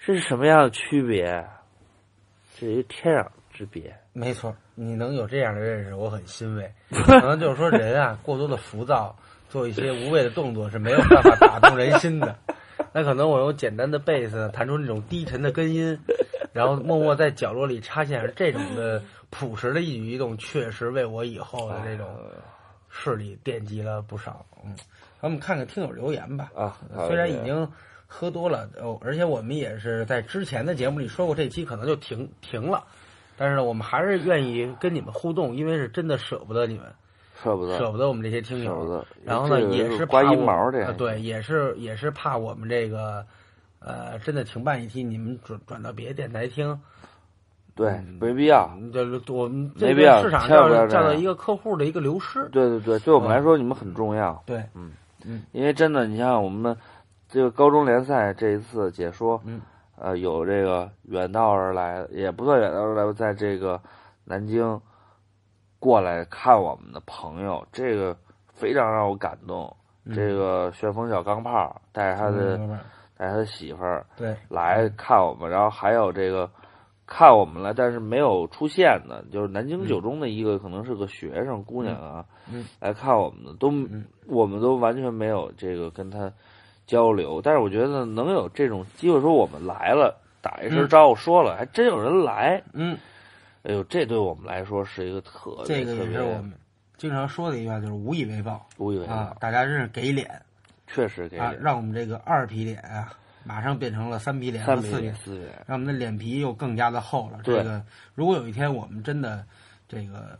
[0.00, 1.46] 这是什么样的区别？
[2.58, 3.96] 这是一天壤之别。
[4.12, 6.68] 没错，你能有这样的认识，我很欣慰。
[6.90, 9.14] 可能就是说，人啊，过多的浮躁，
[9.48, 12.36] 做一些无谓的动作是没有办法打动人心的。
[12.92, 15.96] 那可能我用简单的贝斯弹出那种低沉的根音，
[16.52, 19.00] 然后默默在角落里插线，这种的
[19.30, 22.08] 朴实的一举一动，确实为我以后的这种
[22.90, 24.44] 视力奠基了不少。
[24.64, 24.76] 嗯，
[25.22, 26.50] 咱们看看听友留言吧。
[26.54, 26.76] 啊，
[27.06, 27.66] 虽然已经
[28.06, 32.84] 喝多了，哦，而且我们也是在之前的节目里说过，这期可能就停停了，
[33.36, 36.92] 但是呢，我们还是愿意跟你们互动，因为是真的舍不得你们，
[37.42, 38.72] 舍不得，舍不得我们这些听友。
[38.72, 39.06] 舍不得。
[39.24, 43.24] 然后呢，也是刮阴怕我毛对，也是也是怕我们这个，
[43.78, 46.78] 呃，真的停办一期，你们转转到别的电台听，
[47.74, 48.70] 对，没必要。
[48.76, 52.48] 嗯就是我们这没必要个市场上占到一个客户的一个流失。
[52.50, 54.42] 对对对，对我们来说，你们很重要。
[54.46, 54.92] 对，嗯
[55.24, 56.76] 嗯，因为真的，你像我们
[57.28, 59.60] 这个高中联赛这一次解说，嗯，
[59.96, 63.80] 呃，有这个远道而来，也不算远道而来，在这个
[64.24, 64.80] 南京
[65.78, 68.16] 过来看我们的朋友，这个
[68.52, 69.64] 非常让我感动。
[70.06, 72.78] 嗯这个旋风小钢炮带着他的、嗯
[73.16, 76.50] 带着他的媳妇儿对来看我们，然后还有这个
[77.10, 82.64] 看我们了，但是没有出现的，就是南京九中的一个、可能是个学生姑娘啊，嗯。
[82.78, 83.72] 来看我们的，都、
[84.28, 86.32] 我们都完全没有这个跟他
[86.86, 87.42] 交流。
[87.42, 90.88] 但是我觉得能有这种机会，说我们来了，打一声嗯。
[90.88, 92.96] 招呼说了，还真有人来，嗯，
[93.64, 96.52] 哎呦，这对我们来说是一个特别这个特别也是我们
[96.96, 98.64] 经常说的一句话，就是无以为报。
[98.78, 99.36] 无以为报，啊！
[99.40, 100.40] 大家真是给脸。
[100.86, 103.12] 确实给啊，脸让我们这个二皮脸啊，
[103.44, 107.38] 马上变成了三皮脸和三比四脸，四脸，让我们的脸皮又更加的厚了。
[107.42, 107.82] 对这个
[108.14, 109.44] 如果有一天我们真的
[109.88, 110.38] 这个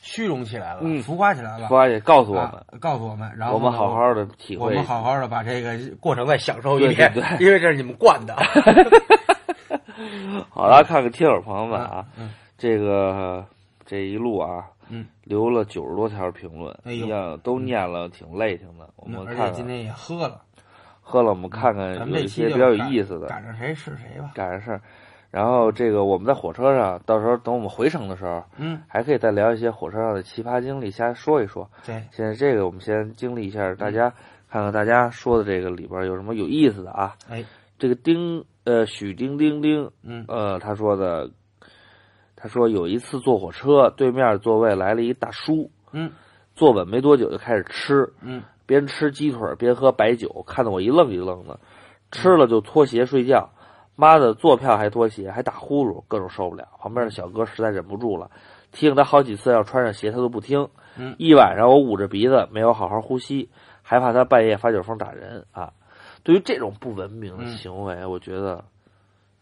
[0.00, 8.34] 虚荣起来了，嗯浮夸起来了，浮夸也告诉我们啊，告诉我们，然后我们好好的体会，我们好好的把这个过程再享受一对遍，对对因为这是你们惯的。
[10.50, 13.44] 好了，看看听友朋友们啊，嗯这个
[13.86, 18.88] 这一路啊，嗯，留了九十多条评论，哎呀都念了，挺累挺的。
[18.96, 20.42] 我们而且今天也喝了，
[21.02, 24.30] 喝了，我们看看有一些比较有意思的赶上谁是谁吧。
[24.34, 24.80] 赶上事儿。
[25.30, 31.68] 然后这个我们在火车上，到时候等我们回程的时候，嗯，还可以再聊一些火车上的奇葩经历，瞎说一说。
[31.86, 34.12] 对，现在这个我们先经历一下，大家
[34.50, 37.14] 看看大家说的这个里边有什么有意思的啊？
[37.30, 37.42] 哎，
[37.78, 41.30] 这个丁呃许丁丁丁，嗯呃他说的，
[42.36, 46.12] 他说有一次坐火车，对面座位来了一大叔，嗯
[46.54, 51.58] 坐稳没多久就开始吃，嗯边吃鸡腿边喝白酒，看得我一愣一愣的，
[52.10, 53.50] 吃了就脱鞋睡觉。
[53.94, 56.66] 妈的，坐票还脱鞋，还打呼噜，各种受不了。
[56.78, 58.30] 旁边的小哥实在忍不住了，
[58.70, 60.68] 提醒他好几次要穿上鞋，他都不听。
[60.96, 63.50] 嗯一晚上我捂着鼻子，没有好好呼吸，
[63.82, 65.72] 还怕他半夜发酒疯打人啊。
[66.22, 68.64] 对于这种不文明的嗯行为，我觉得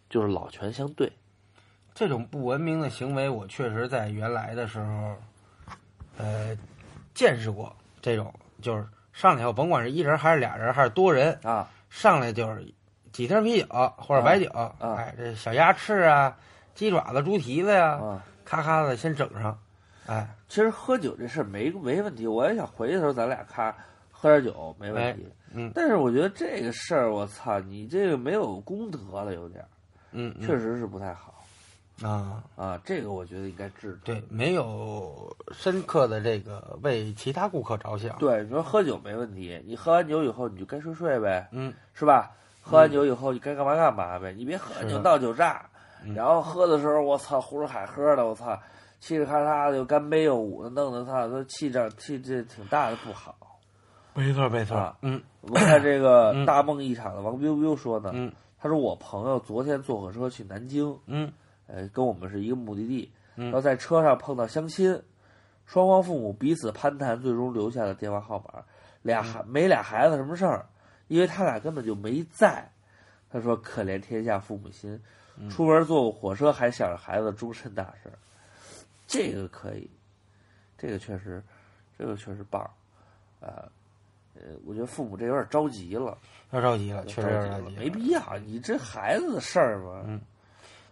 [0.09, 1.13] 就是老拳相对。
[1.95, 5.15] 这种不文明的行为，我确实在原来的时候，
[6.19, 6.57] 呃，
[7.15, 12.65] 见识过这种，就是上来以后，甭管是一人还是俩人还是多人，啊，上来就是
[13.13, 16.37] 几瓶啤酒或者白酒，啊哎，这小鸭翅啊、
[16.75, 19.59] 鸡爪子、猪蹄子呀，啊，咔咔的先整上，
[20.07, 23.75] 哎，其实喝酒这事儿没没问题，我也想回去的时候咱俩咔
[24.11, 25.29] 喝点酒没问题。
[25.53, 29.65] 嗯但是我觉得这个事儿，我操，你这个没有功德了，有点
[30.13, 31.40] 嗯确实是不太好
[32.03, 32.81] 啊，啊。
[32.85, 33.99] 这个我觉得应该治。
[34.05, 42.31] 对，没有深刻的这个为其他顾客着想，，对，你说喝酒没问题，你喝完酒以后你就该睡睡呗，嗯，是吧？
[42.63, 45.65] 喝完酒以后你该干嘛干嘛呗，你别喝完酒闹酒炸，
[46.05, 48.53] 嗯然后喝的时候我操胡着海喝的，我操
[49.01, 53.35] 嘁哩喀嚓的又干杯又舞的，弄得他都气胀气这挺大的不好。
[54.15, 61.33] 没错没错，啊嗯我看这个嗯大梦一场的王 biu biu 说呢，嗯他说我朋友昨天坐火车去南京，嗯
[61.73, 63.45] 呃，跟我们是一个目的地，嗯。
[63.47, 65.01] 然后在车上碰到相亲，
[65.67, 68.65] 双方父母彼此攀谈，最终留下了电话号码。
[69.03, 70.67] 俩孩没俩孩子什么事儿，
[71.09, 72.69] 因为他俩根本就没在。
[73.33, 75.01] 他说：“可怜天下父母心，
[75.49, 78.11] 出门坐火车还想着孩子终身大事，
[79.07, 79.89] 这个可以，
[80.77, 81.41] 这个确实，
[81.97, 82.61] 这个确实棒，
[83.41, 83.71] 啊，
[84.35, 86.19] 呃，我觉得父母这有点着急了，
[86.51, 90.21] 要着急了，确实有着急了点着急了，没必要，你这孩子的事儿嘛，嗯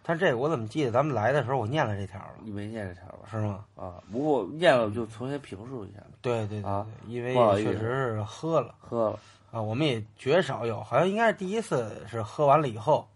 [0.08, 3.28] 但这个我怎么记得咱们来的时候我念了这条了，你没念这条吧？
[3.30, 3.66] 是吗？
[3.76, 9.18] 啊，不过念了就重新评述一下，对对对啊，因为确实是喝了喝了。”
[9.52, 13.06] 啊，我们也绝少有，好像应该是第一次是喝完了以后，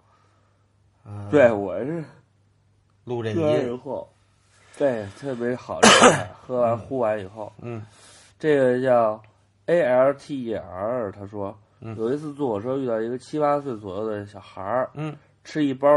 [1.07, 2.05] 嗯，对，我是
[3.05, 3.33] 录这
[3.79, 4.07] 后，
[4.77, 5.81] 对，特别好
[6.47, 7.83] 喝完呼完以后，嗯
[8.39, 9.19] 这个叫
[9.65, 15.89] A L T E R，他说嗯有一次坐火车遇到一个七八岁左右的小孩儿，嗯吃一包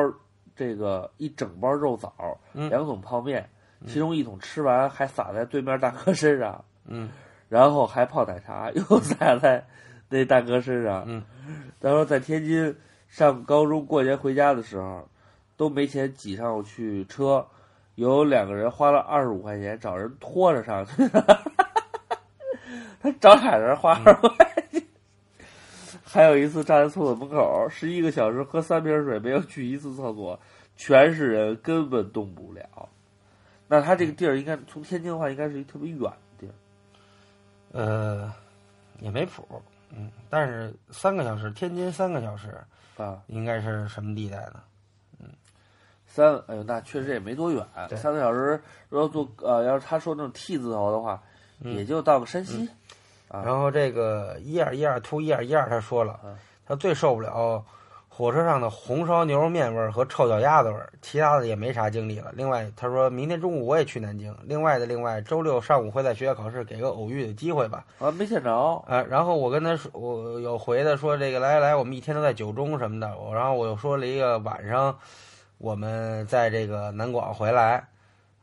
[0.56, 2.14] 这个一整包肉枣，
[2.53, 3.49] 嗯两桶泡面，
[3.86, 7.10] 其中一桶吃完还洒在对面大哥身上，嗯
[7.49, 9.66] 然后还泡奶茶又洒在
[10.10, 11.03] 那大哥身上。
[11.08, 11.24] 嗯，
[11.80, 12.76] 他说在天津
[13.08, 15.08] 上高中过年回家的时候，
[15.58, 17.45] 都没钱挤上去车，
[17.95, 20.91] 有两个人花了二十五块钱找人拖着上去。
[23.01, 24.75] 他找俩人花二十块钱。
[26.16, 30.39] 还有一次站在厕所门口，十一个小时喝三瓶水，没有去一次厕所，
[30.78, 32.88] 全是人，根本动不了。
[33.68, 36.53] 那他这个地儿应该从天津的话，应该是一特别远的地儿。
[37.74, 38.34] 呃，
[39.01, 39.45] 也没谱，
[39.89, 42.63] 嗯，但是三个小时，天津三个小时，
[42.95, 44.63] 啊，应该是什么地带呢？
[45.20, 45.28] 嗯
[46.07, 48.57] 三，哎呦，那确实也没多远，三个小时。
[48.88, 51.22] 如果坐呃，要是他说那种 T 字头的话，
[51.59, 52.70] 嗯也就到个山西。
[53.36, 57.64] 啊然后这个一二一二 two 一二一二，他说了嗯，他最受不了
[58.08, 62.32] 火车上的红烧牛肉面味儿和臭脚丫子味儿，其他的也没啥经历了。
[62.34, 64.34] 另外，他说明天中午我也去南京。
[64.44, 67.86] 另外的另外，周六上午会在学校考试，给个偶遇的机会吧。
[68.00, 68.54] 啊，没见着。
[68.88, 73.18] 啊，然后我跟他说，我有回的说这个来来，我们一天都在九中什么的。
[73.18, 74.98] 我然后我又说了一个晚上，
[75.58, 77.86] 我们在这个南广回来，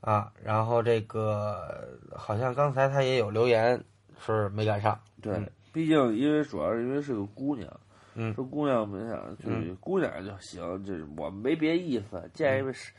[0.03, 3.83] 啊，然后这个好像刚才他也有留言
[4.25, 7.69] 是没赶上，对，嗯毕竟因为主要是因为是个姑娘，
[8.15, 12.93] 嗯说姑娘没想就是姑娘就行，就是我没别意思，见一面是，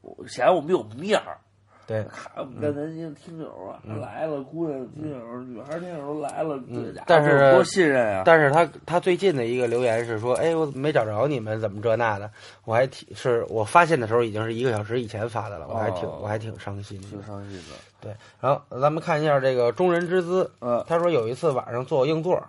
[0.00, 1.38] 我显得我们有面儿。
[1.86, 8.22] 对， 看我们在南京听友啊、来了，姑娘听友、女孩听友都来了，嗯这家是多信任啊！
[8.26, 12.28] 但是他他最近的一个留言是说，哎，我没找着你们，怎么这那的？
[12.64, 17.06] 我还挺是我发现的时候已经是一个小时以前发的了，我还挺、哦我还挺伤心的。
[17.08, 17.76] 挺伤心的。
[18.00, 22.42] 对，然后咱们看一下这个中人之姿，嗯，他说有一次晚上坐硬座，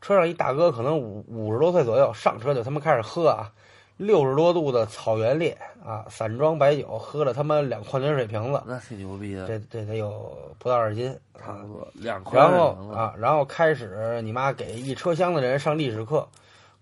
[0.00, 3.52] 车上一大哥可能五五十多岁左右，上车就他妈开始喝啊，
[4.00, 5.54] 六十多度的草原烈
[5.84, 16.26] 啊，散装白酒，喝了他妈两矿泉水瓶子，那挺牛逼的，这这得有不到二斤，差不多两块然后啊，然后开始你妈给一车厢的人上历史课，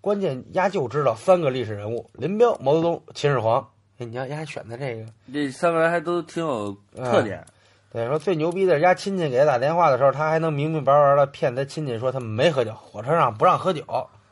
[0.00, 3.68] 关键丫就知道三个历史人物：林彪、毛泽东、秦始皇。
[3.98, 7.44] 哎，你看丫选的这个，这三个人还都挺有特点。
[7.92, 13.82] 对，说最牛逼的是丫亲戚给他打电话的时候，他还能明明白白的骗他亲戚说他们没喝酒，火车上不让喝酒。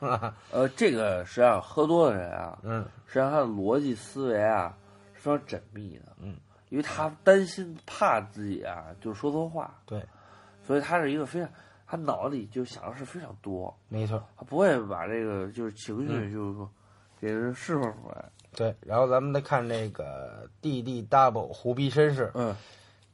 [0.52, 4.76] 呃，这个实际上喝多的人啊，嗯，实际上他的逻辑思维啊
[5.14, 6.36] 是非常缜密的，嗯，
[6.68, 10.04] 因为他担心怕自己啊就是说错话，对，
[10.62, 11.48] 所以他是一个非常，
[11.86, 14.22] 他脑子里就想的是非常多，没错。
[14.36, 16.32] 他不会把这个就是情绪嗯。
[16.32, 16.70] 就是说
[17.18, 18.24] 给人释放出来，
[18.54, 22.54] 对，然后咱们再看这个 D D double 胡逼绅士，嗯，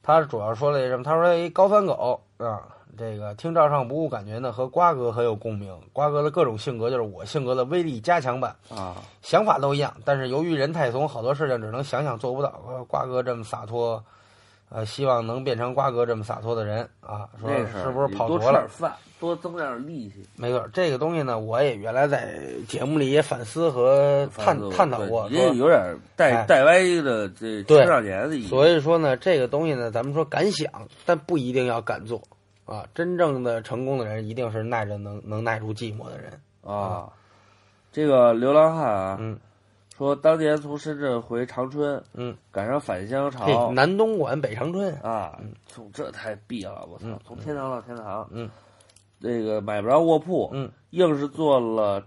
[0.02, 1.04] 他主要说了一什么？
[1.04, 5.74] 他说一高三狗啊，这个听照上不误，感觉呢和瓜哥很有共鸣。
[5.92, 12.60] 瓜哥的各种性格就是我性格的威力加强版，啊，想法都一样，但是由于人太怂，好多事情只能想想做不到。
[12.68, 14.02] 呃瓜哥这么洒脱，
[14.68, 17.28] 呃，希望能变成瓜哥这么洒脱的人啊。
[17.40, 18.68] 说那是不是跑多了多吃点？
[18.68, 20.26] 饭，多增点力气。
[20.36, 22.38] 没错，这个东西呢，我也原来在
[22.68, 25.26] 节目里也反思和探探讨过。
[25.30, 25.80] 你这说有点
[26.14, 28.48] 带哎带歪的这对青少年的意思。
[28.48, 30.70] 所以说呢，这个东西呢，咱们说敢想，
[31.06, 32.20] 但不一定要敢做
[32.64, 32.86] 啊。
[32.94, 36.40] 真正的成功的人，一定是耐着能能耐住寂寞的人。
[36.62, 37.12] 啊，
[37.90, 39.38] 这个流浪汉啊，嗯。
[39.94, 48.50] 说当年从深圳回长春，嗯，赶上返乡，潮南东莞北长春，啊，从这太毙了，我操嗯，从天堂到天堂，嗯，
[49.20, 52.04] 这个买不着卧铺，嗯，硬是坐了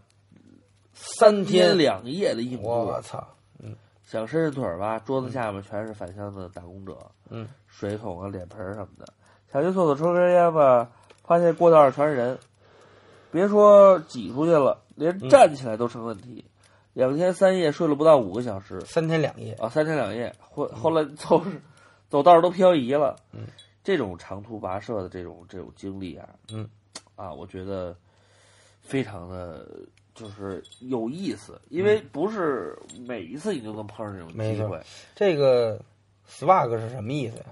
[0.94, 3.26] 三天两夜的硬卧，我操，
[3.60, 3.74] 嗯。
[4.04, 6.98] 想伸伸腿儿吧，桌子下面全是返乡的打工者，
[7.30, 9.06] 嗯，水桶啊、脸盆儿什么的，
[9.56, 10.92] 想去厕所抽根烟吧，
[11.24, 12.38] 发现过道上全是人，
[13.32, 16.44] 别说挤出去了，连嗯站起来都成问题。
[16.92, 18.82] 两天三夜睡了不到五个小时。
[18.82, 21.42] 三天两夜，啊，三天两夜，后后来走
[22.10, 23.16] 走道都漂移了。
[23.32, 23.48] 嗯，
[23.82, 26.68] 这种长途跋涉的这种这种经历啊，嗯，
[27.16, 27.96] 啊，我觉得
[28.82, 29.66] 非常的
[30.14, 32.78] 就是有意思，因为不是
[33.08, 34.82] 每一次你都能碰上这种机会。
[35.16, 35.80] 这个
[36.30, 37.46] swag 是什么意思呀？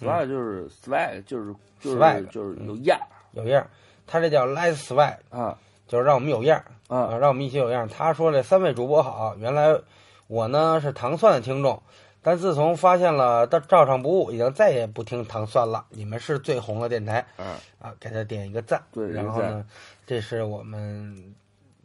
[0.00, 3.68] Swag，swag 就是 swag，就是就是嗯 swag，就是有样儿有样儿，
[4.06, 5.56] 他这叫 let's swag，啊
[5.86, 7.88] 就是让我们有样儿啊让我们一起有样儿。
[7.88, 9.78] 他说这三位主播好，原来
[10.26, 11.80] 我呢是糖蒜的听众，
[12.22, 15.84] 但自从发现了照照常不误，已经再也不听糖蒜了。
[15.90, 18.82] 你们是最红的电台啊，啊，给他点一个赞。
[18.92, 19.64] 对然后呢，
[20.06, 21.34] 这是我们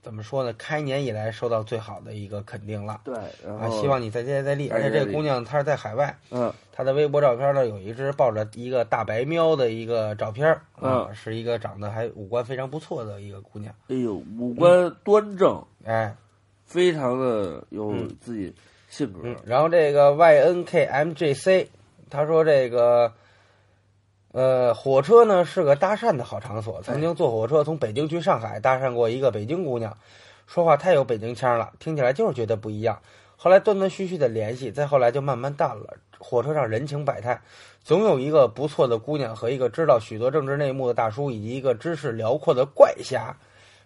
[0.01, 0.51] 怎么说呢？
[0.57, 3.01] 开年以来收到最好的一个肯定了。
[3.03, 3.13] 对，
[3.45, 4.69] 然啊，希望你再接再厉。
[4.69, 13.73] 而且这个姑娘她是在海外，嗯她的微博照片呢有一只抱着一个大白喵的一个照片嗯是一个长得还五官非常不错的一个姑娘。
[13.89, 16.15] 哎呦，五官端正，哎，
[16.65, 18.53] 非常的有嗯自己
[18.89, 19.19] 性格。
[19.23, 21.69] 嗯，然后这个 Y N K M J C，
[22.09, 23.13] 他说这个，
[24.31, 26.81] 呃，火车呢是个搭讪的好场所。
[26.81, 29.97] 曾经坐火车从北京去上海，搭讪过一个北京姑娘，
[30.47, 32.99] 说话太有北京腔了，听起来就是觉得不一样。
[33.35, 35.97] 后来断断续续的联系，再后来就慢慢淡了。
[36.19, 37.41] 火车上人情百态，
[37.83, 43.35] 总有一个不错的姑娘和一个知道许多政治内幕的大叔，以及一个知识辽阔的怪侠。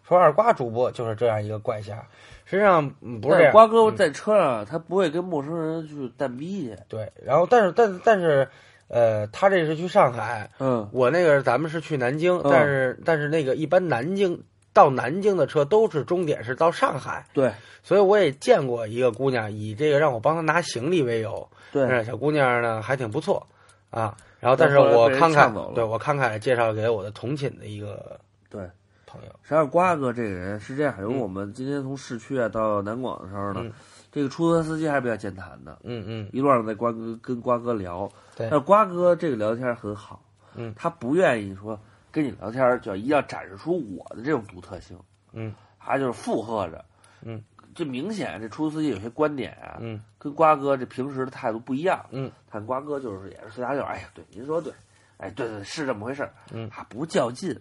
[0.08, 2.06] 说二瓜主播就是这样一个怪侠，
[2.44, 6.78] 实际上嗯不是瓜哥在车上，他不会跟陌生人去蛋逼去。
[6.88, 8.48] 对，然后但是但是但是，
[8.88, 10.88] 呃，他这是去上海，嗯。
[10.91, 12.49] 我那个咱们是去南京，嗯。
[12.52, 14.44] 但是但是那个一般南京
[14.74, 17.52] 到南京的车都是终点是到上海，对。
[17.84, 21.84] 所以我也见过一个姑娘以这个让我帮她拿行李为由，对。
[21.84, 23.45] 嗯，小姑娘呢还挺不错
[23.90, 28.62] 啊，然后但是我慷慨对我慷慨介绍给我的同寝的一个对。
[29.07, 33.72] 朋友，实际上，瓜哥这个人是这样，因为我们今天从市区啊到南广的时候呢，嗯
[34.16, 40.24] 这个出租车司机还是比较健谈的，嗯嗯，一路上在瓜哥跟瓜哥聊，对但是瓜哥这个聊天很好，
[40.56, 41.78] 嗯他不愿意说
[42.14, 44.98] 跟你聊天就要一定要展示出我的这种独特性，
[45.34, 46.86] 嗯，他就是附和着，
[47.24, 47.44] 嗯，
[47.76, 54.72] 这明显这出租司机有些观点啊，嗯跟瓜哥这平时的态度不一样，嗯，看瓜哥就是也是随大溜，哎呀，对，您说对，
[55.18, 57.54] 哎，对对，是这么回事儿，嗯他，不较劲，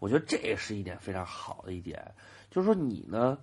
[0.00, 2.04] 我觉得这也是一点非常好的一点，
[2.50, 3.38] 就是说你呢，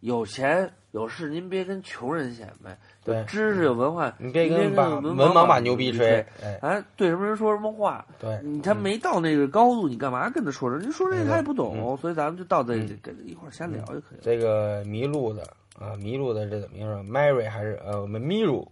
[0.00, 10.78] 有钱有势，您别跟穷人显摆，对知识有文化，你别别跟把文文盲把牛牛逼吹吹，，哎，哎，对什么人说什么话，对，你他没到那个高度，你干嘛跟他说这？
[10.78, 14.20] 您说这个他也不懂，嗯所以咱们就到这跟一块儿闲聊就可以了。
[14.22, 15.42] 这个迷路的
[15.78, 18.66] 啊，迷路的这怎么说？Mary 还是呃，我们 Miru，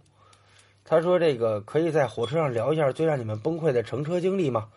[0.83, 4.67] 他说这个可以在火车上聊一下最让你们崩溃的乘车经历吗？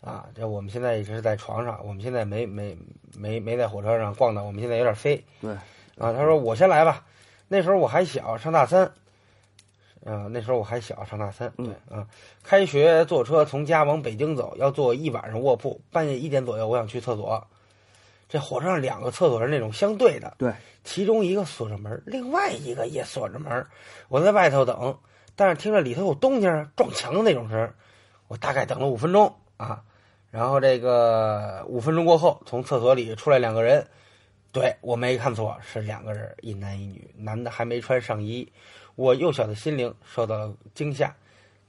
[0.00, 2.76] 啊，这我们现在也是在床上，我们现在没没
[3.18, 5.24] 没没在火车上逛的，我们现在有点飞。
[5.40, 5.56] 对，
[5.98, 7.04] 啊，他说我先来吧，
[7.48, 8.90] 那时候我还小，上大三。
[10.04, 11.50] 啊，那时候我还小，上大三。
[11.56, 12.06] 对啊，
[12.42, 15.80] 开学坐车从家往北京走，要坐一晚上卧铺。
[15.90, 17.46] 半夜一点左右，我想去厕所。
[18.28, 20.52] 这火车上两个厕所是那种相对的，对，
[20.82, 23.66] 其中一个锁着门，另外一个也锁着门。
[24.08, 24.98] 我在外头等，
[25.36, 27.72] 但是听着里头有动静，撞墙的那种声。
[28.28, 29.82] 我大概等了五分钟啊，
[30.30, 33.86] 然后这个五分钟过后，从厕所里出来两个人，
[34.54, 38.48] 对我没看错，是两个人，一男一女，男的还没穿上衣。
[38.94, 41.12] 我幼小的心灵受到了惊吓，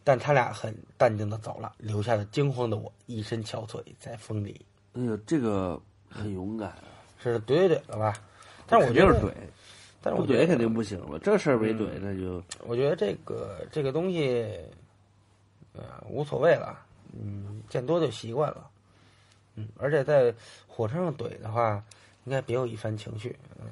[0.04, 4.64] 但他俩很淡定的走了，留下了惊慌的我一身憔悴在风里。
[4.94, 6.84] 哎呦，这个很勇敢啊！
[7.18, 8.14] 是怼怼怼了吧？
[8.68, 9.32] 但是我觉得是怼，
[10.00, 11.18] 但是我怼肯定不行了。
[11.18, 14.46] 这事儿没怼，那就我觉得这个这个东西，
[15.74, 16.80] 呃，无所谓了
[17.14, 18.70] 嗯，见多就习惯了。
[19.56, 20.32] 嗯，而且在
[20.68, 21.84] 火车上怼的话，
[22.26, 23.36] 应该别有一番情绪。
[23.60, 23.68] 嗯，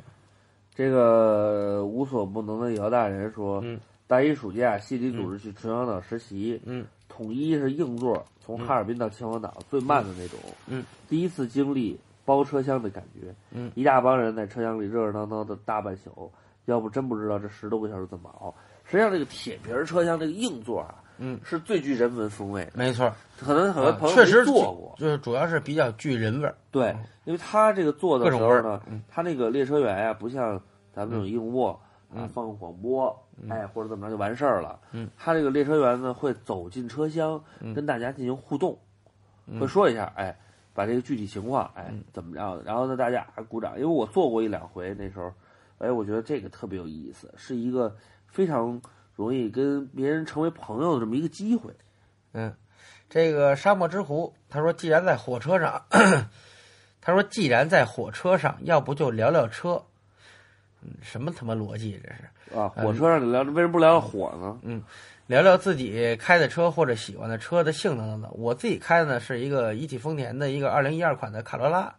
[0.73, 16.31] 这个无所不能的姚大人说，嗯，大一暑假，系里组织去秦皇岛实习，嗯，统一是硬座，从哈尔滨到秦皇岛最慢的那种，嗯，第一次经历包车厢的感觉，嗯，一大帮人在车厢里热热闹闹的大半宿，
[16.65, 18.53] 要不真不知道这十多个小时怎么熬。
[18.85, 22.67] 实际上，这个铁皮车厢这个硬座啊，嗯，是最具人文风味。
[22.73, 26.55] 没错，可能很多朋友确实做过，就是主要是比较具人味儿。
[26.71, 26.95] 对，
[27.25, 30.59] 因为他这个做的时候呢他那个列车员呀，不像
[30.91, 31.71] 咱们这种硬卧
[32.09, 33.15] 啊嗯，放个广播，
[33.49, 34.79] 哎，或者怎么着就完事儿了。
[34.91, 37.73] 嗯，他这个列车员呢，会走进车厢，嗯。
[37.73, 38.77] 跟大家进行互动，
[39.47, 39.59] 嗯。
[39.59, 40.35] 会说一下，哎，
[40.73, 45.31] 把这个具体情况，哎嗯，怎么着的，然后呢，大家啊鼓掌，因为我做过一两回，那时候，
[45.79, 47.95] 哎，我觉得这个特别有意思，是一个
[48.27, 48.79] 非常
[49.15, 51.71] 容易跟别人成为朋友的这么一个机会。
[52.33, 52.53] 嗯，
[53.09, 55.85] 这个沙漠之狐他说，既然在火车上，
[57.01, 59.83] 他说既然在火车上，要不就聊聊车。
[60.81, 62.57] 嗯，什么他妈逻辑这是？
[62.57, 64.59] 啊，嗯火车上你聊，为什么不聊聊火呢？
[64.63, 64.83] 嗯
[65.27, 68.31] 聊聊自己开的车或者喜欢的车的性能等等。
[68.35, 71.95] 我自己开的呢是一个一汽丰田的一个二零一二款的卡罗拉，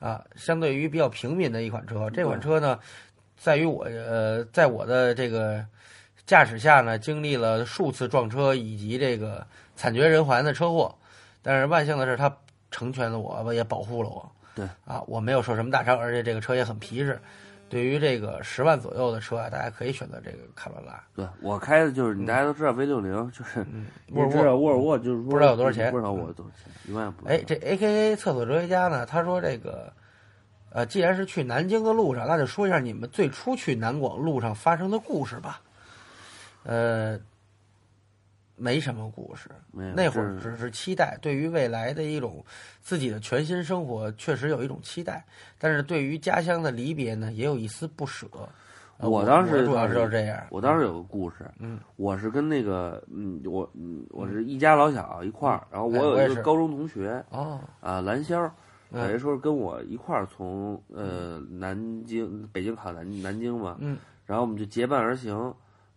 [0.00, 2.08] 啊，相对于比较平民的一款车。
[2.08, 2.78] 这款车呢，
[3.36, 5.62] 在于我呃，在我的这个
[6.26, 9.46] 驾驶下呢，经历了数次撞车以及这个
[9.76, 10.92] 惨绝人寰的车祸，
[11.40, 12.36] 但是万幸的是，他
[12.70, 14.28] 成全了我，也保护了我。
[14.54, 17.20] 对啊，我没有受什么大伤，而且这个车也很皮实。
[17.68, 21.02] 对于这个十万左右的车啊，大家可以选择这个卡罗拉。
[21.14, 27.26] 对我开的就是，你大家都知道 V 六零，就是嗯，你知道沃尔沃就是不知道有多少钱不知道我有多少钱，一万不。
[27.26, 29.92] 哎，这 A K A 厕所哲学家呢，他说这个，
[30.70, 35.60] 呃，既然是去南京的路上，那就说一下你们最初去南广路上发生的故事吧。
[36.66, 37.18] 呃，
[38.56, 39.48] 没什么故事，
[39.94, 42.44] 那会儿只是期待，对于未来的一种
[42.82, 45.24] 自己的全新生活，确实有一种期待，
[45.58, 48.26] 但是对于家乡的离别呢，也有一丝不舍。
[48.98, 50.42] 呃我当时主要是就是这样。
[50.48, 58.50] 我当时有个故事，嗯，我是跟那个嗯，我嗯，我是一家老小一块儿，然后我有一个高中同学哦，啊，蓝霄，
[58.90, 65.54] 嗯等于说是跟我一块儿从呃南京北京考南南京嘛，嗯，然后我们就结伴而行，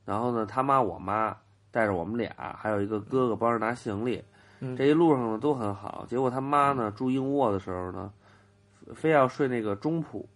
[0.09, 1.37] 然后呢，他妈我妈
[1.69, 4.23] 带着我们俩，还有一个哥哥帮着拿行李，
[4.59, 6.03] 嗯这一路上呢都很好。
[6.09, 8.11] 结果他妈呢住硬卧的时候呢，
[8.95, 10.27] 非要睡那个中铺，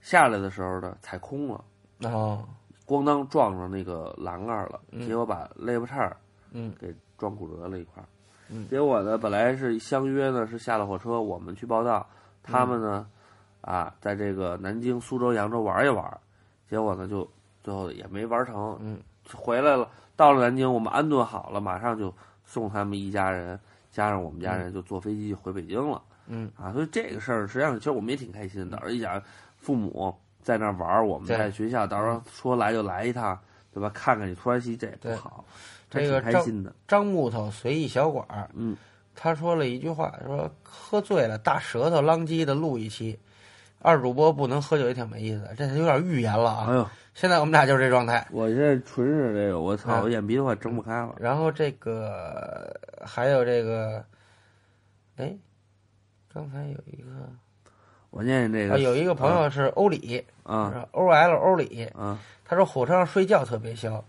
[0.00, 1.64] 下来的时候呢踩空了。
[2.04, 2.46] 哦，
[2.86, 6.16] 咣当撞上那个栏杆了，嗯结果把肋巴叉
[6.52, 8.06] 嗯给撞骨折了一块儿。
[8.48, 12.06] 嗯结果呢，本来是相约呢是下了火车我们去报道，
[12.44, 13.04] 他们呢、
[13.62, 16.20] 啊在这个南京、苏州、扬州玩一玩，
[16.70, 17.28] 结果呢就
[17.64, 19.00] 最后也没玩成，嗯，
[19.34, 19.88] 回来了。
[20.14, 22.14] 到了南京，我们安顿好了，马上就
[22.44, 23.58] 送他们一家人
[23.90, 26.00] 加上我们家人就坐飞机就回北京了。
[26.26, 29.20] 嗯啊，所以这个事儿实际上其实我们也挺开心的，而且想
[29.56, 33.36] 父母在那儿玩儿，我们在学校，到时候说来就来一趟，
[33.72, 33.90] 对吧？
[33.90, 35.44] 看看你突然袭，这也不好，
[35.90, 36.72] 这个开心的。
[36.86, 38.76] 张木头随意小馆儿，嗯，
[39.14, 43.18] 他说了一句话，说喝醉了大舌头浪叽的录一期，
[43.84, 46.66] 二主播不能喝酒也挺没意思的，这有点预言了啊。
[46.70, 48.26] 哎呦，现在我们俩就是这状态。
[48.30, 51.14] 我现在纯是这个，我操，啊我眼皮都快睁不开了。
[51.20, 52.74] 然后这个
[53.04, 54.02] 还有这个，
[55.16, 55.36] 哎，
[56.32, 57.28] 刚才有一个
[58.08, 64.02] 我念这个啊，有一个朋友是欧里啊，O L 欧里，啊他说火车上睡觉特别香，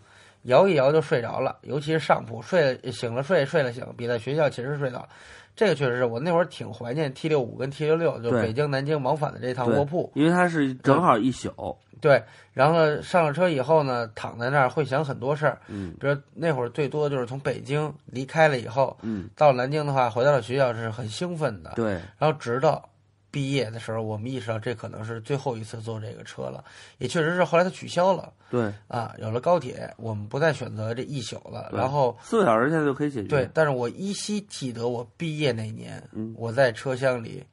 [0.44, 5.06] 摇一摇就睡着了，尤其是上铺，睡醒了睡，睡了醒，比在学校寝室睡早。
[5.56, 10.12] 这个确实是我那会儿挺怀念 T 六五跟 T 六六，就对北京南京往返的这趟卧铺。
[10.16, 11.76] 因为它是正好一宿。
[12.02, 12.22] 对，
[12.54, 21.72] 然后呢，上了车以后呢，躺在那儿会想很多事儿，嗯比如那会儿最多就是从北京离开了以后，嗯，到南京的话，回到了学校是很兴奋的。
[21.76, 22.88] 对，然后直到
[23.36, 26.64] 毕业的时候，我们意识到这可能是最后一次坐这个车了，
[27.00, 31.70] 也确实是后来它取消了对，啊，有了高铁，我们不再选择这一宿了。
[31.74, 33.28] 然后四个小时现在就可以解决。
[33.28, 37.44] 对，，但是我依稀记得我毕业那年，嗯我在车厢里，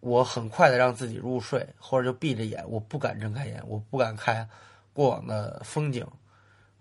[0.00, 4.48] 我很快的让自己入睡，或者就闭着眼，我不敢睁开眼，我不敢看
[4.92, 6.04] 过往的风景。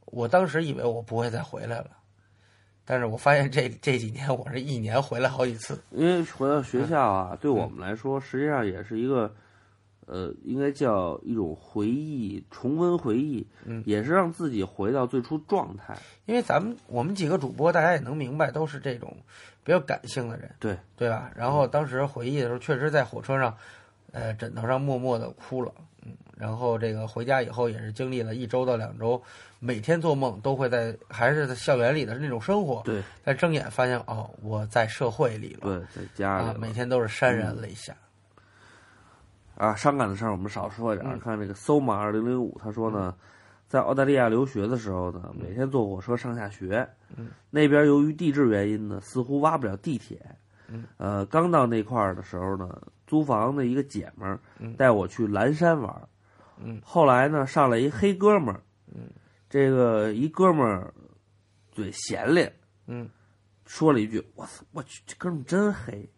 [0.05, 1.91] 我当时以为我不会再回来了，
[2.91, 5.79] 但是我发现这这几年我是一年回来好几次。
[5.91, 9.31] 因为回到学校啊，嗯对我们来说，实际上也是一个，
[10.07, 15.95] 呃，应该叫一种回忆，重温回忆，嗯也是让自己回到最初状态。
[16.25, 19.15] 因为咱们我们几个主播，大家也能明白，都是这种
[19.63, 21.29] 比较感性的人，对对吧？
[21.35, 23.55] 然后当时回忆的时候，确实在火车上，
[24.13, 25.71] 呃，枕头上默默的哭了。
[26.39, 29.21] 然后这个回家以后也是经历了一周到两周，
[29.59, 37.93] 每天做梦都会在还是在校园里的那种生活，对，但睁眼发现哦，我在社会里了，对，在家里每天都是潸然泪下。
[39.55, 41.15] 啊，伤感的事儿我们少说点儿。
[41.15, 43.13] 嗯看这个搜马二零零五，他说呢，
[43.67, 46.87] 在澳大利亚留学的时候呢，每天坐火车上下学，
[47.17, 50.17] 嗯那边由于地质原因呢，似乎挖不了地铁。
[50.69, 56.07] 嗯呃，刚到那块儿的时候呢，租房的一个姐们儿嗯带我去蓝山玩儿。
[56.63, 56.81] 嗯。
[56.83, 58.61] 后来呢，上来一黑哥们儿，
[58.93, 59.09] 嗯。
[59.49, 60.93] 这个一哥们儿
[61.71, 62.53] 嘴闲咧，
[62.87, 63.09] 嗯。
[63.65, 66.09] 说了一句：“我操，我去，这哥们儿真黑。”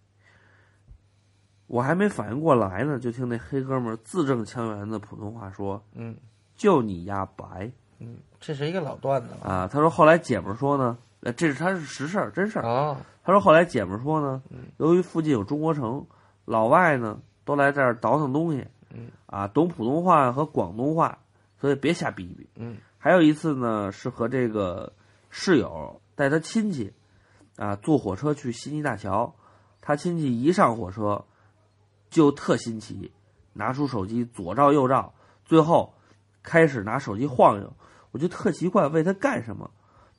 [1.67, 6.15] 我还没反应过来呢，就听那黑哥们儿字正腔圆的普通话说嗯
[6.55, 7.71] ：“就你丫白。
[7.99, 9.49] 嗯，这是一个老段子了。
[9.49, 12.65] 啊！”他说后来姐们儿说呢，呃，这是他是实事儿，真事儿。
[12.65, 16.05] 哦，他说后来姐们儿说呢嗯，由于附近有中国城，
[16.45, 21.19] 老外呢都来这儿倒腾东西，嗯啊，懂普通话和广东话，
[21.59, 22.47] 所以别瞎逼逼。
[22.55, 24.93] 嗯还有一次呢，是和这个
[25.29, 26.93] 室友带他亲戚，
[27.57, 29.33] 啊，坐火车去悉尼大桥。
[29.81, 31.25] 他亲戚一上火车，
[32.09, 33.11] 就特新奇，
[33.53, 35.13] 拿出手机左照右照，
[35.45, 35.95] 最后
[36.43, 37.73] 开始拿手机晃悠。
[38.11, 39.71] 我就特奇怪，问他干什么？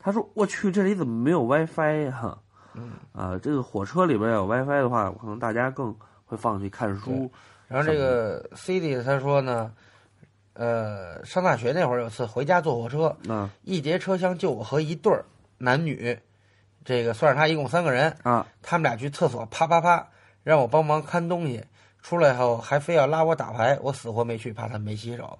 [0.05, 2.39] 他说：“我去，这里怎么没有 WiFi 呀、
[2.75, 5.95] 嗯啊，这个火车里边有 WiFi 的话，可能大家更
[6.25, 7.31] 会放去看书。
[7.73, 9.73] 然后这个 CD 他说呢，
[10.53, 15.25] 呃，上大学那会儿有次回家坐火车，嗯一节车厢就我和一对儿
[15.57, 16.19] 男女，
[16.85, 20.07] 这个算是他一共三个人，啊，他们俩去厕所啪啪啪，
[20.43, 21.65] 让我帮忙看东西，
[22.03, 25.39] 出来后还非要拉我打牌，我死活没去，怕他没洗手。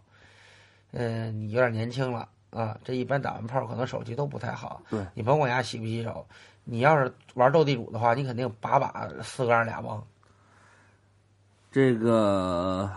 [0.93, 4.83] 嗯、你有点年轻了啊，这一般打完炮可能手气都不太好。
[4.89, 6.27] 对你甭管人家洗不洗手，
[6.65, 10.03] 你要是玩斗地主的话，你肯定把把四个人俩帮。
[11.73, 12.89] 这个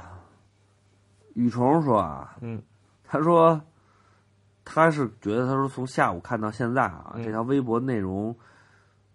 [1.33, 2.61] 雨虫说啊，嗯，
[3.05, 3.59] 他说
[4.65, 8.35] 他是觉得他说从下午看到现在啊，嗯这条微博内容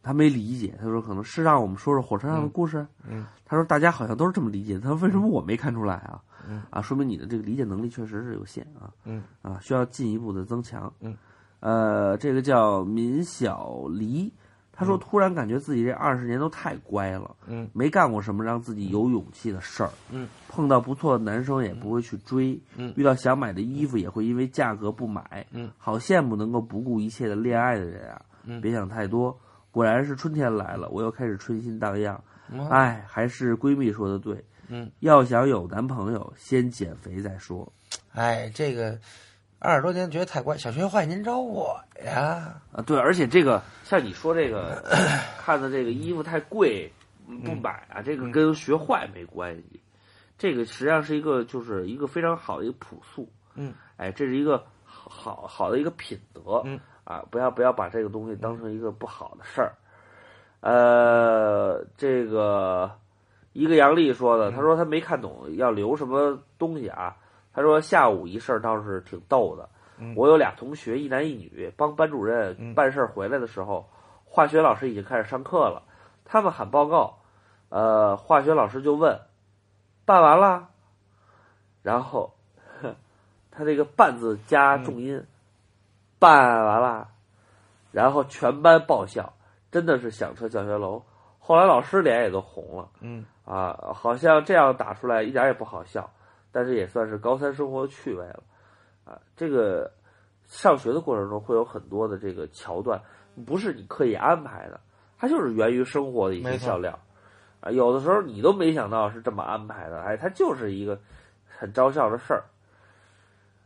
[0.03, 2.87] 他没理解，他说可能是让我们说说火车上的故事。
[3.07, 6.23] 嗯他说大家好像都是这么理解，他说为什么我没看出来啊？
[6.49, 8.89] 嗯啊，说明你的这个理解能力确实是有限啊。
[9.05, 10.91] 嗯啊，需要进一步的增强。
[11.01, 11.15] 嗯，
[11.61, 14.33] 呃，这个叫闵小黎，
[14.81, 19.91] 他说嗯突然感觉自己这二十年都太乖了，嗯没干过什么让自己有勇气的事儿。
[20.11, 22.59] 嗯，碰到不错的男生也不会去追。
[22.77, 25.47] 嗯遇到想买的衣服也会因为价格不买。
[25.51, 28.23] 嗯，好羡慕能够不顾一切的恋爱的人啊！
[28.45, 29.39] 嗯别想太多。
[29.71, 32.19] 果然是春天来了，我又开始春心荡漾。
[32.51, 37.71] 嗯哎，还是闺蜜说的对，嗯，要想有男朋友，先减肥再说。
[38.13, 38.99] 哎，这个
[39.61, 42.61] 二十多年觉得太乖，小学坏您找我呀。
[42.73, 44.83] 啊，对，而且这个像你说这个
[45.39, 46.91] 看的这个衣服太贵
[47.45, 49.81] 不买啊，这个跟学坏没关系，
[50.39, 56.81] 这个实际上是一个就是一个非常好的一个朴素，嗯，哎，这是一个好好的一个品德，嗯。
[57.03, 59.75] 啊，不要不要把这个东西当成一个不好的事儿，
[60.61, 62.93] 呃，这个
[63.53, 67.17] 一个杨丽说的，他说他没看懂要留什么东西啊，
[67.53, 69.69] 他说下午一事儿倒是挺逗的。
[70.03, 73.87] 嗯我有俩同学，一男一女，帮班主任办事儿回来的时候，
[74.25, 75.83] 化学老师已经开始上课了，
[76.25, 77.19] 他们喊报告，
[77.69, 79.21] 呃，化学老师就问，
[80.07, 80.69] 办完了，
[81.83, 82.33] 然后
[82.81, 82.95] 呵
[83.51, 85.27] 他这个“办”字加重音，
[86.19, 87.09] 办完了，
[87.93, 89.35] 然后全班爆笑，
[89.71, 91.03] 真的是响彻教学楼。
[91.41, 96.11] 后来老师脸也都红了，嗯啊，好像这样打出来一点也不好笑，
[96.53, 98.43] 但是也算是高三生活的趣味了。
[99.05, 99.91] 啊，这个
[100.47, 103.01] 上学的过程中会有很多的这个桥段，
[103.47, 104.81] 不是你刻意安排的，
[105.19, 106.99] 它就是源于生活的一些笑料。
[107.61, 110.99] 啊，有的时候你都没想到是这么安排的，哎，它就是一个
[111.47, 112.45] 很招笑的事儿。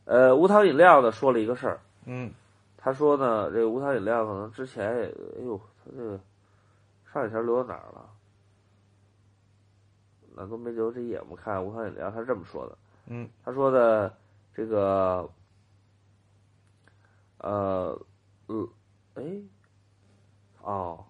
[0.05, 2.33] 呃，无糖饮料呢说了一个事儿，嗯
[2.77, 6.21] 他说呢，这个无糖饮料可能之前也，哎呦，他这个
[7.13, 8.11] 上一条留到哪儿了？
[10.37, 12.77] 那都没留这页，我们看无糖饮料，他是这么说的。
[13.07, 14.15] 嗯，他说的
[14.55, 15.31] 这个，
[17.39, 18.01] 呃，
[18.47, 18.69] 呃，
[19.15, 19.23] 哎，
[20.63, 21.05] 哦，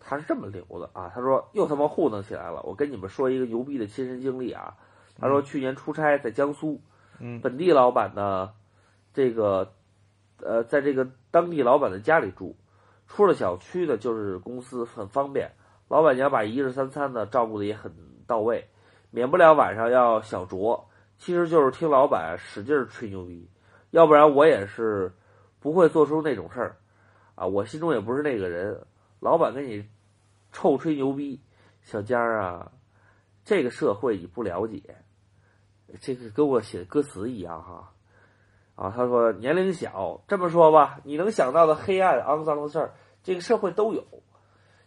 [0.00, 1.10] 他是这么留的啊。
[1.14, 2.62] 他说又他妈糊弄起来了。
[2.62, 4.76] 我跟你们说一个牛逼的亲身经历啊。
[5.20, 6.80] 他说去年出差在江苏，
[7.18, 8.52] 嗯本地老板呢，
[9.12, 9.72] 这个
[10.40, 12.56] 呃，在这个当地老板的家里住，
[13.06, 15.50] 出了小区呢就是公司很方便，
[15.88, 17.92] 老板娘把一日三餐呢照顾的也很
[18.28, 18.68] 到位，
[19.10, 20.84] 免不了晚上要小酌，
[21.16, 23.50] 其实就是听老板使劲吹牛逼，
[23.90, 25.12] 要不然我也是
[25.58, 26.76] 不会做出那种事儿，
[27.34, 28.86] 啊，我心中也不是那个人，
[29.18, 29.88] 老板跟你
[30.52, 31.40] 臭吹牛逼，
[31.80, 32.70] 小江啊，
[33.44, 34.82] 这个社会你不了解，
[36.00, 37.92] 这个跟我写歌词一样哈。
[38.76, 42.94] 啊，他说年龄小，这么说吧，你能想到的黑暗、肮脏的事儿，
[43.24, 44.04] 这个社会都有。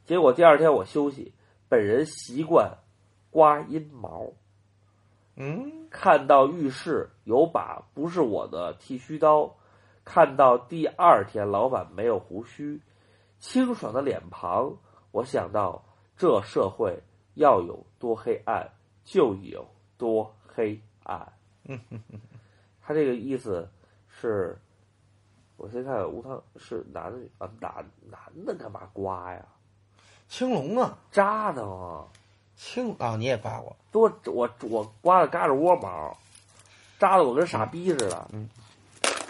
[0.05, 1.33] 结果第二天我休息，
[1.67, 2.77] 本人习惯
[3.31, 4.31] 刮阴毛。
[5.35, 9.55] 嗯，看到浴室有把不是我的剃须刀，
[10.03, 12.81] 看到第二天老板没有胡须，
[13.39, 14.77] 清爽的脸庞，
[15.11, 15.83] 我想到
[16.17, 17.01] 这社会
[17.33, 18.69] 要有多黑暗，
[19.05, 19.65] 就有
[19.97, 21.33] 多黑暗。
[21.63, 22.19] 嗯哼哼，
[22.81, 23.67] 他这个意思
[24.09, 24.59] 是，
[25.55, 29.45] 我先看看吴汤是男的啊，男男的干嘛刮呀？
[30.27, 32.07] 青龙啊，扎的吗？
[32.61, 33.75] 青啊，你也刮过？
[33.91, 36.15] 多我我刮了嘎吱窝毛，
[36.99, 38.27] 扎的我跟傻逼似的。
[38.31, 38.47] 嗯，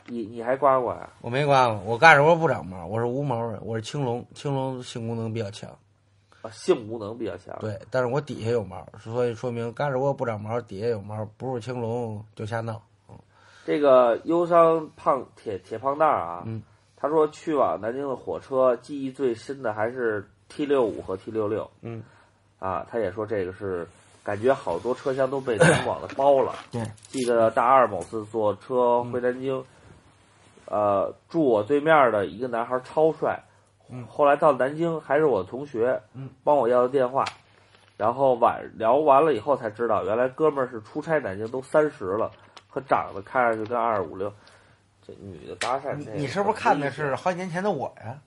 [0.07, 1.09] 你你还刮过呀？
[1.21, 5.69] 我没刮过，我嘎吱窝不长毛，我是无毛人，我是青龙，青龙性功能比较强。
[6.41, 7.57] 啊，性功能比较强。
[7.61, 12.81] 对，但是我底下有毛，所以说明嘎吱窝不长毛，底下有毛，不是青龙就瞎闹。
[13.07, 13.15] 嗯
[13.63, 16.61] 这个忧伤胖铁铁胖蛋儿啊，嗯，
[16.97, 22.03] 他说去往南京的火车记忆最深的还是 T 六五和 T 六六，嗯，
[22.61, 23.87] 啊，他也说这个是
[24.23, 26.53] 感觉好多车厢都被全网的包了。
[26.71, 29.65] 对，记得大二某次坐车回南京，
[30.65, 33.41] 呃，住我对面的一个男孩超帅，
[33.89, 37.25] 嗯后来到南京还是我同学，嗯，帮我要的电话，
[37.97, 42.29] 然后晚聊完了以后才知道，原来哥们儿是出差南京，都三十了，
[42.71, 44.31] 可长得看上去跟二五六。
[45.03, 48.19] 这女的搭讪，你你是不是看的是好几年前的我呀？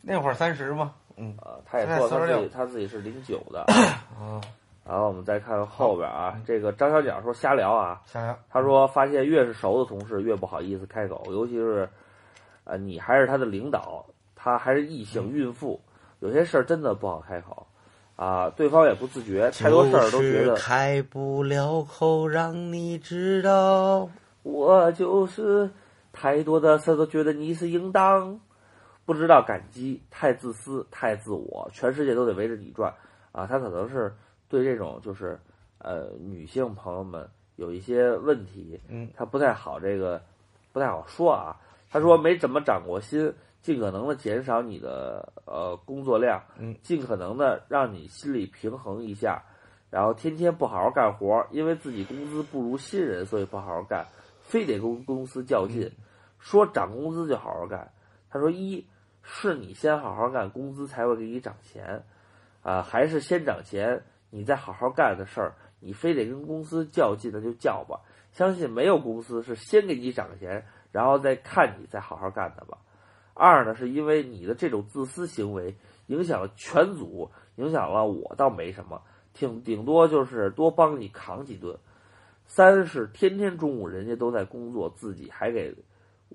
[0.00, 0.94] 那会儿三十吗？
[1.16, 3.60] 嗯，啊，他也说他自己他自己是零九的。
[3.62, 4.40] 啊，
[4.84, 11.88] 然后我们再看后边啊，这个张小鸟说瞎聊啊，瞎聊，他说发现越是熟的同事越不好意思开口，尤其是，
[12.64, 15.80] 呃，你还是他的领导，他还是异性孕妇，
[16.18, 17.66] 有些事儿真的不好开口，
[18.16, 24.08] 啊，对方也不自觉，太多事儿都觉得开不了口，让你知道。
[24.42, 25.70] 我就是
[26.12, 28.40] 太多的事都觉得你是应当，
[29.04, 32.92] 不知道感激，太自私，太自我，全世界都得围着你转
[33.32, 33.46] 啊！
[33.46, 34.14] 他可能是
[34.48, 35.38] 对这种就是
[35.78, 40.22] 呃女性朋友们有一些问题，嗯，他不太好这个
[40.72, 41.56] 不太好说啊。
[41.90, 49.42] 他说没怎么长过心，尽可能的减少你的呃工作量，嗯，尽可能的让你心里平衡一下，
[49.90, 54.06] 然后天天不好好干活，因为自己工资不如新人，所以不好好干。
[54.40, 55.90] 非得跟公司较劲，
[56.38, 57.90] 说涨工资就好好干。
[58.32, 58.86] 他说：一
[59.22, 62.04] 是你先好好干，工资才会给你涨钱，
[62.62, 68.00] 啊，还是先涨钱，你再好好干的事儿，你非得跟公司较劲，那就较吧。
[68.32, 72.78] 相信没有公司是先给你涨钱，然后再看你再好好干的吧。
[73.34, 75.76] 二呢，是因为你的这种自私行为
[76.06, 79.02] 影响了全组，影响了我倒没什么，
[79.34, 81.78] 挺顶多就是多帮你扛几顿。
[82.46, 85.74] 三是天天中午人家都在工作，自己还给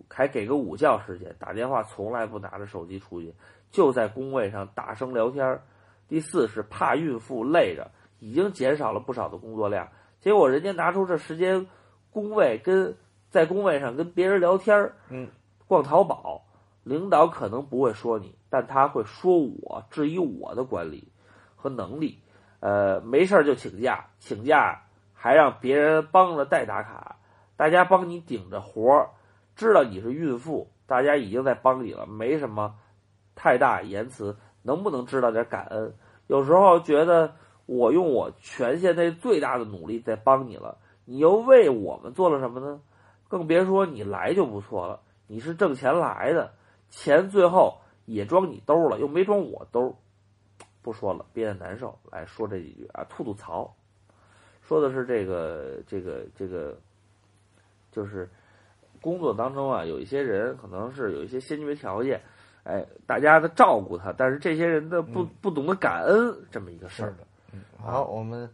[0.10, 3.34] 还给个午觉时间，打电话从来不拿着手机出去，
[3.72, 5.62] 就在工位上大声聊天。
[6.08, 11.68] 第四是怕孕妇累着，已经减少了不少的工作量，结果人家拿出这时间
[12.12, 12.96] 工位跟
[13.30, 15.30] 在工位上跟别人聊天，嗯，
[15.68, 16.46] 逛淘宝，
[16.84, 21.12] 领导可能不会说你，但他会说我，质疑我的管理
[21.56, 22.20] 和能力。
[22.60, 24.84] 呃，没事儿就请假，请假。
[25.20, 27.18] 还让别人帮着代打卡，
[27.56, 29.10] 大家帮你顶着活儿，
[29.58, 32.76] 知道你是孕妇，大家已经在帮你了，没什么
[33.36, 35.94] 太大言辞，能不能知道点感恩？
[36.28, 37.34] 有时候觉得
[37.66, 42.80] 我用我权限内最大的努力在帮你了，你又为我们做了什么呢？
[43.28, 46.54] 更别说你来就不错了，你是挣钱来的，
[46.90, 49.98] 钱最后也装你兜了，又没装我兜，
[50.84, 51.98] 不说了，憋得难受。
[52.12, 53.74] 来说这几句啊，吐吐槽。
[54.62, 56.78] 说的是这个这个这个，
[57.92, 58.30] 就是
[59.08, 62.20] 工作当中啊，有一些人可能是有一些先决条件，
[62.66, 67.12] 哎，大家的照顾他，但是这些人的不、嗯、不懂得感恩这么一个事儿。
[67.12, 68.50] 的，嗯，好，我们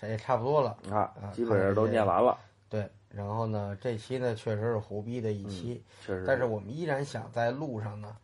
[0.00, 2.38] 这也差不多了啊，基本上都念完了。
[2.68, 8.16] 对，然后呢，这期呢确实是胡逼的一期，嗯、确实，但是我们依然想在路上呢，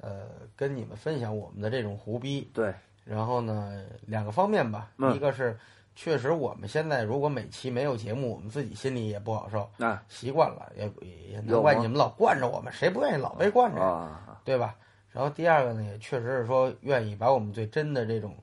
[0.00, 2.50] 呃，跟你们分享我们的这种胡逼。
[2.52, 2.74] 对，
[3.04, 5.56] 然后呢，两个方面吧，嗯、一个是。
[6.00, 9.68] 确实，我们现在如果每期没有节目，我们自己心里也不好受。
[9.84, 10.84] 啊，习惯了，也
[11.32, 14.76] 也难怪你们老惯着我们，谁不愿意老被惯着，啊、对吧？
[15.10, 18.36] 然后第二个呢，也确实是说愿意把我们最真的这种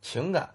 [0.00, 0.48] 情感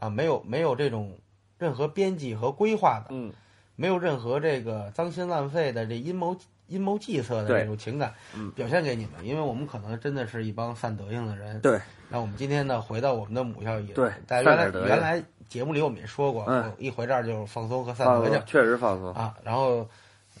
[0.00, 1.16] 啊，没有没有这种
[1.58, 3.32] 任何编辑和规划的，嗯，
[3.76, 6.36] 没有任何这个脏心烂肺的这阴谋
[6.66, 11.80] 阴谋计策的这种情感，嗯，表现给你们，因为我们可能真的是一帮散德性的人，对。
[12.08, 19.12] 那我们今天呢，回到我们的母校也对，但原来原来节目里我们也说过，嗯一回这儿就是放松和散放德去，确实放松。
[19.14, 19.36] 啊。
[19.44, 19.88] 然后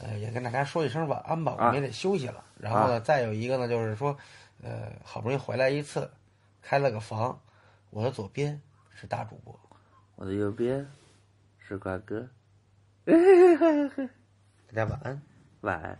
[0.00, 2.44] 呃也跟大家说一声晚安吧，我们也得休息了。
[2.58, 4.16] 然后呢，再有一个呢就是说，
[4.62, 6.10] 呃，好不容易回来一次，
[6.60, 7.38] 开了个房，
[7.90, 8.60] 我的左边
[8.94, 9.58] 是大主播，
[10.16, 10.86] 我的右边
[11.58, 12.28] 是瓜哥，
[13.04, 13.12] 大
[14.74, 15.20] 家晚安。
[15.62, 15.98] 晚安。